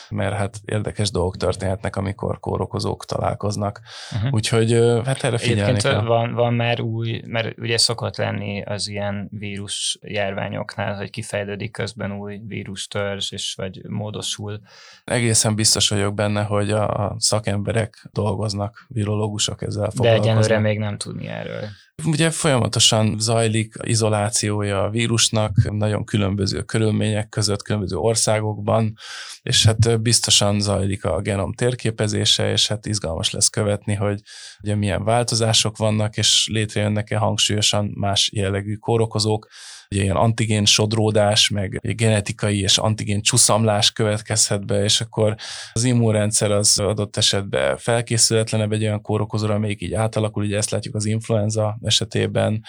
mert 0.09 0.35
hát 0.35 0.61
érdekes 0.65 1.11
dolgok 1.11 1.37
történhetnek, 1.37 1.97
amikor 1.97 2.41
kórokozók 2.41 3.05
találkoznak. 3.05 3.81
Uh-huh. 4.15 4.33
Úgyhogy 4.33 4.73
hát 5.05 5.25
erre 5.25 5.39
figyelni 5.39 5.61
Egyébként 5.61 5.95
kell. 5.95 6.05
Van, 6.05 6.35
van 6.35 6.55
már 6.55 6.81
új, 6.81 7.23
mert 7.27 7.59
ugye 7.59 7.79
szokott 7.79 8.17
lenni 8.17 8.63
az 8.63 8.89
ilyen 8.89 9.29
vírus 9.31 9.99
járványoknál, 10.03 10.97
hogy 10.97 11.11
kifejlődik 11.11 11.73
közben 11.73 12.13
új 12.13 12.41
vírustörzs, 12.47 13.33
és 13.33 13.55
vagy 13.57 13.81
módosul. 13.89 14.61
Egészen 15.05 15.55
biztos 15.55 15.89
vagyok 15.89 16.15
benne, 16.15 16.43
hogy 16.43 16.71
a 16.71 17.15
szakemberek 17.19 18.09
dolgoznak, 18.13 18.87
virológusok 18.89 19.63
ezzel 19.63 19.91
foglalkoznak. 19.91 20.25
De 20.25 20.31
egyenlőre 20.31 20.59
még 20.59 20.79
nem 20.79 20.99
tudni 20.99 21.27
erről. 21.27 21.69
Ugye 22.05 22.31
folyamatosan 22.31 23.17
zajlik 23.19 23.75
izolációja 23.83 24.83
a 24.83 24.91
vírusnak, 24.91 25.53
nagyon 25.71 26.05
különböző 26.05 26.63
körülmények 26.63 27.29
között, 27.29 27.63
különböző 27.63 27.97
országokban, 27.97 28.95
és 29.43 29.65
hát 29.65 30.03
biztosan 30.03 30.61
zajlik 30.61 31.05
a 31.05 31.21
genom 31.21 31.53
térképezése, 31.53 32.51
és 32.51 32.69
hát 32.69 32.87
izgalmas 32.87 33.31
lesz 33.31 33.49
követni, 33.49 33.95
hogy 33.95 34.21
ugye 34.63 34.75
milyen 34.75 35.05
változások 35.05 35.77
vannak, 35.77 36.17
és 36.17 36.49
létrejönnek-e 36.53 37.17
hangsúlyosan 37.17 37.91
más 37.95 38.31
jellegű 38.33 38.75
kórokozók, 38.75 39.49
ugye 39.95 40.03
ilyen 40.03 40.17
antigén 40.17 40.65
sodródás, 40.65 41.49
meg 41.49 41.79
genetikai 41.83 42.61
és 42.61 42.79
antigén 42.79 43.23
csúszamlás 43.23 43.93
következhet 43.93 44.67
be, 44.67 44.83
és 44.83 45.01
akkor 45.01 45.35
az 45.73 45.85
immunrendszer 45.85 46.51
az 46.51 46.79
adott 46.79 47.17
esetben 47.17 47.77
felkészületlenebb 47.77 48.73
egy 48.73 48.83
olyan 48.83 49.03
kórokozóra, 49.03 49.55
amelyik 49.55 49.83
így 49.83 49.95
átalakul, 49.95 50.45
ugye 50.45 50.57
ezt 50.57 50.71
látjuk 50.71 50.95
az 50.95 51.05
influenza 51.05 51.79
esetében, 51.83 52.63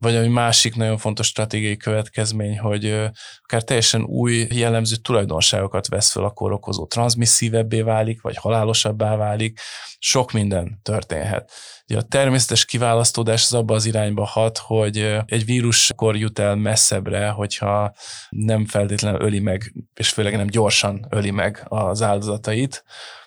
vagy 0.00 0.16
ami 0.16 0.28
másik 0.28 0.74
nagyon 0.74 0.98
fontos 0.98 1.26
stratégiai 1.26 1.76
következmény, 1.76 2.58
hogy 2.58 3.10
akár 3.42 3.62
teljesen 3.62 4.02
új 4.02 4.46
jellemző 4.50 4.96
tulajdonságokat 4.96 5.88
vesz 5.88 6.10
fel 6.12 6.24
a 6.24 6.30
kórokozó, 6.30 6.86
transmisszívebbé 6.86 7.80
válik, 7.80 8.20
vagy 8.20 8.36
halálosabbá 8.36 9.16
válik, 9.16 9.60
sok 9.98 10.32
minden 10.32 10.80
történhet. 10.82 11.52
Ugye 11.88 11.98
a 11.98 12.02
természetes 12.02 12.64
kiválasztódás 12.64 13.44
az 13.44 13.54
abba 13.54 13.74
az 13.74 13.86
irányba 13.86 14.24
hat, 14.24 14.58
hogy 14.58 15.16
egy 15.26 15.44
vírus 15.44 15.90
akkor 15.90 16.16
jut 16.16 16.38
el 16.38 16.56
messzebbre, 16.56 17.28
hogyha 17.28 17.92
nem 18.28 18.66
feltétlenül 18.66 19.20
öli 19.20 19.40
meg, 19.40 19.72
és 19.94 20.08
főleg 20.08 20.36
nem 20.36 20.46
gyorsan 20.46 21.06
öli 21.10 21.30
meg 21.30 21.64
az 21.68 22.02
áldozatait, 22.02 22.84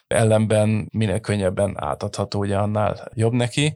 ellenben 0.08 0.90
minél 0.92 1.20
könnyebben 1.20 1.84
átadható, 1.84 2.40
ugye 2.40 2.58
annál 2.58 3.12
jobb 3.14 3.34
neki 3.34 3.76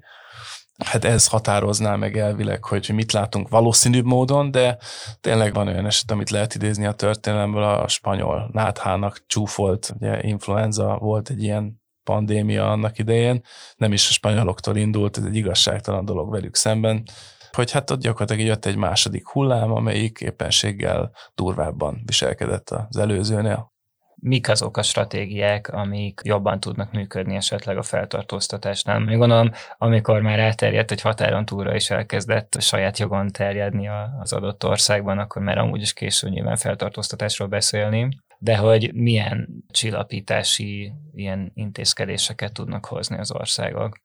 hát 0.85 1.05
ez 1.05 1.27
határozná 1.27 1.95
meg 1.95 2.17
elvileg, 2.17 2.63
hogy 2.63 2.91
mit 2.93 3.11
látunk 3.11 3.49
valószínűbb 3.49 4.05
módon, 4.05 4.51
de 4.51 4.77
tényleg 5.21 5.53
van 5.53 5.67
olyan 5.67 5.85
eset, 5.85 6.11
amit 6.11 6.29
lehet 6.29 6.55
idézni 6.55 6.85
a 6.85 6.91
történelemből, 6.91 7.63
a 7.63 7.87
spanyol 7.87 8.49
náthának 8.53 9.23
csúfolt, 9.27 9.93
ugye 9.99 10.21
influenza 10.21 10.97
volt 10.97 11.29
egy 11.29 11.43
ilyen 11.43 11.81
pandémia 12.03 12.71
annak 12.71 12.97
idején, 12.97 13.41
nem 13.75 13.93
is 13.93 14.09
a 14.09 14.11
spanyoloktól 14.11 14.75
indult, 14.75 15.17
ez 15.17 15.23
egy 15.23 15.35
igazságtalan 15.35 16.05
dolog 16.05 16.31
velük 16.31 16.55
szemben, 16.55 17.03
hogy 17.51 17.71
hát 17.71 17.91
ott 17.91 18.01
gyakorlatilag 18.01 18.45
jött 18.45 18.65
egy 18.65 18.75
második 18.75 19.27
hullám, 19.27 19.71
amelyik 19.71 20.19
éppenséggel 20.19 21.11
durvábban 21.35 22.01
viselkedett 22.05 22.69
az 22.69 22.97
előzőnél 22.97 23.75
mik 24.21 24.49
azok 24.49 24.77
a 24.77 24.81
stratégiák, 24.81 25.73
amik 25.73 26.21
jobban 26.23 26.59
tudnak 26.59 26.91
működni 26.91 27.35
esetleg 27.35 27.77
a 27.77 27.83
feltartóztatásnál. 27.83 28.99
Még 28.99 29.17
gondolom, 29.17 29.51
amikor 29.77 30.21
már 30.21 30.39
elterjedt 30.39 30.91
egy 30.91 31.01
határon 31.01 31.45
túlra 31.45 31.75
is 31.75 31.89
elkezdett 31.89 32.55
saját 32.59 32.99
jogon 32.99 33.27
terjedni 33.27 33.89
az 34.19 34.33
adott 34.33 34.65
országban, 34.65 35.17
akkor 35.17 35.41
már 35.41 35.57
amúgy 35.57 35.81
is 35.81 35.93
késő 35.93 36.29
nyilván 36.29 36.55
feltartóztatásról 36.55 37.47
beszélni, 37.47 38.09
de 38.37 38.57
hogy 38.57 38.93
milyen 38.93 39.47
csillapítási 39.71 40.93
ilyen 41.13 41.51
intézkedéseket 41.53 42.53
tudnak 42.53 42.85
hozni 42.85 43.17
az 43.17 43.31
országok. 43.31 43.97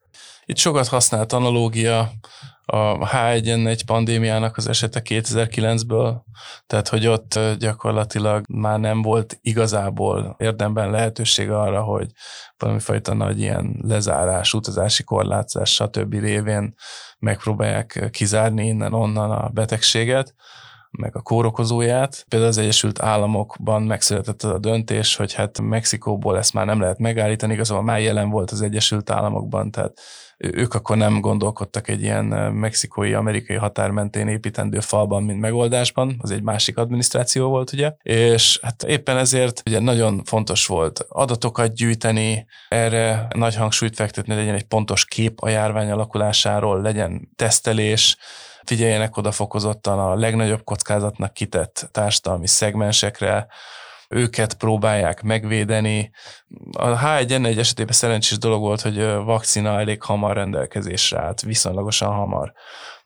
Itt 0.45 0.57
sokat 0.57 0.89
használt 0.89 1.33
analógia 1.33 2.11
a 2.65 2.99
H1N1 2.99 3.81
pandémiának 3.87 4.57
az 4.57 4.69
esete 4.69 5.03
2009-ből, 5.05 6.15
tehát 6.67 6.89
hogy 6.89 7.07
ott 7.07 7.39
gyakorlatilag 7.59 8.45
már 8.49 8.79
nem 8.79 9.03
volt 9.03 9.39
igazából 9.41 10.37
érdemben 10.39 10.91
lehetőség 10.91 11.51
arra, 11.51 11.83
hogy 11.83 12.11
valamifajta 12.57 13.15
nagy 13.15 13.41
ilyen 13.41 13.77
lezárás, 13.83 14.55
utazási 14.55 15.03
korlátozás, 15.03 15.73
stb. 15.73 16.13
révén 16.13 16.75
megpróbálják 17.19 18.09
kizárni 18.11 18.67
innen-onnan 18.67 19.31
a 19.31 19.49
betegséget 19.49 20.35
meg 20.99 21.17
a 21.17 21.21
kórokozóját. 21.21 22.25
Például 22.29 22.51
az 22.51 22.59
Egyesült 22.59 23.03
Államokban 23.03 23.83
megszületett 23.83 24.43
a 24.43 24.59
döntés, 24.59 25.17
hogy 25.17 25.33
hát 25.33 25.61
Mexikóból 25.61 26.39
ezt 26.39 26.55
már 26.55 26.67
nem 26.67 26.81
lehet 26.81 26.99
megállítani, 26.99 27.53
igazából 27.53 27.85
már 27.85 28.01
jelen 28.01 28.31
volt 28.31 28.51
az 28.51 28.63
Egyesült 28.63 29.11
Államokban, 29.11 29.71
tehát 29.71 30.01
ők 30.37 30.75
akkor 30.75 30.97
nem 30.97 31.21
gondolkodtak 31.21 31.89
egy 31.89 32.03
ilyen 32.03 32.25
mexikói-amerikai 32.53 33.57
határ 33.57 33.91
mentén 33.91 34.29
építendő 34.29 34.81
falban, 34.81 35.23
mint 35.23 35.41
megoldásban, 35.41 36.17
az 36.19 36.31
egy 36.31 36.43
másik 36.43 36.79
adminisztráció 36.79 37.49
volt, 37.49 37.73
ugye, 37.73 37.93
és 38.03 38.59
hát 38.63 38.83
éppen 38.83 39.17
ezért 39.17 39.63
ugye 39.67 39.81
nagyon 39.81 40.23
fontos 40.25 40.67
volt 40.67 41.07
adatokat 41.09 41.75
gyűjteni, 41.75 42.47
erre 42.69 43.27
nagy 43.35 43.57
hangsúlyt 43.57 43.95
fektetni, 43.95 44.35
legyen 44.35 44.55
egy 44.55 44.67
pontos 44.67 45.05
kép 45.05 45.41
a 45.41 45.49
járvány 45.49 45.91
alakulásáról, 45.91 46.81
legyen 46.81 47.29
tesztelés, 47.37 48.17
figyeljenek 48.65 49.17
oda 49.17 49.33
fokozottan 49.33 49.99
a 49.99 50.15
legnagyobb 50.15 50.65
kockázatnak 50.65 51.33
kitett 51.33 51.89
társadalmi 51.93 52.47
szegmensekre, 52.47 53.47
őket 54.09 54.55
próbálják 54.55 55.23
megvédeni. 55.23 56.11
A 56.73 56.87
H1N1 56.87 57.59
esetében 57.59 57.93
szerencsés 57.93 58.39
dolog 58.39 58.61
volt, 58.61 58.81
hogy 58.81 59.05
vakcina 59.05 59.81
elég 59.81 60.03
hamar 60.03 60.37
rendelkezésre 60.37 61.21
állt, 61.21 61.41
viszonylagosan 61.41 62.13
hamar 62.13 62.53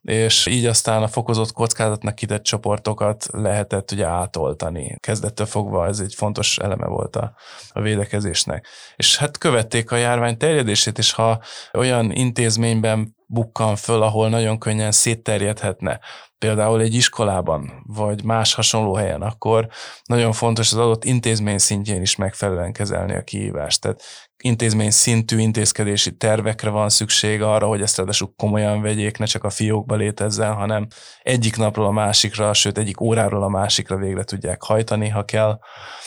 és 0.06 0.46
így 0.46 0.66
aztán 0.66 1.02
a 1.02 1.08
fokozott 1.08 1.52
kockázatnak 1.52 2.14
kitett 2.14 2.42
csoportokat 2.42 3.26
lehetett 3.32 3.90
ugye 3.90 4.06
átoltani. 4.06 4.96
Kezdettől 5.00 5.46
fogva 5.46 5.86
ez 5.86 6.00
egy 6.00 6.14
fontos 6.14 6.58
eleme 6.58 6.86
volt 6.86 7.16
a, 7.16 7.34
a 7.68 7.80
védekezésnek. 7.80 8.66
És 8.96 9.16
hát 9.16 9.38
követték 9.38 9.90
a 9.90 9.96
járvány 9.96 10.36
terjedését, 10.36 10.98
és 10.98 11.12
ha 11.12 11.40
olyan 11.72 12.12
intézményben 12.12 13.14
bukkan 13.26 13.76
föl, 13.76 14.02
ahol 14.02 14.28
nagyon 14.28 14.58
könnyen 14.58 14.92
szétterjedhetne, 14.92 16.00
például 16.38 16.80
egy 16.80 16.94
iskolában, 16.94 17.82
vagy 17.86 18.24
más 18.24 18.54
hasonló 18.54 18.94
helyen, 18.94 19.22
akkor 19.22 19.68
nagyon 20.04 20.32
fontos 20.32 20.72
az 20.72 20.78
adott 20.78 21.04
intézmény 21.04 21.58
szintjén 21.58 22.00
is 22.00 22.16
megfelelően 22.16 22.72
kezelni 22.72 23.14
a 23.14 23.22
kihívást. 23.22 23.80
Tehát 23.80 24.02
intézmény 24.46 24.90
szintű 24.90 25.38
intézkedési 25.38 26.16
tervekre 26.16 26.70
van 26.70 26.88
szükség 26.88 27.42
arra, 27.42 27.66
hogy 27.66 27.82
ezt 27.82 27.96
ráadásul 27.96 28.32
komolyan 28.36 28.82
vegyék, 28.82 29.18
ne 29.18 29.24
csak 29.24 29.44
a 29.44 29.50
fiókba 29.50 29.94
létezzen, 29.94 30.54
hanem 30.54 30.86
egyik 31.22 31.56
napról 31.56 31.86
a 31.86 31.90
másikra, 31.90 32.52
sőt 32.52 32.78
egyik 32.78 33.00
óráról 33.00 33.42
a 33.42 33.48
másikra 33.48 33.96
végre 33.96 34.24
tudják 34.24 34.62
hajtani, 34.62 35.08
ha 35.08 35.24
kell, 35.24 35.58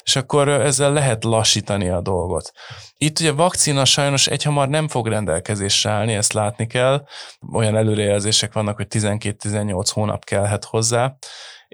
és 0.03 0.15
akkor 0.15 0.47
ezzel 0.47 0.93
lehet 0.93 1.23
lassítani 1.23 1.89
a 1.89 2.01
dolgot. 2.01 2.51
Itt 2.97 3.19
ugye 3.19 3.31
vakcina 3.31 3.85
sajnos 3.85 4.27
egyhamar 4.27 4.69
nem 4.69 4.87
fog 4.87 5.07
rendelkezésre 5.07 5.89
állni, 5.89 6.13
ezt 6.13 6.33
látni 6.33 6.67
kell. 6.67 7.05
Olyan 7.53 7.75
előrejelzések 7.75 8.53
vannak, 8.53 8.75
hogy 8.75 8.87
12-18 8.89 9.89
hónap 9.93 10.23
kellhet 10.23 10.65
hozzá, 10.65 11.17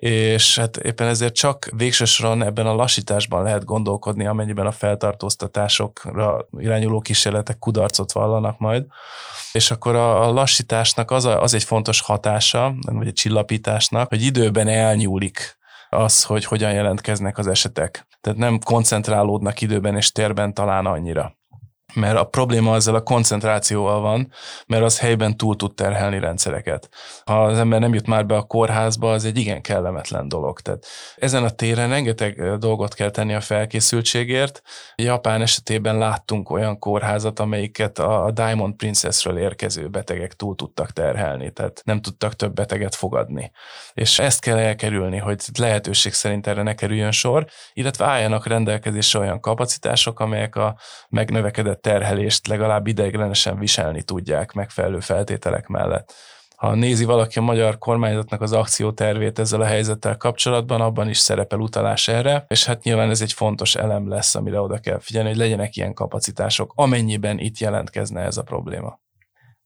és 0.05 0.57
hát 0.57 0.77
éppen 0.77 1.07
ezért 1.07 1.35
csak 1.35 1.69
végső 1.75 2.05
soron 2.05 2.43
ebben 2.43 2.65
a 2.65 2.75
lassításban 2.75 3.43
lehet 3.43 3.63
gondolkodni, 3.63 4.25
amennyiben 4.25 4.65
a 4.65 4.71
feltartóztatásokra 4.71 6.47
irányuló 6.57 6.99
kísérletek 6.99 7.59
kudarcot 7.59 8.11
vallanak 8.11 8.59
majd. 8.59 8.85
És 9.51 9.71
akkor 9.71 9.95
a, 9.95 10.31
lassításnak 10.31 11.11
az, 11.11 11.25
a, 11.25 11.41
az 11.41 11.53
egy 11.53 11.63
fontos 11.63 12.01
hatása, 12.01 12.75
vagy 12.81 13.07
egy 13.07 13.13
csillapításnak, 13.13 14.09
hogy 14.09 14.21
időben 14.21 14.67
elnyúlik 14.67 15.57
az, 15.89 16.23
hogy 16.23 16.45
hogyan 16.45 16.71
jelentkeznek 16.71 17.37
az 17.37 17.47
esetek. 17.47 18.07
Tehát 18.21 18.39
nem 18.39 18.59
koncentrálódnak 18.59 19.61
időben 19.61 19.95
és 19.95 20.11
térben 20.11 20.53
talán 20.53 20.85
annyira 20.85 21.35
mert 21.95 22.17
a 22.17 22.23
probléma 22.23 22.75
ezzel 22.75 22.95
a 22.95 23.01
koncentrációval 23.01 24.01
van, 24.01 24.31
mert 24.67 24.83
az 24.83 24.99
helyben 24.99 25.37
túl 25.37 25.55
tud 25.55 25.75
terhelni 25.75 26.19
rendszereket. 26.19 26.89
Ha 27.25 27.43
az 27.43 27.57
ember 27.57 27.79
nem 27.79 27.93
jut 27.93 28.07
már 28.07 28.25
be 28.25 28.35
a 28.35 28.43
kórházba, 28.43 29.11
az 29.11 29.25
egy 29.25 29.37
igen 29.37 29.61
kellemetlen 29.61 30.27
dolog. 30.27 30.59
Tehát 30.59 30.85
ezen 31.15 31.43
a 31.43 31.49
téren 31.49 31.89
rengeteg 31.89 32.57
dolgot 32.57 32.93
kell 32.93 33.09
tenni 33.09 33.33
a 33.33 33.41
felkészültségért. 33.41 34.61
Japán 34.95 35.41
esetében 35.41 35.97
láttunk 35.97 36.49
olyan 36.49 36.79
kórházat, 36.79 37.39
amelyiket 37.39 37.99
a 37.99 38.31
Diamond 38.33 38.75
Princessről 38.75 39.37
érkező 39.37 39.89
betegek 39.89 40.33
túl 40.33 40.55
tudtak 40.55 40.91
terhelni, 40.91 41.51
tehát 41.51 41.81
nem 41.83 42.01
tudtak 42.01 42.33
több 42.33 42.53
beteget 42.53 42.95
fogadni. 42.95 43.51
És 43.93 44.19
ezt 44.19 44.41
kell 44.41 44.57
elkerülni, 44.57 45.17
hogy 45.17 45.43
lehetőség 45.59 46.13
szerint 46.13 46.47
erre 46.47 46.63
ne 46.63 46.73
kerüljön 46.75 47.11
sor, 47.11 47.45
illetve 47.73 48.05
álljanak 48.05 48.47
rendelkezésre 48.47 49.19
olyan 49.19 49.39
kapacitások, 49.39 50.19
amelyek 50.19 50.55
a 50.55 50.77
megnövekedett 51.09 51.84
terhelést 51.85 52.47
legalább 52.47 52.87
ideiglenesen 52.87 53.59
viselni 53.59 54.03
tudják 54.03 54.53
megfelelő 54.53 54.99
feltételek 54.99 55.67
mellett. 55.67 56.13
Ha 56.55 56.75
nézi 56.75 57.05
valaki 57.05 57.39
a 57.39 57.41
magyar 57.41 57.77
kormányzatnak 57.77 58.41
az 58.41 58.51
akciótervét 58.51 59.39
ezzel 59.39 59.61
a 59.61 59.65
helyzettel 59.65 60.17
kapcsolatban, 60.17 60.81
abban 60.81 61.09
is 61.09 61.17
szerepel 61.17 61.59
utalás 61.59 62.07
erre, 62.07 62.45
és 62.47 62.65
hát 62.65 62.83
nyilván 62.83 63.09
ez 63.09 63.21
egy 63.21 63.33
fontos 63.33 63.75
elem 63.75 64.09
lesz, 64.09 64.35
amire 64.35 64.59
oda 64.59 64.77
kell 64.77 64.99
figyelni, 64.99 65.29
hogy 65.29 65.37
legyenek 65.37 65.75
ilyen 65.75 65.93
kapacitások, 65.93 66.71
amennyiben 66.75 67.39
itt 67.39 67.57
jelentkezne 67.57 68.21
ez 68.21 68.37
a 68.37 68.43
probléma. 68.43 68.99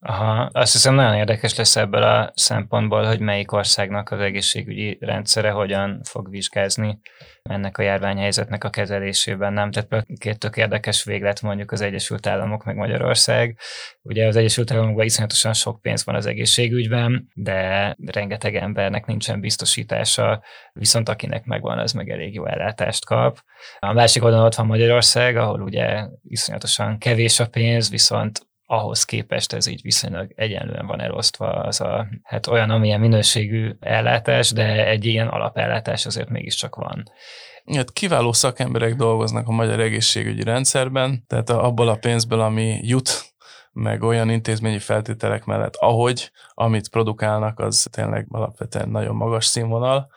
Aha, 0.02 0.50
azt 0.52 0.72
hiszem 0.72 0.96
nagyon 0.96 1.16
érdekes 1.16 1.56
lesz 1.56 1.76
ebből 1.76 2.04
a 2.04 2.32
szempontból, 2.36 3.06
hogy 3.06 3.20
melyik 3.20 3.52
országnak 3.52 4.12
az 4.12 4.20
egészségügyi 4.20 4.98
rendszere 5.02 5.50
hogyan 5.50 6.02
fog 6.04 6.30
vizsgázni 6.30 7.00
ennek 7.44 7.78
a 7.78 7.82
járványhelyzetnek 7.82 8.64
a 8.64 8.70
kezelésében, 8.70 9.54
nem? 9.54 9.72
Tehát 9.72 10.06
két 10.20 10.40
tök 10.40 10.58
érdekes 10.58 11.04
véglet 11.04 11.42
mondjuk 11.42 11.72
az 11.72 11.82
Egyesült 11.82 12.28
Államok 12.28 12.64
meg 12.64 12.76
Magyarország. 12.76 13.58
Ugye 14.02 14.28
az 14.28 14.36
Egyesült 14.36 14.72
Államokban 14.72 15.06
iszonyatosan 15.06 15.54
sok 15.54 15.82
pénz 15.82 16.06
van 16.06 16.16
az 16.16 16.26
egészségügyben, 16.26 17.28
de 17.34 17.96
rengeteg 18.06 18.56
embernek 18.56 19.06
nincsen 19.06 19.40
biztosítása, 19.40 20.44
viszont 20.74 21.10
akinek 21.10 21.46
megvan, 21.46 21.80
az 21.80 21.92
meg 21.92 22.10
elég 22.10 22.34
jó 22.34 22.46
ellátást 22.46 23.06
kap. 23.06 23.40
A 23.80 23.94
másik 23.94 24.24
oldalon 24.24 24.46
ott 24.46 24.56
van 24.56 24.66
Magyarország, 24.66 25.38
ahol 25.38 25.62
ugye 25.62 26.06
iszonyatosan 26.24 26.98
kevés 26.98 27.40
a 27.40 27.48
pénz, 27.48 27.90
viszont 27.90 28.48
ahhoz 28.72 29.04
képest 29.04 29.54
ez 29.54 29.68
így 29.68 29.82
viszonylag 29.82 30.32
egyenlően 30.36 30.86
van 30.86 31.02
elosztva 31.02 31.50
az 31.50 31.82
a, 31.82 32.08
hát 32.24 32.48
olyan, 32.48 32.70
amilyen 32.70 33.00
minőségű 33.00 33.72
ellátás, 33.80 34.52
de 34.52 34.88
egy 34.88 35.06
ilyen 35.06 35.28
alapellátás 35.28 36.06
azért 36.06 36.30
mégiscsak 36.30 36.76
van. 36.76 37.04
Hát 37.74 37.92
kiváló 37.92 38.34
szakemberek 38.34 38.96
dolgoznak 38.96 39.48
a 39.48 39.52
magyar 39.52 39.80
egészségügyi 39.80 40.44
rendszerben, 40.44 41.24
tehát 41.28 41.50
abból 41.50 41.88
a 41.88 41.96
pénzből, 41.96 42.40
ami 42.42 42.80
jut 42.82 43.34
meg 43.72 44.04
olyan 44.04 44.30
intézményi 44.30 44.80
feltételek 44.80 45.46
mellett, 45.46 45.76
ahogy, 45.76 46.32
amit 46.54 46.90
produkálnak, 46.90 47.60
az 47.60 47.88
tényleg 47.92 48.26
alapvetően 48.30 48.90
nagyon 48.90 49.16
magas 49.16 49.46
színvonal 49.46 50.10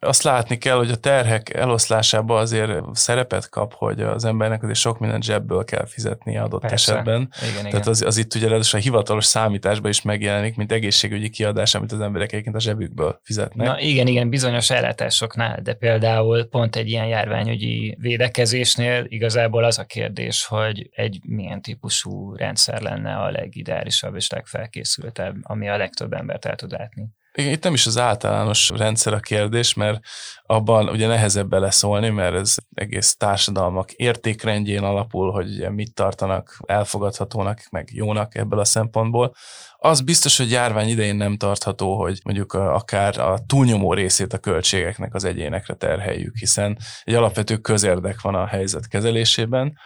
azt 0.00 0.22
látni 0.22 0.58
kell, 0.58 0.76
hogy 0.76 0.90
a 0.90 0.96
terhek 0.96 1.54
eloszlásában 1.54 2.40
azért 2.40 2.72
szerepet 2.92 3.48
kap, 3.48 3.74
hogy 3.74 4.00
az 4.00 4.24
embernek 4.24 4.62
azért 4.62 4.78
sok 4.78 4.98
minden 4.98 5.20
zsebből 5.20 5.64
kell 5.64 5.86
fizetni 5.86 6.38
adott 6.38 6.60
Persze. 6.60 6.92
esetben. 6.92 7.32
Igen, 7.40 7.52
Tehát 7.52 7.72
igen. 7.72 7.88
Az, 7.88 8.02
az 8.02 8.16
itt 8.16 8.34
ugye 8.34 8.58
a 8.72 8.76
hivatalos 8.76 9.24
számításban 9.24 9.90
is 9.90 10.02
megjelenik, 10.02 10.56
mint 10.56 10.72
egészségügyi 10.72 11.30
kiadás, 11.30 11.74
amit 11.74 11.92
az 11.92 12.00
emberek 12.00 12.32
egyébként 12.32 12.56
a 12.56 12.60
zsebükből 12.60 13.20
fizetnek. 13.22 13.66
Na 13.66 13.80
igen, 13.80 14.06
igen, 14.06 14.28
bizonyos 14.28 14.70
ellátásoknál, 14.70 15.60
de 15.62 15.74
például 15.74 16.48
pont 16.48 16.76
egy 16.76 16.88
ilyen 16.88 17.06
járványügyi 17.06 17.96
védekezésnél 18.00 19.04
igazából 19.08 19.64
az 19.64 19.78
a 19.78 19.84
kérdés, 19.84 20.46
hogy 20.46 20.88
egy 20.92 21.18
milyen 21.26 21.62
típusú 21.62 22.34
rendszer 22.34 22.80
lenne 22.80 23.16
a 23.16 23.30
legideálisabb 23.30 24.14
és 24.14 24.30
legfelkészültebb, 24.30 25.34
ami 25.42 25.68
a 25.68 25.76
legtöbb 25.76 26.12
embert 26.12 26.44
el 26.44 26.56
tud 26.56 26.70
látni. 26.70 27.18
Itt 27.34 27.62
nem 27.62 27.74
is 27.74 27.86
az 27.86 27.98
általános 27.98 28.68
rendszer 28.68 29.12
a 29.12 29.20
kérdés, 29.20 29.74
mert 29.74 30.00
abban 30.42 30.88
ugye 30.88 31.06
nehezebb 31.06 31.48
beleszólni, 31.48 32.08
mert 32.08 32.34
ez 32.34 32.54
egész 32.74 33.16
társadalmak 33.16 33.92
értékrendjén 33.92 34.82
alapul, 34.82 35.30
hogy 35.30 35.48
ugye 35.48 35.70
mit 35.70 35.94
tartanak 35.94 36.56
elfogadhatónak, 36.66 37.62
meg 37.70 37.88
jónak 37.92 38.34
ebből 38.34 38.58
a 38.58 38.64
szempontból. 38.64 39.34
Az 39.76 40.00
biztos, 40.00 40.36
hogy 40.36 40.50
járvány 40.50 40.88
idején 40.88 41.16
nem 41.16 41.36
tartható, 41.36 41.98
hogy 41.98 42.20
mondjuk 42.24 42.52
akár 42.52 43.18
a 43.18 43.38
túlnyomó 43.46 43.92
részét 43.92 44.32
a 44.32 44.38
költségeknek 44.38 45.14
az 45.14 45.24
egyénekre 45.24 45.74
terheljük, 45.74 46.36
hiszen 46.36 46.78
egy 47.04 47.14
alapvető 47.14 47.56
közérdek 47.56 48.20
van 48.20 48.34
a 48.34 48.46
helyzet 48.46 48.88
kezelésében, 48.88 49.78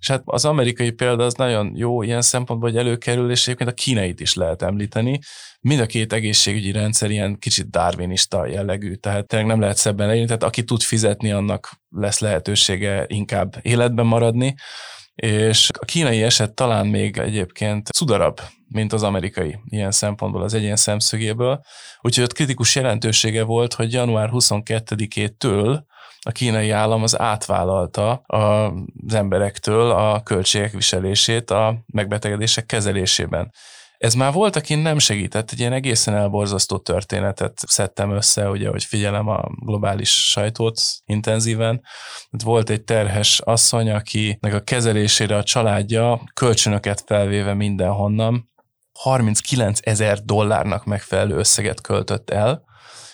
és 0.00 0.08
hát 0.08 0.22
az 0.24 0.44
amerikai 0.44 0.90
példa 0.90 1.24
az 1.24 1.34
nagyon 1.34 1.72
jó 1.76 2.02
ilyen 2.02 2.22
szempontból, 2.22 2.70
hogy 2.70 2.78
előkerül, 2.78 3.30
és 3.30 3.46
egyébként 3.46 3.70
a 3.70 3.74
kínait 3.74 4.20
is 4.20 4.34
lehet 4.34 4.62
említeni. 4.62 5.18
Mind 5.60 5.80
a 5.80 5.86
két 5.86 6.12
egészségügyi 6.12 6.72
rendszer 6.72 7.10
ilyen 7.10 7.38
kicsit 7.38 7.70
darwinista 7.70 8.46
jellegű, 8.46 8.94
tehát 8.94 9.26
tényleg 9.26 9.48
nem 9.48 9.60
lehet 9.60 9.76
szebben 9.76 10.06
leírni, 10.06 10.26
tehát 10.26 10.42
aki 10.42 10.64
tud 10.64 10.82
fizetni, 10.82 11.32
annak 11.32 11.70
lesz 11.88 12.18
lehetősége 12.18 13.04
inkább 13.08 13.58
életben 13.62 14.06
maradni, 14.06 14.54
és 15.14 15.68
a 15.78 15.84
kínai 15.84 16.22
eset 16.22 16.54
talán 16.54 16.86
még 16.86 17.18
egyébként 17.18 17.88
szudarabb, 17.92 18.40
mint 18.68 18.92
az 18.92 19.02
amerikai 19.02 19.58
ilyen 19.64 19.90
szempontból 19.90 20.42
az 20.42 20.54
egyén 20.54 20.76
szemszögéből. 20.76 21.60
Úgyhogy 22.00 22.24
ott 22.24 22.32
kritikus 22.32 22.74
jelentősége 22.74 23.42
volt, 23.42 23.74
hogy 23.74 23.92
január 23.92 24.28
22-től 24.32 25.80
a 26.22 26.32
kínai 26.32 26.70
állam 26.70 27.02
az 27.02 27.20
átvállalta 27.20 28.22
az 28.26 29.14
emberektől 29.14 29.90
a 29.90 30.22
költségek 30.22 30.72
viselését 30.72 31.50
a 31.50 31.84
megbetegedések 31.86 32.66
kezelésében. 32.66 33.52
Ez 33.98 34.14
már 34.14 34.32
volt, 34.32 34.56
aki 34.56 34.74
nem 34.74 34.98
segített, 34.98 35.50
egy 35.50 35.58
ilyen 35.58 35.72
egészen 35.72 36.14
elborzasztó 36.14 36.78
történetet 36.78 37.58
szedtem 37.66 38.10
össze, 38.10 38.48
ugye, 38.48 38.68
hogy 38.68 38.84
figyelem 38.84 39.28
a 39.28 39.48
globális 39.64 40.30
sajtót 40.30 40.80
intenzíven. 41.04 41.82
Volt 42.44 42.70
egy 42.70 42.82
terhes 42.82 43.40
asszony, 43.40 43.90
akinek 43.90 44.54
a 44.54 44.60
kezelésére 44.60 45.36
a 45.36 45.42
családja 45.42 46.20
kölcsönöket 46.34 47.02
felvéve 47.06 47.54
mindenhonnan 47.54 48.50
39 48.98 49.78
ezer 49.82 50.18
dollárnak 50.18 50.84
megfelelő 50.84 51.36
összeget 51.36 51.80
költött 51.80 52.30
el, 52.30 52.64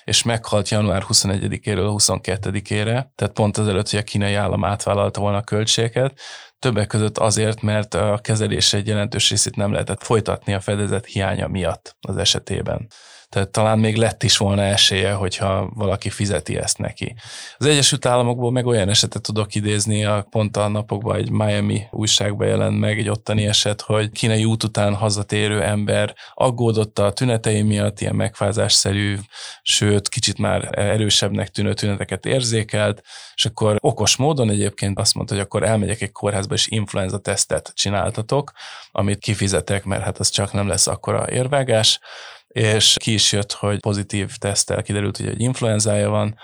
és 0.06 0.22
meghalt 0.22 0.68
január 0.68 1.04
21-éről 1.08 1.94
22-ére, 1.98 3.06
tehát 3.14 3.32
pont 3.34 3.56
azelőtt, 3.58 3.90
hogy 3.90 3.98
a 3.98 4.02
kínai 4.02 4.34
állam 4.34 4.64
átvállalta 4.64 5.20
volna 5.20 5.36
a 5.36 5.42
költségeket, 5.42 6.20
többek 6.58 6.86
között 6.86 7.18
azért, 7.18 7.62
mert 7.62 7.94
a 7.94 8.18
kezelés 8.22 8.72
egy 8.72 8.86
jelentős 8.86 9.30
részét 9.30 9.56
nem 9.56 9.72
lehetett 9.72 10.02
folytatni 10.02 10.54
a 10.54 10.60
fedezet 10.60 11.06
hiánya 11.06 11.48
miatt 11.48 11.96
az 12.00 12.16
esetében. 12.16 12.88
Tehát 13.28 13.48
talán 13.48 13.78
még 13.78 13.96
lett 13.96 14.22
is 14.22 14.36
volna 14.36 14.62
esélye, 14.62 15.12
hogyha 15.12 15.70
valaki 15.74 16.10
fizeti 16.10 16.56
ezt 16.56 16.78
neki. 16.78 17.14
Az 17.58 17.66
Egyesült 17.66 18.06
Államokból 18.06 18.52
meg 18.52 18.66
olyan 18.66 18.88
esetet 18.88 19.22
tudok 19.22 19.54
idézni, 19.54 20.04
a 20.04 20.26
pont 20.30 20.56
a 20.56 20.68
napokban 20.68 21.16
egy 21.16 21.30
Miami 21.30 21.82
újságban 21.90 22.46
jelent 22.46 22.78
meg 22.78 22.98
egy 22.98 23.08
ottani 23.08 23.46
eset, 23.46 23.80
hogy 23.80 24.10
kínai 24.10 24.44
út 24.44 24.62
után 24.62 24.94
hazatérő 24.94 25.62
ember 25.62 26.14
aggódott 26.34 26.98
a 26.98 27.12
tünetei 27.12 27.62
miatt, 27.62 28.00
ilyen 28.00 28.14
megfázásszerű, 28.14 29.16
sőt, 29.62 30.08
kicsit 30.08 30.38
már 30.38 30.78
erősebbnek 30.78 31.48
tűnő 31.48 31.74
tüneteket 31.74 32.26
érzékelt, 32.26 33.02
és 33.34 33.44
akkor 33.44 33.76
okos 33.80 34.16
módon 34.16 34.50
egyébként 34.50 34.98
azt 34.98 35.14
mondta, 35.14 35.34
hogy 35.34 35.42
akkor 35.42 35.62
elmegyek 35.62 36.00
egy 36.00 36.12
kórházba, 36.12 36.54
és 36.54 36.66
influenza 36.66 37.18
tesztet 37.18 37.72
csináltatok, 37.74 38.52
amit 38.92 39.18
kifizetek, 39.18 39.84
mert 39.84 40.02
hát 40.02 40.18
az 40.18 40.28
csak 40.28 40.52
nem 40.52 40.68
lesz 40.68 40.86
akkora 40.86 41.30
érvágás, 41.30 42.00
és 42.56 42.96
ki 43.00 43.12
is 43.12 43.32
jött, 43.32 43.52
hogy 43.52 43.80
pozitív 43.80 44.36
tesztel 44.36 44.82
kiderült, 44.82 45.16
hogy 45.16 45.26
egy 45.26 45.40
influenzája 45.40 46.08
van, 46.08 46.36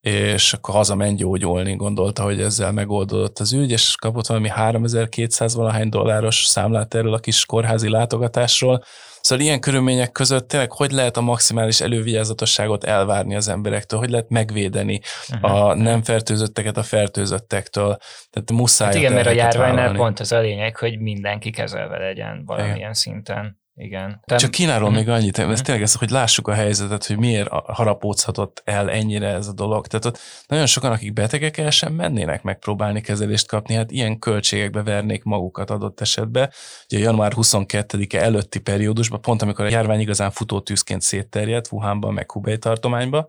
és 0.00 0.52
akkor 0.52 0.74
hazament 0.74 1.18
gyógyulni, 1.18 1.76
gondolta, 1.76 2.22
hogy 2.22 2.40
ezzel 2.40 2.72
megoldódott 2.72 3.38
az 3.38 3.52
ügy, 3.52 3.70
és 3.70 3.94
kapott 3.98 4.26
valami 4.26 4.48
3200 4.48 5.54
valahány 5.54 5.88
dolláros 5.88 6.44
számlát 6.44 6.94
erről 6.94 7.14
a 7.14 7.18
kis 7.18 7.46
kórházi 7.46 7.90
látogatásról. 7.90 8.84
Szóval 9.20 9.44
ilyen 9.44 9.60
körülmények 9.60 10.12
között 10.12 10.48
tényleg 10.48 10.72
hogy 10.72 10.90
lehet 10.90 11.16
a 11.16 11.20
maximális 11.20 11.80
elővigyázatosságot 11.80 12.84
elvárni 12.84 13.34
az 13.34 13.48
emberektől, 13.48 13.98
hogy 13.98 14.10
lehet 14.10 14.28
megvédeni 14.28 15.00
uh-huh. 15.30 15.54
a 15.54 15.74
nem 15.74 16.02
fertőzötteket 16.02 16.76
a 16.76 16.82
fertőzöttektől. 16.82 17.96
Tehát 18.30 18.50
muszáj. 18.52 18.86
Hát 18.86 18.96
igen, 18.96 19.12
mert 19.12 19.26
a 19.26 19.30
járványnál 19.30 19.94
pont 19.94 20.20
az 20.20 20.32
a 20.32 20.40
lényeg, 20.40 20.76
hogy 20.76 20.98
mindenki 20.98 21.50
kezelve 21.50 21.98
legyen 21.98 22.42
valamilyen 22.46 22.76
igen. 22.76 22.94
szinten. 22.94 23.62
Igen. 23.76 24.20
Te... 24.24 24.36
Csak 24.36 24.50
Kínáról 24.50 24.90
mm. 24.90 24.94
még 24.94 25.08
annyit, 25.08 25.38
ez 25.38 25.60
tényleg 25.60 25.82
ez, 25.82 25.94
hogy 25.94 26.10
lássuk 26.10 26.48
a 26.48 26.52
helyzetet, 26.52 27.06
hogy 27.06 27.18
miért 27.18 27.48
harapózhatott 27.48 28.62
el 28.64 28.90
ennyire 28.90 29.28
ez 29.28 29.46
a 29.46 29.52
dolog. 29.52 29.86
Tehát 29.86 30.04
ott 30.04 30.18
nagyon 30.46 30.66
sokan, 30.66 30.92
akik 30.92 31.12
betegek 31.12 31.56
el 31.56 31.70
sem 31.70 31.92
mennének 31.92 32.42
megpróbálni 32.42 33.00
kezelést 33.00 33.46
kapni, 33.46 33.74
hát 33.74 33.90
ilyen 33.90 34.18
költségekbe 34.18 34.82
vernék 34.82 35.22
magukat 35.22 35.70
adott 35.70 36.00
esetben. 36.00 36.50
Ugye 36.90 37.02
január 37.02 37.32
22-e 37.36 38.22
előtti 38.22 38.58
periódusban, 38.58 39.20
pont 39.20 39.42
amikor 39.42 39.64
a 39.64 39.68
járvány 39.70 40.00
igazán 40.00 40.30
futótűzként 40.30 41.02
szétterjedt 41.02 41.72
Wuhanban, 41.72 42.14
meg 42.14 42.30
Hubei 42.30 42.58
tartományban, 42.58 43.28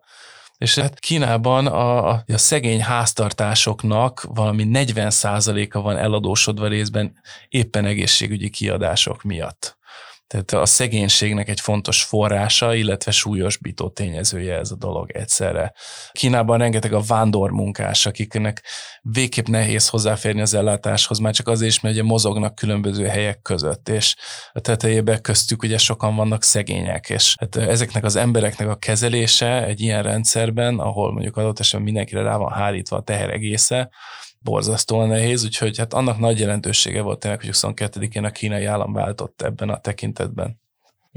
és 0.58 0.76
hát 0.76 1.00
Kínában 1.00 1.68
a, 1.68 2.10
a, 2.10 2.24
a 2.28 2.38
szegény 2.38 2.82
háztartásoknak 2.82 4.26
valami 4.30 4.68
40%-a 4.74 5.82
van 5.82 5.98
eladósodva 5.98 6.68
részben 6.68 7.22
éppen 7.50 7.86
egészségügyi 7.86 8.50
kiadások 8.50 9.24
miatt. 9.24 9.78
Tehát 10.28 10.52
a 10.52 10.66
szegénységnek 10.66 11.50
egy 11.50 11.60
fontos 11.60 12.04
forrása, 12.04 12.74
illetve 12.74 13.12
súlyosbító 13.12 13.90
tényezője 13.90 14.58
ez 14.58 14.72
a 14.72 14.76
dolog 14.76 15.12
egyszerre. 15.12 15.74
Kínában 16.12 16.58
rengeteg 16.58 16.94
a 16.94 17.02
vándormunkás, 17.02 18.06
akiknek 18.06 18.64
végképp 19.02 19.48
nehéz 19.48 19.88
hozzáférni 19.88 20.42
az 20.42 20.54
ellátáshoz, 20.54 21.20
már 21.20 21.34
csak 21.34 21.48
azért 21.48 21.72
is, 21.72 21.80
mert 21.80 21.96
ugye 21.96 22.04
mozognak 22.04 22.56
különböző 22.56 23.06
helyek 23.06 23.42
között, 23.42 23.90
és 23.90 24.16
a 24.52 24.60
tetejében 24.60 25.22
köztük 25.22 25.64
ugye 25.64 25.78
sokan 25.78 26.16
vannak 26.16 26.44
szegények, 26.44 27.10
és 27.10 27.36
hát 27.40 27.56
ezeknek 27.56 28.04
az 28.04 28.16
embereknek 28.16 28.68
a 28.68 28.76
kezelése 28.76 29.66
egy 29.66 29.82
ilyen 29.82 30.04
rendszerben, 30.04 30.80
ahol 30.80 31.12
mondjuk 31.12 31.38
adott 31.38 31.60
esetben 31.60 31.84
mindenkire 31.84 32.22
rá 32.22 32.38
van 32.38 32.52
hárítva 32.52 32.98
a 32.98 33.02
teher 33.02 33.30
egésze, 33.30 33.90
borzasztóan 34.46 35.08
nehéz, 35.08 35.44
úgyhogy 35.44 35.78
hát 35.78 35.94
annak 35.94 36.18
nagy 36.18 36.40
jelentősége 36.40 37.02
volt 37.02 37.20
tényleg, 37.20 37.40
hogy 37.40 37.50
22-én 37.54 38.24
a 38.24 38.32
kínai 38.32 38.66
állam 38.66 38.94
váltott 38.94 39.42
ebben 39.42 39.70
a 39.70 39.80
tekintetben. 39.80 40.64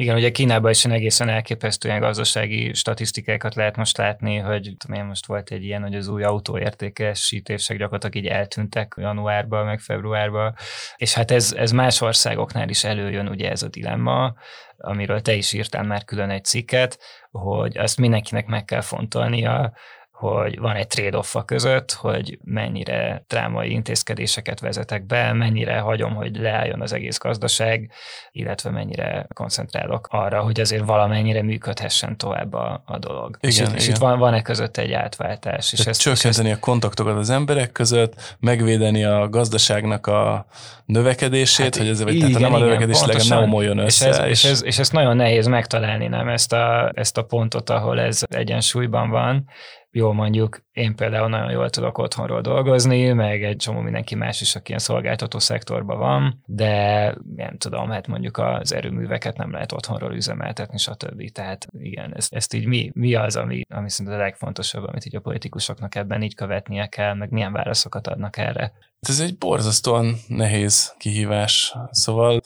Igen, 0.00 0.16
ugye 0.16 0.30
Kínában 0.30 0.70
is 0.70 0.84
egészen 0.84 1.28
elképesztően 1.28 2.00
gazdasági 2.00 2.74
statisztikákat 2.74 3.54
lehet 3.54 3.76
most 3.76 3.96
látni, 3.96 4.36
hogy 4.36 4.74
tudom 4.76 4.96
én, 4.96 5.04
most 5.04 5.26
volt 5.26 5.50
egy 5.50 5.64
ilyen, 5.64 5.82
hogy 5.82 5.94
az 5.94 6.08
új 6.08 6.22
autóértékesítések 6.22 7.78
gyakorlatilag 7.78 8.16
így 8.16 8.26
eltűntek 8.30 8.94
januárban, 8.96 9.64
meg 9.64 9.80
februárban, 9.80 10.54
és 10.96 11.14
hát 11.14 11.30
ez, 11.30 11.52
ez 11.56 11.70
más 11.70 12.00
országoknál 12.00 12.68
is 12.68 12.84
előjön 12.84 13.28
ugye 13.28 13.50
ez 13.50 13.62
a 13.62 13.68
dilemma, 13.68 14.34
amiről 14.76 15.20
te 15.20 15.34
is 15.34 15.52
írtál 15.52 15.82
már 15.82 16.04
külön 16.04 16.30
egy 16.30 16.44
cikket, 16.44 16.98
hogy 17.30 17.78
azt 17.78 17.98
mindenkinek 17.98 18.46
meg 18.46 18.64
kell 18.64 18.80
fontolnia, 18.80 19.72
hogy 20.18 20.58
van 20.58 20.76
egy 20.76 20.86
trade-off 20.86 21.36
a 21.36 21.44
között, 21.44 21.92
hogy 21.92 22.38
mennyire 22.44 23.24
drámai 23.28 23.70
intézkedéseket 23.70 24.60
vezetek 24.60 25.06
be, 25.06 25.32
mennyire 25.32 25.78
hagyom, 25.78 26.14
hogy 26.14 26.36
leálljon 26.36 26.80
az 26.80 26.92
egész 26.92 27.18
gazdaság, 27.18 27.90
illetve 28.32 28.70
mennyire 28.70 29.26
koncentrálok 29.34 30.08
arra, 30.10 30.40
hogy 30.40 30.60
azért 30.60 30.84
valamennyire 30.84 31.42
működhessen 31.42 32.16
tovább 32.16 32.54
a, 32.54 32.82
a 32.86 32.98
dolog. 32.98 33.38
Igen, 33.40 33.54
és, 33.54 33.58
igen. 33.58 33.74
és 33.74 33.88
itt 33.88 33.96
van, 33.96 34.18
van-e 34.18 34.42
között 34.42 34.76
egy 34.76 34.92
átváltás? 34.92 35.72
És 35.72 35.86
ezt, 35.86 36.00
csökkenteni 36.00 36.48
és 36.48 36.54
ezt... 36.54 36.62
a 36.62 36.66
kontaktokat 36.66 37.16
az 37.16 37.30
emberek 37.30 37.72
között, 37.72 38.36
megvédeni 38.40 39.04
a 39.04 39.28
gazdaságnak 39.28 40.06
a 40.06 40.46
növekedését, 40.84 41.64
hát 41.64 41.76
hogy 41.76 41.88
ez 41.88 42.00
igen, 42.00 42.18
tehát 42.18 42.38
nem 42.38 42.54
a 42.54 42.58
növekedés 42.58 43.00
legalább 43.00 43.28
ne 43.28 43.36
omoljon 43.36 43.78
össze. 43.78 44.08
És, 44.08 44.16
ez, 44.16 44.26
és... 44.26 44.44
És, 44.44 44.50
ez, 44.50 44.64
és 44.64 44.78
ezt 44.78 44.92
nagyon 44.92 45.16
nehéz 45.16 45.46
megtalálni, 45.46 46.06
nem 46.06 46.28
ezt 46.28 46.52
a, 46.52 46.92
ezt 46.94 47.18
a 47.18 47.22
pontot, 47.22 47.70
ahol 47.70 48.00
ez 48.00 48.22
egyensúlyban 48.28 49.10
van, 49.10 49.48
jó 49.90 50.12
mondjuk 50.12 50.66
én 50.72 50.96
például 50.96 51.28
nagyon 51.28 51.50
jól 51.50 51.70
tudok 51.70 51.98
otthonról 51.98 52.40
dolgozni, 52.40 53.12
meg 53.12 53.44
egy 53.44 53.56
csomó 53.56 53.80
mindenki 53.80 54.14
más 54.14 54.40
is, 54.40 54.56
aki 54.56 54.68
ilyen 54.68 54.78
szolgáltató 54.78 55.38
szektorban 55.38 55.98
van, 55.98 56.42
de 56.46 57.14
nem 57.36 57.56
tudom, 57.58 57.90
hát 57.90 58.06
mondjuk 58.06 58.38
az 58.38 58.72
erőműveket 58.72 59.36
nem 59.36 59.52
lehet 59.52 59.72
otthonról 59.72 60.14
üzemeltetni, 60.14 60.78
stb. 60.78 61.30
Tehát 61.32 61.66
igen, 61.78 62.16
ezt, 62.16 62.34
ezt 62.34 62.54
így 62.54 62.66
mi, 62.66 62.90
mi 62.94 63.14
az, 63.14 63.36
ami, 63.36 63.62
ami 63.68 63.90
szerintem 63.90 64.20
a 64.20 64.22
legfontosabb, 64.22 64.84
amit 64.84 65.04
így 65.04 65.16
a 65.16 65.20
politikusoknak 65.20 65.94
ebben 65.94 66.22
így 66.22 66.34
követnie 66.34 66.86
kell, 66.86 67.14
meg 67.14 67.30
milyen 67.30 67.52
válaszokat 67.52 68.06
adnak 68.06 68.36
erre. 68.36 68.72
Ez 69.00 69.20
egy 69.20 69.38
borzasztóan 69.38 70.14
nehéz 70.28 70.94
kihívás. 70.98 71.74
Szóval 71.90 72.40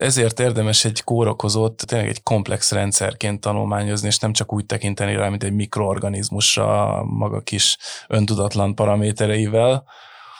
ezért 0.00 0.40
érdemes 0.40 0.84
egy 0.84 1.02
kórokozót 1.04 1.86
tényleg 1.86 2.08
egy 2.08 2.22
komplex 2.22 2.72
rendszerként 2.72 3.40
tanulmányozni, 3.40 4.06
és 4.06 4.18
nem 4.18 4.32
csak 4.32 4.52
úgy 4.52 4.66
tekinteni 4.66 5.14
rá, 5.14 5.28
mint 5.28 5.42
egy 5.42 5.52
mikroorganizmusra 5.52 7.02
maga 7.04 7.40
kis 7.40 7.76
öntudatlan 8.08 8.74
paramétereivel, 8.74 9.84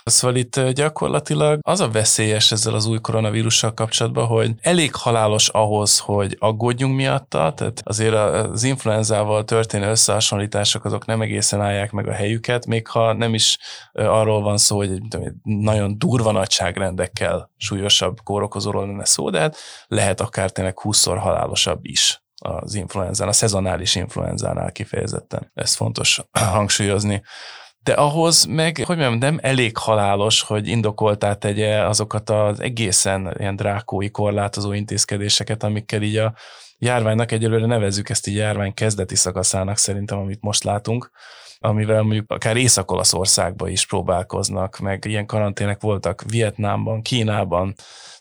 Szóval 0.05 0.37
itt 0.37 0.61
gyakorlatilag 0.61 1.59
az 1.63 1.81
a 1.81 1.91
veszélyes 1.91 2.53
ezzel 2.53 2.75
az 2.75 2.87
új 2.87 3.01
koronavírussal 3.01 3.75
kapcsolatban, 3.75 4.27
hogy 4.27 4.55
elég 4.61 4.95
halálos 4.95 5.49
ahhoz, 5.49 5.99
hogy 5.99 6.37
aggódjunk 6.39 6.97
miatta, 6.97 7.53
tehát 7.57 7.81
azért 7.85 8.15
az 8.15 8.63
influenzával 8.63 9.45
történő 9.45 9.91
összehasonlítások 9.91 10.85
azok 10.85 11.07
nem 11.07 11.21
egészen 11.21 11.61
állják 11.61 11.93
meg 11.93 12.09
a 12.09 12.13
helyüket, 12.13 12.67
még 12.67 12.87
ha 12.87 13.13
nem 13.13 13.35
is 13.35 13.59
arról 13.93 14.43
van 14.43 14.59
szó, 14.59 14.77
hogy 14.77 15.01
nagyon 15.43 15.99
durva 15.99 16.33
nagyságrendekkel 16.33 17.51
súlyosabb 17.57 18.17
kórokozóról 18.25 18.87
lenne 18.87 19.05
szó, 19.05 19.31
de 19.31 19.39
hát 19.39 19.57
lehet 19.87 20.21
akár 20.21 20.51
tényleg 20.51 20.79
20-szor 20.83 21.17
halálosabb 21.21 21.79
is 21.83 22.23
az 22.43 22.75
influenzán, 22.75 23.29
a 23.29 23.33
szezonális 23.33 23.95
influenzánál 23.95 24.73
kifejezetten. 24.73 25.51
Ez 25.55 25.75
fontos 25.75 26.21
hangsúlyozni 26.31 27.23
de 27.83 27.93
ahhoz 27.93 28.45
meg, 28.45 28.77
hogy 28.77 28.97
mondjam, 28.97 29.19
nem 29.19 29.39
elég 29.43 29.77
halálos, 29.77 30.43
hogy 30.43 30.69
indokoltá 30.69 31.35
tegye 31.35 31.87
azokat 31.87 32.31
az 32.31 32.61
egészen 32.61 33.35
ilyen 33.39 33.57
drákói 33.57 34.11
korlátozó 34.11 34.73
intézkedéseket, 34.73 35.63
amikkel 35.63 36.03
így 36.03 36.17
a 36.17 36.35
járványnak 36.79 37.33
egyelőre 37.33 37.67
nevezzük 37.67 38.09
ezt 38.09 38.27
így 38.27 38.35
járvány 38.37 38.75
kezdeti 38.75 39.17
szakaszának 39.17 39.77
szerintem, 39.77 40.19
amit 40.19 40.41
most 40.41 40.65
látunk, 40.65 41.11
amivel 41.61 42.03
mondjuk 42.03 42.31
akár 42.31 42.57
Észak-Olaszországban 42.57 43.69
is 43.69 43.87
próbálkoznak, 43.87 44.79
meg 44.79 45.05
ilyen 45.05 45.27
karantének 45.27 45.81
voltak 45.81 46.23
Vietnámban, 46.31 47.03
Kínában, 47.03 47.75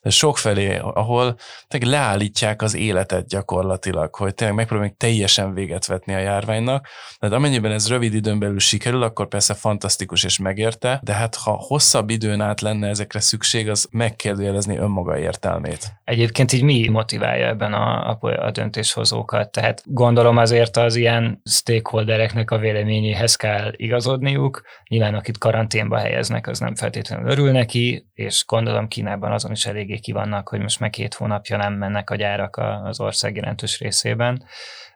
sokfelé, 0.04 0.78
ahol 0.78 1.36
tényleg 1.68 1.90
leállítják 1.90 2.62
az 2.62 2.76
életet 2.76 3.28
gyakorlatilag, 3.28 4.16
hogy 4.16 4.34
tényleg 4.34 4.56
megpróbálják 4.56 4.98
teljesen 4.98 5.54
véget 5.54 5.86
vetni 5.86 6.14
a 6.14 6.18
járványnak. 6.18 6.88
Tehát 7.20 7.36
amennyiben 7.36 7.72
ez 7.72 7.90
rövid 7.90 8.14
időn 8.14 8.40
belül 8.40 8.60
sikerül, 8.60 9.04
akkor 9.04 9.28
persze 9.28 9.54
fantasztikus 9.54 10.24
és 10.24 10.38
megérte, 10.38 11.00
de 11.04 11.14
hát 11.14 11.36
ha 11.36 11.52
hosszabb 11.52 12.10
időn 12.10 12.42
át 12.42 12.62
lenne 12.62 12.88
ezekre 12.88 13.20
szükség, 13.20 13.70
az 13.70 13.88
megkérdőjelezni 13.92 14.78
önmaga 14.78 15.18
értelmét. 15.18 15.94
Egyébként 16.04 16.54
így 16.54 16.64
mi 16.64 16.88
motiválja 16.88 17.48
ebben 17.48 17.74
a, 17.74 18.10
a, 18.10 18.46
a 18.46 18.52
döntéshozókat? 18.52 19.52
Tehát 19.52 19.84
gondolom 19.86 20.38
azért 20.38 20.78
az 20.78 20.96
ilyen 20.96 21.42
stakeholdereknek 21.46 22.52
a 22.52 22.58
véleményéhez 22.58 23.29
kell 23.36 23.72
igazodniuk. 23.76 24.62
Nyilván 24.88 25.16
akit 25.16 25.38
karanténba 25.38 25.98
helyeznek, 25.98 26.48
az 26.48 26.60
nem 26.60 26.76
feltétlenül 26.76 27.32
örül 27.32 27.52
neki, 27.52 28.08
és 28.14 28.44
gondolom 28.46 28.88
Kínában 28.88 29.32
azon 29.32 29.52
is 29.52 29.66
elég 29.66 29.90
eléggé 29.90 30.00
ki 30.02 30.12
vannak, 30.12 30.50
hogy 30.50 30.60
most 30.60 30.80
meg 30.80 30.90
két 30.90 31.14
hónapja 31.14 31.58
nem 31.58 31.74
mennek 31.74 32.10
a 32.10 32.16
gyárak 32.16 32.58
az 32.58 33.00
ország 33.00 33.36
jelentős 33.36 33.80
részében, 33.80 34.44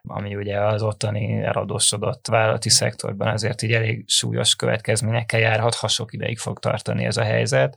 ami 0.02 0.36
ugye 0.36 0.60
az 0.60 0.82
ottani 0.82 1.42
eladósodott 1.42 2.26
vállalati 2.26 2.70
szektorban 2.70 3.28
azért 3.28 3.62
így 3.62 3.72
elég 3.72 4.04
súlyos 4.06 4.54
következményekkel 4.56 5.40
járhat, 5.40 5.74
ha 5.74 5.88
sok 5.88 6.12
ideig 6.12 6.38
fog 6.38 6.58
tartani 6.58 7.04
ez 7.04 7.16
a 7.16 7.22
helyzet. 7.22 7.76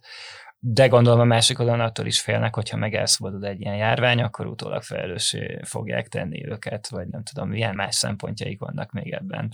De 0.60 0.88
gondolom 0.88 1.20
a 1.20 1.24
másik 1.24 1.60
oldalon 1.60 1.80
attól 1.80 2.06
is 2.06 2.22
félnek, 2.22 2.56
hogyha 2.56 2.78
meg 2.78 2.94
elszabadul 2.94 3.46
egy 3.46 3.62
ilyen 3.62 3.76
járvány, 3.76 4.22
akkor 4.22 4.46
utólag 4.46 4.82
felelőssé 4.82 5.60
fogják 5.64 6.08
tenni 6.08 6.48
őket, 6.48 6.88
vagy 6.90 7.08
nem 7.08 7.24
tudom, 7.24 7.50
milyen 7.50 7.76
más 7.76 7.96
szempontjaik 7.96 8.60
vannak 8.60 8.92
még 8.92 9.14
ebben. 9.14 9.54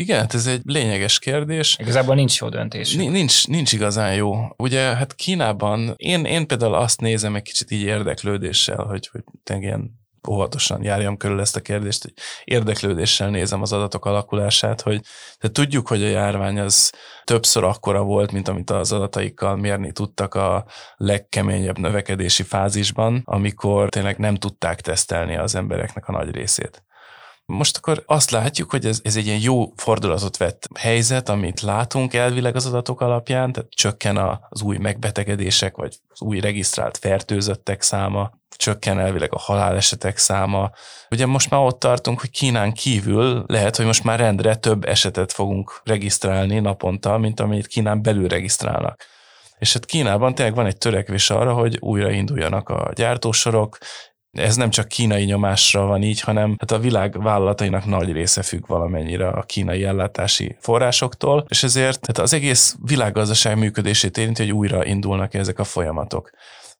Igen, 0.00 0.18
hát 0.18 0.34
ez 0.34 0.46
egy 0.46 0.60
lényeges 0.64 1.18
kérdés. 1.18 1.76
Igazából 1.78 2.14
nincs 2.14 2.38
jó 2.40 2.48
döntés. 2.48 2.94
Nincs, 2.94 3.46
nincs 3.46 3.72
igazán 3.72 4.14
jó. 4.14 4.34
Ugye 4.56 4.80
hát 4.80 5.14
Kínában, 5.14 5.94
én, 5.96 6.24
én 6.24 6.46
például 6.46 6.74
azt 6.74 7.00
nézem 7.00 7.34
egy 7.34 7.42
kicsit 7.42 7.70
így 7.70 7.82
érdeklődéssel, 7.82 8.84
hogy, 8.84 9.08
hogy 9.12 9.22
ilyen 9.62 10.00
óvatosan 10.28 10.82
járjam 10.82 11.16
körül 11.16 11.40
ezt 11.40 11.56
a 11.56 11.60
kérdést, 11.60 12.02
hogy 12.02 12.12
érdeklődéssel 12.44 13.30
nézem 13.30 13.62
az 13.62 13.72
adatok 13.72 14.04
alakulását, 14.04 14.80
hogy 14.80 15.00
de 15.40 15.50
tudjuk, 15.50 15.88
hogy 15.88 16.02
a 16.02 16.08
járvány 16.08 16.58
az 16.58 16.92
többször 17.24 17.64
akkora 17.64 18.02
volt, 18.02 18.32
mint 18.32 18.48
amit 18.48 18.70
az 18.70 18.92
adataikkal 18.92 19.56
mérni 19.56 19.92
tudtak 19.92 20.34
a 20.34 20.64
legkeményebb 20.96 21.78
növekedési 21.78 22.42
fázisban, 22.42 23.22
amikor 23.24 23.88
tényleg 23.88 24.18
nem 24.18 24.34
tudták 24.34 24.80
tesztelni 24.80 25.36
az 25.36 25.54
embereknek 25.54 26.08
a 26.08 26.12
nagy 26.12 26.30
részét. 26.30 26.82
Most 27.50 27.76
akkor 27.76 28.02
azt 28.06 28.30
látjuk, 28.30 28.70
hogy 28.70 28.86
ez, 28.86 29.00
ez 29.02 29.16
egy 29.16 29.26
ilyen 29.26 29.40
jó 29.40 29.72
fordulatot 29.76 30.36
vett 30.36 30.68
helyzet, 30.78 31.28
amit 31.28 31.60
látunk 31.60 32.14
elvileg 32.14 32.56
az 32.56 32.66
adatok 32.66 33.00
alapján, 33.00 33.52
tehát 33.52 33.70
csökken 33.70 34.16
az 34.48 34.62
új 34.62 34.76
megbetegedések, 34.76 35.76
vagy 35.76 35.96
az 36.08 36.20
új 36.20 36.40
regisztrált 36.40 36.98
fertőzöttek 36.98 37.82
száma, 37.82 38.30
csökken 38.56 38.98
elvileg 38.98 39.32
a 39.32 39.38
halálesetek 39.38 40.18
száma. 40.18 40.70
Ugye 41.10 41.26
most 41.26 41.50
már 41.50 41.60
ott 41.60 41.78
tartunk, 41.78 42.20
hogy 42.20 42.30
Kínán 42.30 42.72
kívül 42.72 43.44
lehet, 43.46 43.76
hogy 43.76 43.86
most 43.86 44.04
már 44.04 44.18
rendre 44.18 44.54
több 44.54 44.84
esetet 44.84 45.32
fogunk 45.32 45.80
regisztrálni 45.84 46.58
naponta, 46.58 47.18
mint 47.18 47.40
amit 47.40 47.66
Kínán 47.66 48.02
belül 48.02 48.28
regisztrálnak. 48.28 49.06
És 49.58 49.72
hát 49.72 49.84
Kínában 49.84 50.34
tényleg 50.34 50.54
van 50.54 50.66
egy 50.66 50.78
törekvés 50.78 51.30
arra, 51.30 51.52
hogy 51.52 51.76
újra 51.80 52.10
induljanak 52.10 52.68
a 52.68 52.90
gyártósorok, 52.94 53.78
ez 54.32 54.56
nem 54.56 54.70
csak 54.70 54.88
kínai 54.88 55.24
nyomásra 55.24 55.86
van 55.86 56.02
így, 56.02 56.20
hanem 56.20 56.56
hát 56.58 56.70
a 56.70 56.78
világ 56.78 57.22
vállalatainak 57.22 57.84
nagy 57.84 58.12
része 58.12 58.42
függ 58.42 58.66
valamennyire 58.66 59.28
a 59.28 59.42
kínai 59.42 59.84
ellátási 59.84 60.56
forrásoktól, 60.60 61.44
és 61.48 61.62
ezért 61.62 62.06
hát 62.06 62.18
az 62.18 62.32
egész 62.32 62.76
világgazdaság 62.82 63.58
működését 63.58 64.18
érinti, 64.18 64.42
hogy 64.42 64.52
újra 64.52 64.84
indulnak 64.84 65.34
ezek 65.34 65.58
a 65.58 65.64
folyamatok. 65.64 66.30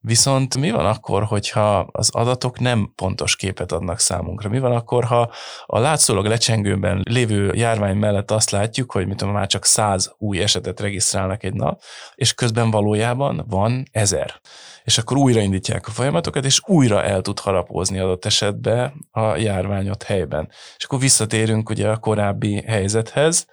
Viszont 0.02 0.56
mi 0.56 0.70
van 0.70 0.86
akkor, 0.86 1.24
hogyha 1.24 1.78
az 1.78 2.10
adatok 2.10 2.58
nem 2.58 2.92
pontos 2.94 3.36
képet 3.36 3.72
adnak 3.72 3.98
számunkra? 3.98 4.48
Mi 4.48 4.58
van 4.58 4.72
akkor, 4.72 5.04
ha 5.04 5.32
a 5.66 5.78
látszólag 5.78 6.26
lecsengőben 6.26 7.02
lévő 7.04 7.52
járvány 7.54 7.96
mellett 7.96 8.30
azt 8.30 8.50
látjuk, 8.50 8.92
hogy 8.92 9.06
mit 9.06 9.16
tudom, 9.16 9.34
már 9.34 9.46
csak 9.46 9.64
száz 9.64 10.14
új 10.18 10.42
esetet 10.42 10.80
regisztrálnak 10.80 11.42
egy 11.42 11.54
nap, 11.54 11.82
és 12.14 12.34
közben 12.34 12.70
valójában 12.70 13.44
van 13.48 13.84
ezer 13.92 14.40
és 14.84 14.98
akkor 14.98 15.16
újraindítják 15.16 15.86
a 15.86 15.90
folyamatokat, 15.90 16.44
és 16.44 16.60
újra 16.66 17.04
el 17.04 17.20
tud 17.20 17.38
harapózni 17.38 17.98
adott 17.98 18.24
esetben 18.24 19.08
a 19.10 19.36
járványot 19.36 20.02
helyben. 20.02 20.48
És 20.76 20.84
akkor 20.84 20.98
visszatérünk 20.98 21.68
ugye 21.68 21.88
a 21.88 21.96
korábbi 21.96 22.62
helyzethez, 22.66 23.46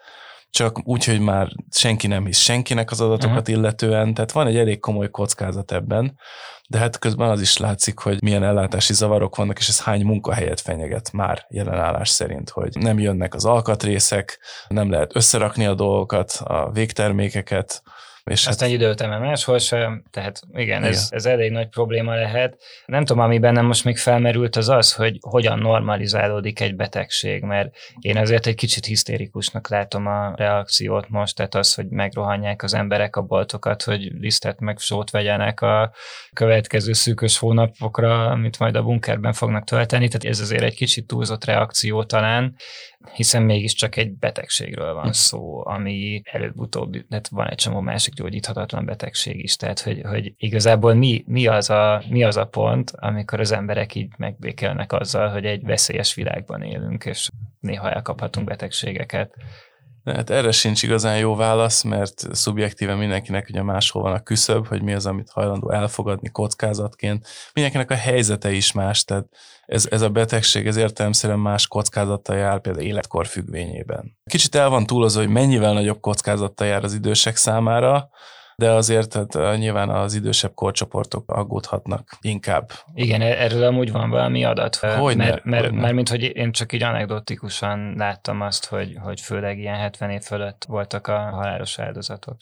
csak 0.50 0.88
úgy, 0.88 1.06
hogy 1.06 1.20
már 1.20 1.52
senki 1.72 2.08
nem 2.08 2.26
hisz 2.26 2.38
senkinek 2.38 2.92
az 2.92 3.02
adatokat 3.02 3.38
uh-huh. 3.38 3.56
illetően, 3.56 4.14
tehát 4.14 4.32
van 4.32 4.48
egy 4.48 4.58
elég 4.58 4.80
komoly 4.80 5.10
kockázat 5.10 5.72
ebben, 5.72 6.18
de 6.70 6.78
hát 6.78 7.00
közben 7.00 7.30
az 7.30 7.42
is 7.42 7.58
látszik, 7.58 8.00
hogy 8.00 8.22
milyen 8.22 8.44
ellátási 8.44 8.94
zavarok 8.94 9.36
vannak, 9.36 9.60
és 9.60 9.68
ez 9.68 9.82
hány 9.82 10.06
munkahelyet 10.06 10.62
fenyeget 10.62 11.12
már 11.12 11.46
jelenállás 11.50 12.10
szerint, 12.10 12.50
hogy 12.50 12.78
nem 12.80 13.00
jönnek 13.00 13.34
az 13.34 13.46
alkatrészek, 13.46 14.40
nem 14.68 14.92
lehet 14.92 15.16
összerakni 15.16 15.66
a 15.66 15.74
dolgokat, 15.74 16.32
a 16.44 16.70
végtermékeket, 16.72 17.82
És 18.28 18.48
Aztán 18.48 18.70
hát, 18.70 18.78
időteme 18.78 19.18
máshol 19.18 19.60
sem, 19.60 20.04
tehát 20.12 20.42
igen, 20.52 20.64
igen. 20.64 20.84
Ez, 20.84 21.08
ez 21.10 21.26
elég 21.26 21.52
nagy 21.52 21.68
probléma 21.68 22.16
lehet. 22.16 22.58
Nem 22.86 23.06
tudom, 23.06 23.24
ami 23.24 23.40
bennem 23.40 23.66
most 23.66 23.84
még 23.84 23.98
felmerült, 23.98 24.56
az 24.56 24.70
az, 24.70 24.94
hogy 24.94 25.18
hogyan 25.22 25.60
normalizálódik 25.60 26.60
egy 26.60 26.76
betegség, 26.76 27.44
mert 27.44 27.76
én 28.00 28.18
azért 28.18 28.48
egy 28.48 28.56
kicsit 28.56 28.86
hisztérikusnak 28.86 29.70
látom 29.70 30.08
a 30.08 30.34
reakciót 30.36 31.10
most, 31.10 31.36
tehát 31.36 31.56
az, 31.56 31.74
hogy 31.74 31.88
megrohanják 31.90 32.64
az 32.64 32.74
emberek 32.74 33.16
a 33.16 33.22
boltokat, 33.22 33.84
hogy 33.84 34.12
lisztet 34.20 34.60
meg 34.60 34.78
sót 34.78 35.10
vegyenek 35.10 35.62
a 35.62 35.92
következő 36.34 36.94
szűkös 36.94 37.38
hónapokra, 37.38 38.26
amit 38.26 38.60
majd 38.60 38.76
a 38.76 38.84
bunkerben 38.84 39.34
fognak 39.34 39.64
tölteni, 39.64 40.08
tehát 40.08 40.26
ez 40.26 40.40
azért 40.40 40.64
egy 40.64 40.76
kicsit 40.76 41.08
túlzott 41.08 41.46
reakció 41.46 42.04
talán, 42.04 42.56
hiszen 43.14 43.44
mégiscsak 43.44 43.96
egy 43.96 44.14
betegségről 44.14 44.94
van 44.94 45.14
szó, 45.14 45.66
ami 45.66 46.22
előbb-utóbb, 46.32 47.08
tehát 47.10 47.28
van 47.28 47.48
egy 47.48 47.58
csomó 47.58 47.80
másik 47.80 48.14
gyógyíthatatlan 48.14 48.86
betegség 48.86 49.44
is, 49.44 49.56
tehát 49.56 49.80
hogy, 49.80 50.02
hogy 50.04 50.34
igazából 50.38 50.94
mi, 50.94 51.24
mi, 51.28 51.48
az 51.48 51.70
a, 51.70 52.04
mi 52.10 52.24
az 52.24 52.38
a 52.38 52.46
pont, 52.46 52.92
amikor 52.96 53.40
az 53.40 53.52
emberek 53.52 53.96
így 53.96 54.12
megbékelnek 54.18 54.94
azzal, 54.94 55.30
hogy 55.30 55.46
egy 55.46 55.64
veszélyes 55.64 56.14
világban 56.14 56.62
élünk, 56.62 57.06
és 57.06 57.30
néha 57.60 57.92
elkaphatunk 57.92 58.48
betegségeket. 58.48 59.36
Hát 60.14 60.30
erre 60.30 60.52
sincs 60.52 60.84
igazán 60.84 61.18
jó 61.18 61.36
válasz, 61.36 61.84
mert 61.84 62.28
szubjektíve 62.32 62.96
mindenkinek 62.96 63.48
ugye 63.50 63.62
máshol 63.62 64.02
van 64.02 64.14
a 64.14 64.24
küszöb, 64.24 64.68
hogy 64.68 64.82
mi 64.82 64.94
az, 64.94 65.06
amit 65.06 65.30
hajlandó 65.30 65.72
elfogadni 65.72 66.30
kockázatként. 66.30 67.28
Mindenkinek 67.54 67.92
a 67.92 67.96
helyzete 67.96 68.52
is 68.52 68.72
más, 68.72 69.04
tehát 69.04 69.26
ez, 69.66 69.88
ez 69.92 70.02
a 70.02 70.10
betegség 70.10 70.68
ez 70.68 70.76
értelemszerűen 70.76 71.40
más 71.40 71.68
kockázattal 71.68 72.38
jár, 72.38 72.62
például 72.62 72.86
életkor 72.86 73.28
függvényében. 73.28 74.18
Kicsit 74.26 74.56
el 74.56 74.70
van 74.70 74.86
túlozva, 74.86 75.20
hogy 75.20 75.30
mennyivel 75.30 75.74
nagyobb 75.74 76.00
kockázattal 76.00 76.68
jár 76.68 76.84
az 76.84 76.94
idősek 76.94 77.36
számára, 77.36 78.10
de 78.62 78.72
azért 78.72 79.14
hát 79.14 79.58
nyilván 79.58 79.90
az 79.90 80.14
idősebb 80.14 80.54
korcsoportok 80.54 81.32
aggódhatnak 81.32 82.18
inkább. 82.22 82.72
Igen, 82.94 83.22
e- 83.22 83.44
erről 83.44 83.64
amúgy 83.64 83.92
van 83.92 84.10
valami 84.10 84.46
adat. 84.46 84.76
Hogy 84.76 85.18
mert, 85.18 85.44
mert, 85.44 85.72
mert 85.72 85.94
mint 85.94 86.10
hogy 86.10 86.24
én 86.24 86.52
csak 86.52 86.74
így 86.74 86.84
anekdotikusan 86.84 87.94
láttam 87.98 88.42
azt, 88.42 88.66
hogy, 88.66 88.98
hogy 89.04 89.22
főleg 89.22 89.60
ilyen 89.60 89.76
70 89.76 90.10
év 90.10 90.22
fölött 90.22 90.66
voltak 90.68 91.08
a 91.08 91.18
halálos 91.18 91.80
áldozatok 91.80 92.38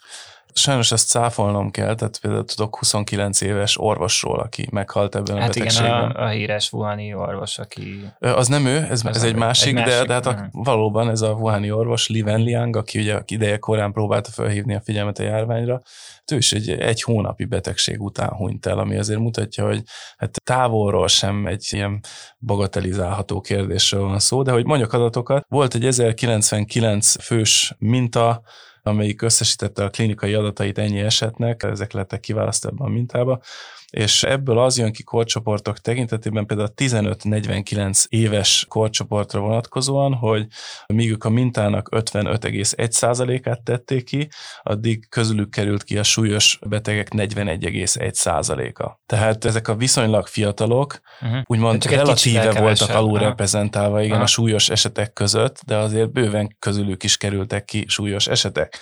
sajnos 0.58 0.92
ezt 0.92 1.08
cáfolnom 1.08 1.72
kell, 1.72 1.96
tehát 1.96 2.20
például 2.20 2.46
tudok 2.46 2.78
29 2.78 3.42
éves 3.42 3.80
orvosról, 3.80 4.40
aki 4.40 4.68
meghalt 4.72 5.16
ebben 5.16 5.38
hát 5.38 5.44
a 5.44 5.48
betegségben. 5.48 5.92
Hát 5.92 6.10
igen, 6.10 6.24
a, 6.24 6.26
a 6.26 6.30
híres 6.30 6.72
Wuhani 6.72 7.14
orvos, 7.14 7.58
aki... 7.58 8.12
Az 8.20 8.48
nem 8.48 8.66
ő, 8.66 8.88
ez, 8.90 9.06
ez 9.06 9.24
egy, 9.24 9.36
másik, 9.36 9.68
egy 9.68 9.74
másik, 9.74 10.00
de, 10.00 10.06
de 10.06 10.14
hát 10.14 10.26
a, 10.26 10.50
valóban 10.52 11.10
ez 11.10 11.22
a 11.22 11.32
Wuhani 11.32 11.72
orvos, 11.72 12.10
Li 12.10 12.22
Wenliang, 12.22 12.76
aki 12.76 13.00
ugye 13.00 13.20
ideje 13.26 13.58
korán 13.58 13.92
próbálta 13.92 14.32
felhívni 14.32 14.76
a 14.76 14.82
figyelmet 14.82 15.20
a 15.20 15.24
járványra, 15.24 15.74
hát 15.74 16.32
ő 16.32 16.36
is 16.36 16.54
egy, 16.54 16.70
egy 16.70 17.02
hónapi 17.02 17.46
betegség 17.46 18.02
után 18.02 18.30
hunyt 18.30 18.66
el, 18.66 18.80
ami 18.80 18.98
azért 18.98 19.20
mutatja, 19.20 19.66
hogy 19.66 19.84
hát 20.18 20.42
távolról 20.44 21.08
sem 21.08 21.46
egy 21.46 21.68
ilyen 21.70 22.00
bagatelizálható 22.40 23.42
kérdésről 23.42 24.02
van 24.02 24.20
szó, 24.20 24.44
de 24.44 24.52
hogy 24.52 24.66
mondjak 24.66 24.94
adatokat, 24.94 25.46
volt 25.48 25.76
egy 25.76 25.86
1099 25.86 27.24
fős 27.24 27.76
minta, 27.78 28.42
amelyik 28.88 29.22
összesítette 29.22 29.84
a 29.84 29.90
klinikai 29.90 30.34
adatait 30.34 30.78
ennyi 30.78 31.00
esetnek, 31.00 31.64
ezek 31.64 31.92
lettek 31.92 32.20
kiválasztva 32.20 32.72
a 32.78 32.90
mintába, 32.90 33.42
és 33.96 34.24
ebből 34.24 34.60
az 34.60 34.78
jön 34.78 34.92
ki 34.92 35.04
korcsoportok 35.04 35.80
tekintetében 35.80 36.46
például 36.46 36.70
a 36.70 36.82
15-49 36.82 38.06
éves 38.10 38.66
korcsoportra 38.70 39.40
vonatkozóan, 39.40 40.14
hogy 40.14 40.48
míg 40.88 41.10
ők 41.12 41.24
a 41.24 41.30
mintának 41.30 41.90
55,1%-át 41.92 43.62
tették 43.62 44.04
ki, 44.04 44.30
addig 44.64 45.10
közülük 45.10 45.50
került 45.50 45.84
ki 45.84 45.98
a 45.98 46.04
súlyos 46.04 46.60
betegek 46.68 47.08
41,1%-a. 47.14 49.00
Tehát 49.06 49.46
ezek 49.46 49.68
a 49.68 49.76
viszonylag 49.76 50.28
fiatalok, 50.28 51.00
uh-huh. 51.22 51.42
úgymond 51.46 51.86
relatíve 51.86 52.52
voltak 52.52 52.90
alul 52.90 53.20
reprezentálva, 53.20 54.02
igen, 54.02 54.16
Aha. 54.16 54.24
a 54.24 54.28
súlyos 54.28 54.70
esetek 54.70 55.14
között, 55.14 55.62
de 55.66 55.76
azért 55.76 56.12
bőven 56.12 56.56
közülük 56.60 57.04
is 57.04 57.18
kerültek 57.18 57.66
ki 57.66 57.86
súlyos 57.88 58.28
esetek. 58.28 58.80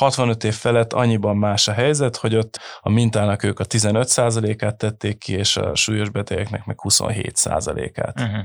65 0.00 0.44
év 0.44 0.54
felett 0.54 0.92
annyiban 0.92 1.36
más 1.36 1.68
a 1.68 1.72
helyzet, 1.72 2.16
hogy 2.16 2.36
ott 2.36 2.58
a 2.80 2.90
mintának 2.90 3.42
ők 3.42 3.60
a 3.60 3.64
15%-át 3.64 4.76
tették 4.76 5.18
ki, 5.18 5.32
és 5.32 5.56
a 5.56 5.74
súlyos 5.74 6.10
betegeknek 6.10 6.64
meg 6.64 6.78
27%-át. 6.82 8.20
Uh-huh. 8.20 8.42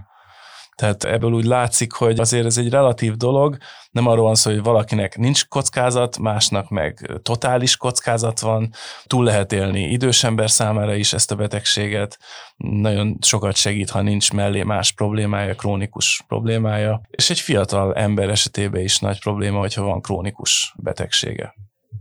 Tehát 0.75 1.03
ebből 1.03 1.31
úgy 1.31 1.45
látszik, 1.45 1.91
hogy 1.91 2.19
azért 2.19 2.45
ez 2.45 2.57
egy 2.57 2.69
relatív 2.69 3.15
dolog, 3.15 3.57
nem 3.91 4.07
arról 4.07 4.25
van 4.25 4.35
szó, 4.35 4.51
hogy 4.51 4.63
valakinek 4.63 5.17
nincs 5.17 5.47
kockázat, 5.47 6.19
másnak 6.19 6.69
meg 6.69 7.19
totális 7.21 7.77
kockázat 7.77 8.39
van, 8.39 8.69
túl 9.05 9.23
lehet 9.23 9.51
élni 9.51 9.83
idős 9.83 10.23
ember 10.23 10.49
számára 10.49 10.95
is 10.95 11.13
ezt 11.13 11.31
a 11.31 11.35
betegséget, 11.35 12.17
nagyon 12.55 13.17
sokat 13.21 13.55
segít, 13.55 13.89
ha 13.89 14.01
nincs 14.01 14.33
mellé 14.33 14.63
más 14.63 14.91
problémája, 14.91 15.55
krónikus 15.55 16.23
problémája, 16.27 17.01
és 17.09 17.29
egy 17.29 17.39
fiatal 17.39 17.95
ember 17.95 18.29
esetében 18.29 18.81
is 18.81 18.99
nagy 18.99 19.19
probléma, 19.19 19.59
hogyha 19.59 19.83
van 19.83 20.01
krónikus 20.01 20.73
betegsége. 20.77 21.53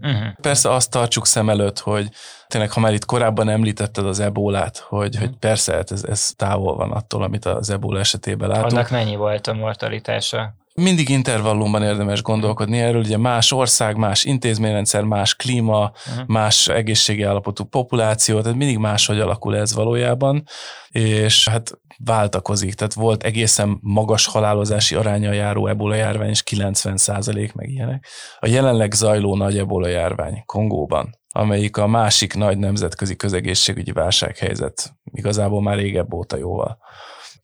Uh-huh. 0.04 0.32
Persze 0.40 0.72
azt 0.72 0.90
tartsuk 0.90 1.26
szem 1.26 1.48
előtt, 1.48 1.78
hogy 1.78 2.08
tényleg, 2.46 2.70
ha 2.70 2.80
már 2.80 2.92
itt 2.92 3.04
korábban 3.04 3.48
említetted 3.48 4.06
az 4.06 4.20
ebolát, 4.20 4.78
hogy, 4.78 5.14
uh-huh. 5.14 5.28
hogy 5.28 5.38
persze, 5.38 5.74
hát 5.74 5.90
ez, 5.90 6.04
ez 6.04 6.30
távol 6.36 6.76
van 6.76 6.92
attól, 6.92 7.22
amit 7.22 7.44
az 7.44 7.70
ebola 7.70 7.98
esetében 7.98 8.48
látunk. 8.48 8.72
Annak 8.72 8.90
mennyi 8.90 9.16
volt 9.16 9.46
a 9.46 9.54
mortalitása? 9.54 10.54
Mindig 10.74 11.08
intervallumban 11.08 11.82
érdemes 11.82 12.22
gondolkodni 12.22 12.78
erről, 12.80 13.00
ugye 13.00 13.16
más 13.16 13.52
ország, 13.52 13.96
más 13.96 14.24
intézményrendszer, 14.24 15.02
más 15.02 15.34
klíma, 15.34 15.92
uh-huh. 16.10 16.26
más 16.26 16.68
egészségi 16.68 17.22
állapotú 17.22 17.64
populáció, 17.64 18.40
tehát 18.40 18.56
mindig 18.56 18.78
máshogy 18.78 19.20
alakul 19.20 19.56
ez 19.56 19.74
valójában, 19.74 20.44
és 20.88 21.48
hát 21.48 21.78
váltakozik, 22.04 22.74
tehát 22.74 22.94
volt 22.94 23.22
egészen 23.22 23.78
magas 23.80 24.26
halálozási 24.26 24.94
aránya 24.94 25.32
járó 25.32 25.66
ebola 25.66 25.94
járvány, 25.94 26.28
és 26.28 26.42
90% 26.50 27.54
meg 27.54 27.70
ilyenek. 27.70 28.06
A 28.38 28.46
jelenleg 28.46 28.92
zajló 28.92 29.36
nagy 29.36 29.58
ebola 29.58 29.88
járvány 29.88 30.42
Kongóban, 30.46 31.18
amelyik 31.28 31.76
a 31.76 31.86
másik 31.86 32.34
nagy 32.34 32.58
nemzetközi 32.58 33.16
közegészségügyi 33.16 33.92
válsághelyzet, 33.92 34.94
igazából 35.12 35.62
már 35.62 35.76
régebb 35.76 36.14
óta 36.14 36.36
jóval 36.36 36.78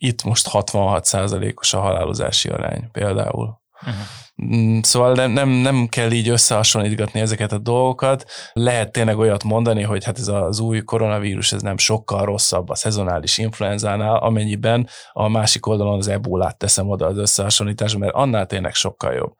itt 0.02 0.22
most 0.22 0.48
66%-os 0.52 1.74
a 1.74 1.80
halálozási 1.80 2.48
arány 2.48 2.90
például. 2.92 3.60
Uh-huh. 3.80 4.82
Szóval 4.82 5.12
nem, 5.12 5.30
nem, 5.30 5.48
nem 5.48 5.86
kell 5.88 6.10
így 6.10 6.28
összehasonlítgatni 6.28 7.20
ezeket 7.20 7.52
a 7.52 7.58
dolgokat. 7.58 8.24
Lehet 8.52 8.92
tényleg 8.92 9.18
olyat 9.18 9.44
mondani, 9.44 9.82
hogy 9.82 10.04
hát 10.04 10.18
ez 10.18 10.28
az 10.28 10.60
új 10.60 10.80
koronavírus 10.80 11.52
ez 11.52 11.62
nem 11.62 11.78
sokkal 11.78 12.24
rosszabb 12.24 12.68
a 12.68 12.74
szezonális 12.74 13.38
influenzánál, 13.38 14.16
amennyiben 14.16 14.88
a 15.12 15.28
másik 15.28 15.66
oldalon 15.66 15.98
az 15.98 16.08
ebolát 16.08 16.58
teszem 16.58 16.88
oda 16.88 17.06
az 17.06 17.16
összehasonlításra, 17.16 17.98
mert 17.98 18.14
annál 18.14 18.46
tényleg 18.46 18.74
sokkal 18.74 19.12
jobb 19.12 19.34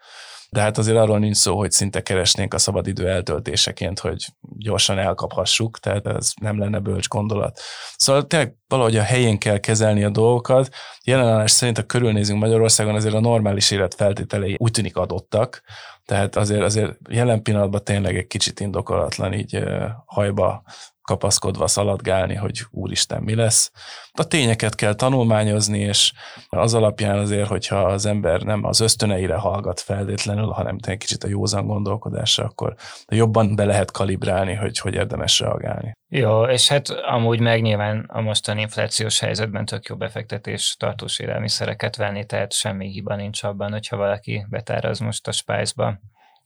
de 0.51 0.61
hát 0.61 0.79
azért 0.79 0.97
arról 0.97 1.19
nincs 1.19 1.37
szó, 1.37 1.59
hogy 1.59 1.71
szinte 1.71 2.03
keresnénk 2.03 2.55
a 2.55 2.59
szabadidő 2.59 3.09
eltöltéseként, 3.09 3.99
hogy 3.99 4.25
gyorsan 4.41 4.99
elkaphassuk, 4.99 5.79
tehát 5.79 6.07
ez 6.07 6.33
nem 6.41 6.59
lenne 6.59 6.79
bölcs 6.79 7.09
gondolat. 7.09 7.61
Szóval 7.97 8.27
tényleg 8.27 8.55
valahogy 8.69 8.97
a 8.97 9.03
helyén 9.03 9.39
kell 9.39 9.59
kezelni 9.59 10.05
a 10.05 10.11
dolgokat. 10.11 10.75
Jelenállás 11.05 11.51
szerint, 11.51 11.77
ha 11.77 11.83
körülnézünk 11.83 12.41
Magyarországon, 12.41 12.95
azért 12.95 13.15
a 13.15 13.21
normális 13.21 13.71
élet 13.71 13.95
feltételei 13.95 14.57
úgy 14.59 14.71
tűnik 14.71 14.97
adottak, 14.97 15.63
tehát 16.05 16.37
azért, 16.37 16.63
azért 16.63 16.97
jelen 17.09 17.43
pillanatban 17.43 17.85
tényleg 17.85 18.17
egy 18.17 18.27
kicsit 18.27 18.61
indokolatlan 18.61 19.33
így 19.33 19.65
hajba 20.05 20.63
kapaszkodva 21.11 21.67
szaladgálni, 21.67 22.35
hogy 22.35 22.61
úristen, 22.71 23.23
mi 23.23 23.35
lesz. 23.35 23.73
A 24.13 24.25
tényeket 24.25 24.75
kell 24.75 24.95
tanulmányozni, 24.95 25.79
és 25.79 26.13
az 26.49 26.75
alapján 26.75 27.19
azért, 27.19 27.49
hogyha 27.49 27.77
az 27.77 28.07
ember 28.07 28.43
nem 28.43 28.65
az 28.65 28.81
ösztöneire 28.81 29.35
hallgat 29.35 29.81
feltétlenül, 29.81 30.49
hanem 30.49 30.77
egy 30.87 30.99
kicsit 30.99 31.25
a 31.25 31.29
józan 31.29 31.67
gondolkodásra, 31.67 32.45
akkor 32.45 32.75
jobban 33.09 33.57
be 33.57 33.65
lehet 33.65 33.91
kalibrálni, 33.91 34.55
hogy 34.55 34.79
hogy 34.79 34.95
érdemes 34.95 35.39
reagálni. 35.39 35.93
Jó, 36.09 36.45
és 36.45 36.69
hát 36.69 36.89
amúgy 36.89 37.41
meg 37.41 37.63
nyilván 37.63 38.05
a 38.09 38.21
mostani 38.21 38.61
inflációs 38.61 39.21
helyzetben 39.21 39.65
tök 39.65 39.87
jó 39.87 39.97
befektetés 39.97 40.77
tartós 40.79 41.19
élelmiszereket 41.19 41.97
venni, 41.97 42.25
tehát 42.25 42.53
semmi 42.53 42.91
hiba 42.91 43.17
nincs 43.17 43.43
abban, 43.43 43.71
hogyha 43.71 43.97
valaki 43.97 44.47
betáraz 44.49 44.99
most 44.99 45.29
a 45.29 45.33
Spice-ba 45.33 45.99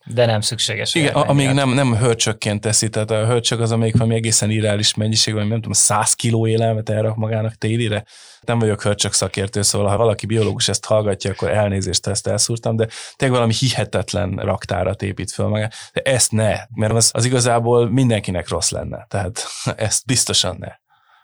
de 0.04 0.26
nem 0.26 0.40
szükséges. 0.40 0.94
Igen, 0.94 1.14
amíg 1.14 1.50
nem, 1.50 1.68
nem 1.68 1.96
hörcsökként 1.96 2.60
teszi, 2.60 2.88
tehát 2.88 3.10
a 3.10 3.26
hörcsök 3.26 3.60
az, 3.60 3.72
amelyik 3.72 3.96
valami 3.96 4.14
egészen 4.14 4.50
irreális 4.50 4.94
mennyiség, 4.94 5.34
vagy 5.34 5.48
nem 5.48 5.56
tudom, 5.56 5.72
100 5.72 6.12
kiló 6.12 6.46
élelmet 6.46 6.88
elrak 6.88 7.16
magának 7.16 7.54
télire. 7.54 8.04
Nem 8.40 8.58
vagyok 8.58 8.82
hörcsök 8.82 9.12
szakértő, 9.12 9.62
szóval 9.62 9.88
ha 9.88 9.96
valaki 9.96 10.26
biológus 10.26 10.68
ezt 10.68 10.84
hallgatja, 10.84 11.30
akkor 11.30 11.50
elnézést, 11.50 12.06
ezt 12.06 12.26
elszúrtam, 12.26 12.76
de 12.76 12.88
tényleg 13.16 13.36
valami 13.36 13.54
hihetetlen 13.58 14.30
raktárat 14.30 15.02
épít 15.02 15.32
föl 15.32 15.48
magát. 15.48 15.74
De 15.92 16.00
ezt 16.00 16.32
ne, 16.32 16.56
mert 16.74 16.92
az, 16.92 17.10
az 17.14 17.24
igazából 17.24 17.90
mindenkinek 17.90 18.48
rossz 18.48 18.70
lenne. 18.70 19.06
Tehát 19.08 19.46
ezt 19.76 20.06
biztosan 20.06 20.56
ne. 20.58 20.68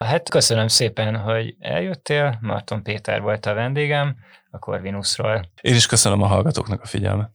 Hát 0.07 0.29
köszönöm 0.29 0.69
szépen, 0.69 1.17
hogy 1.17 1.55
eljöttél. 1.59 2.39
Marton 2.41 2.83
Péter 2.83 3.21
volt 3.21 3.47
a 3.47 3.55
vendégem 3.55 4.17
a 4.51 4.59
Corvinusról. 4.59 5.49
Én 5.61 5.75
is 5.75 5.87
köszönöm 5.87 6.23
a 6.23 6.27
hallgatóknak 6.27 6.83
a 6.83 6.87
figyelmet. 6.87 7.31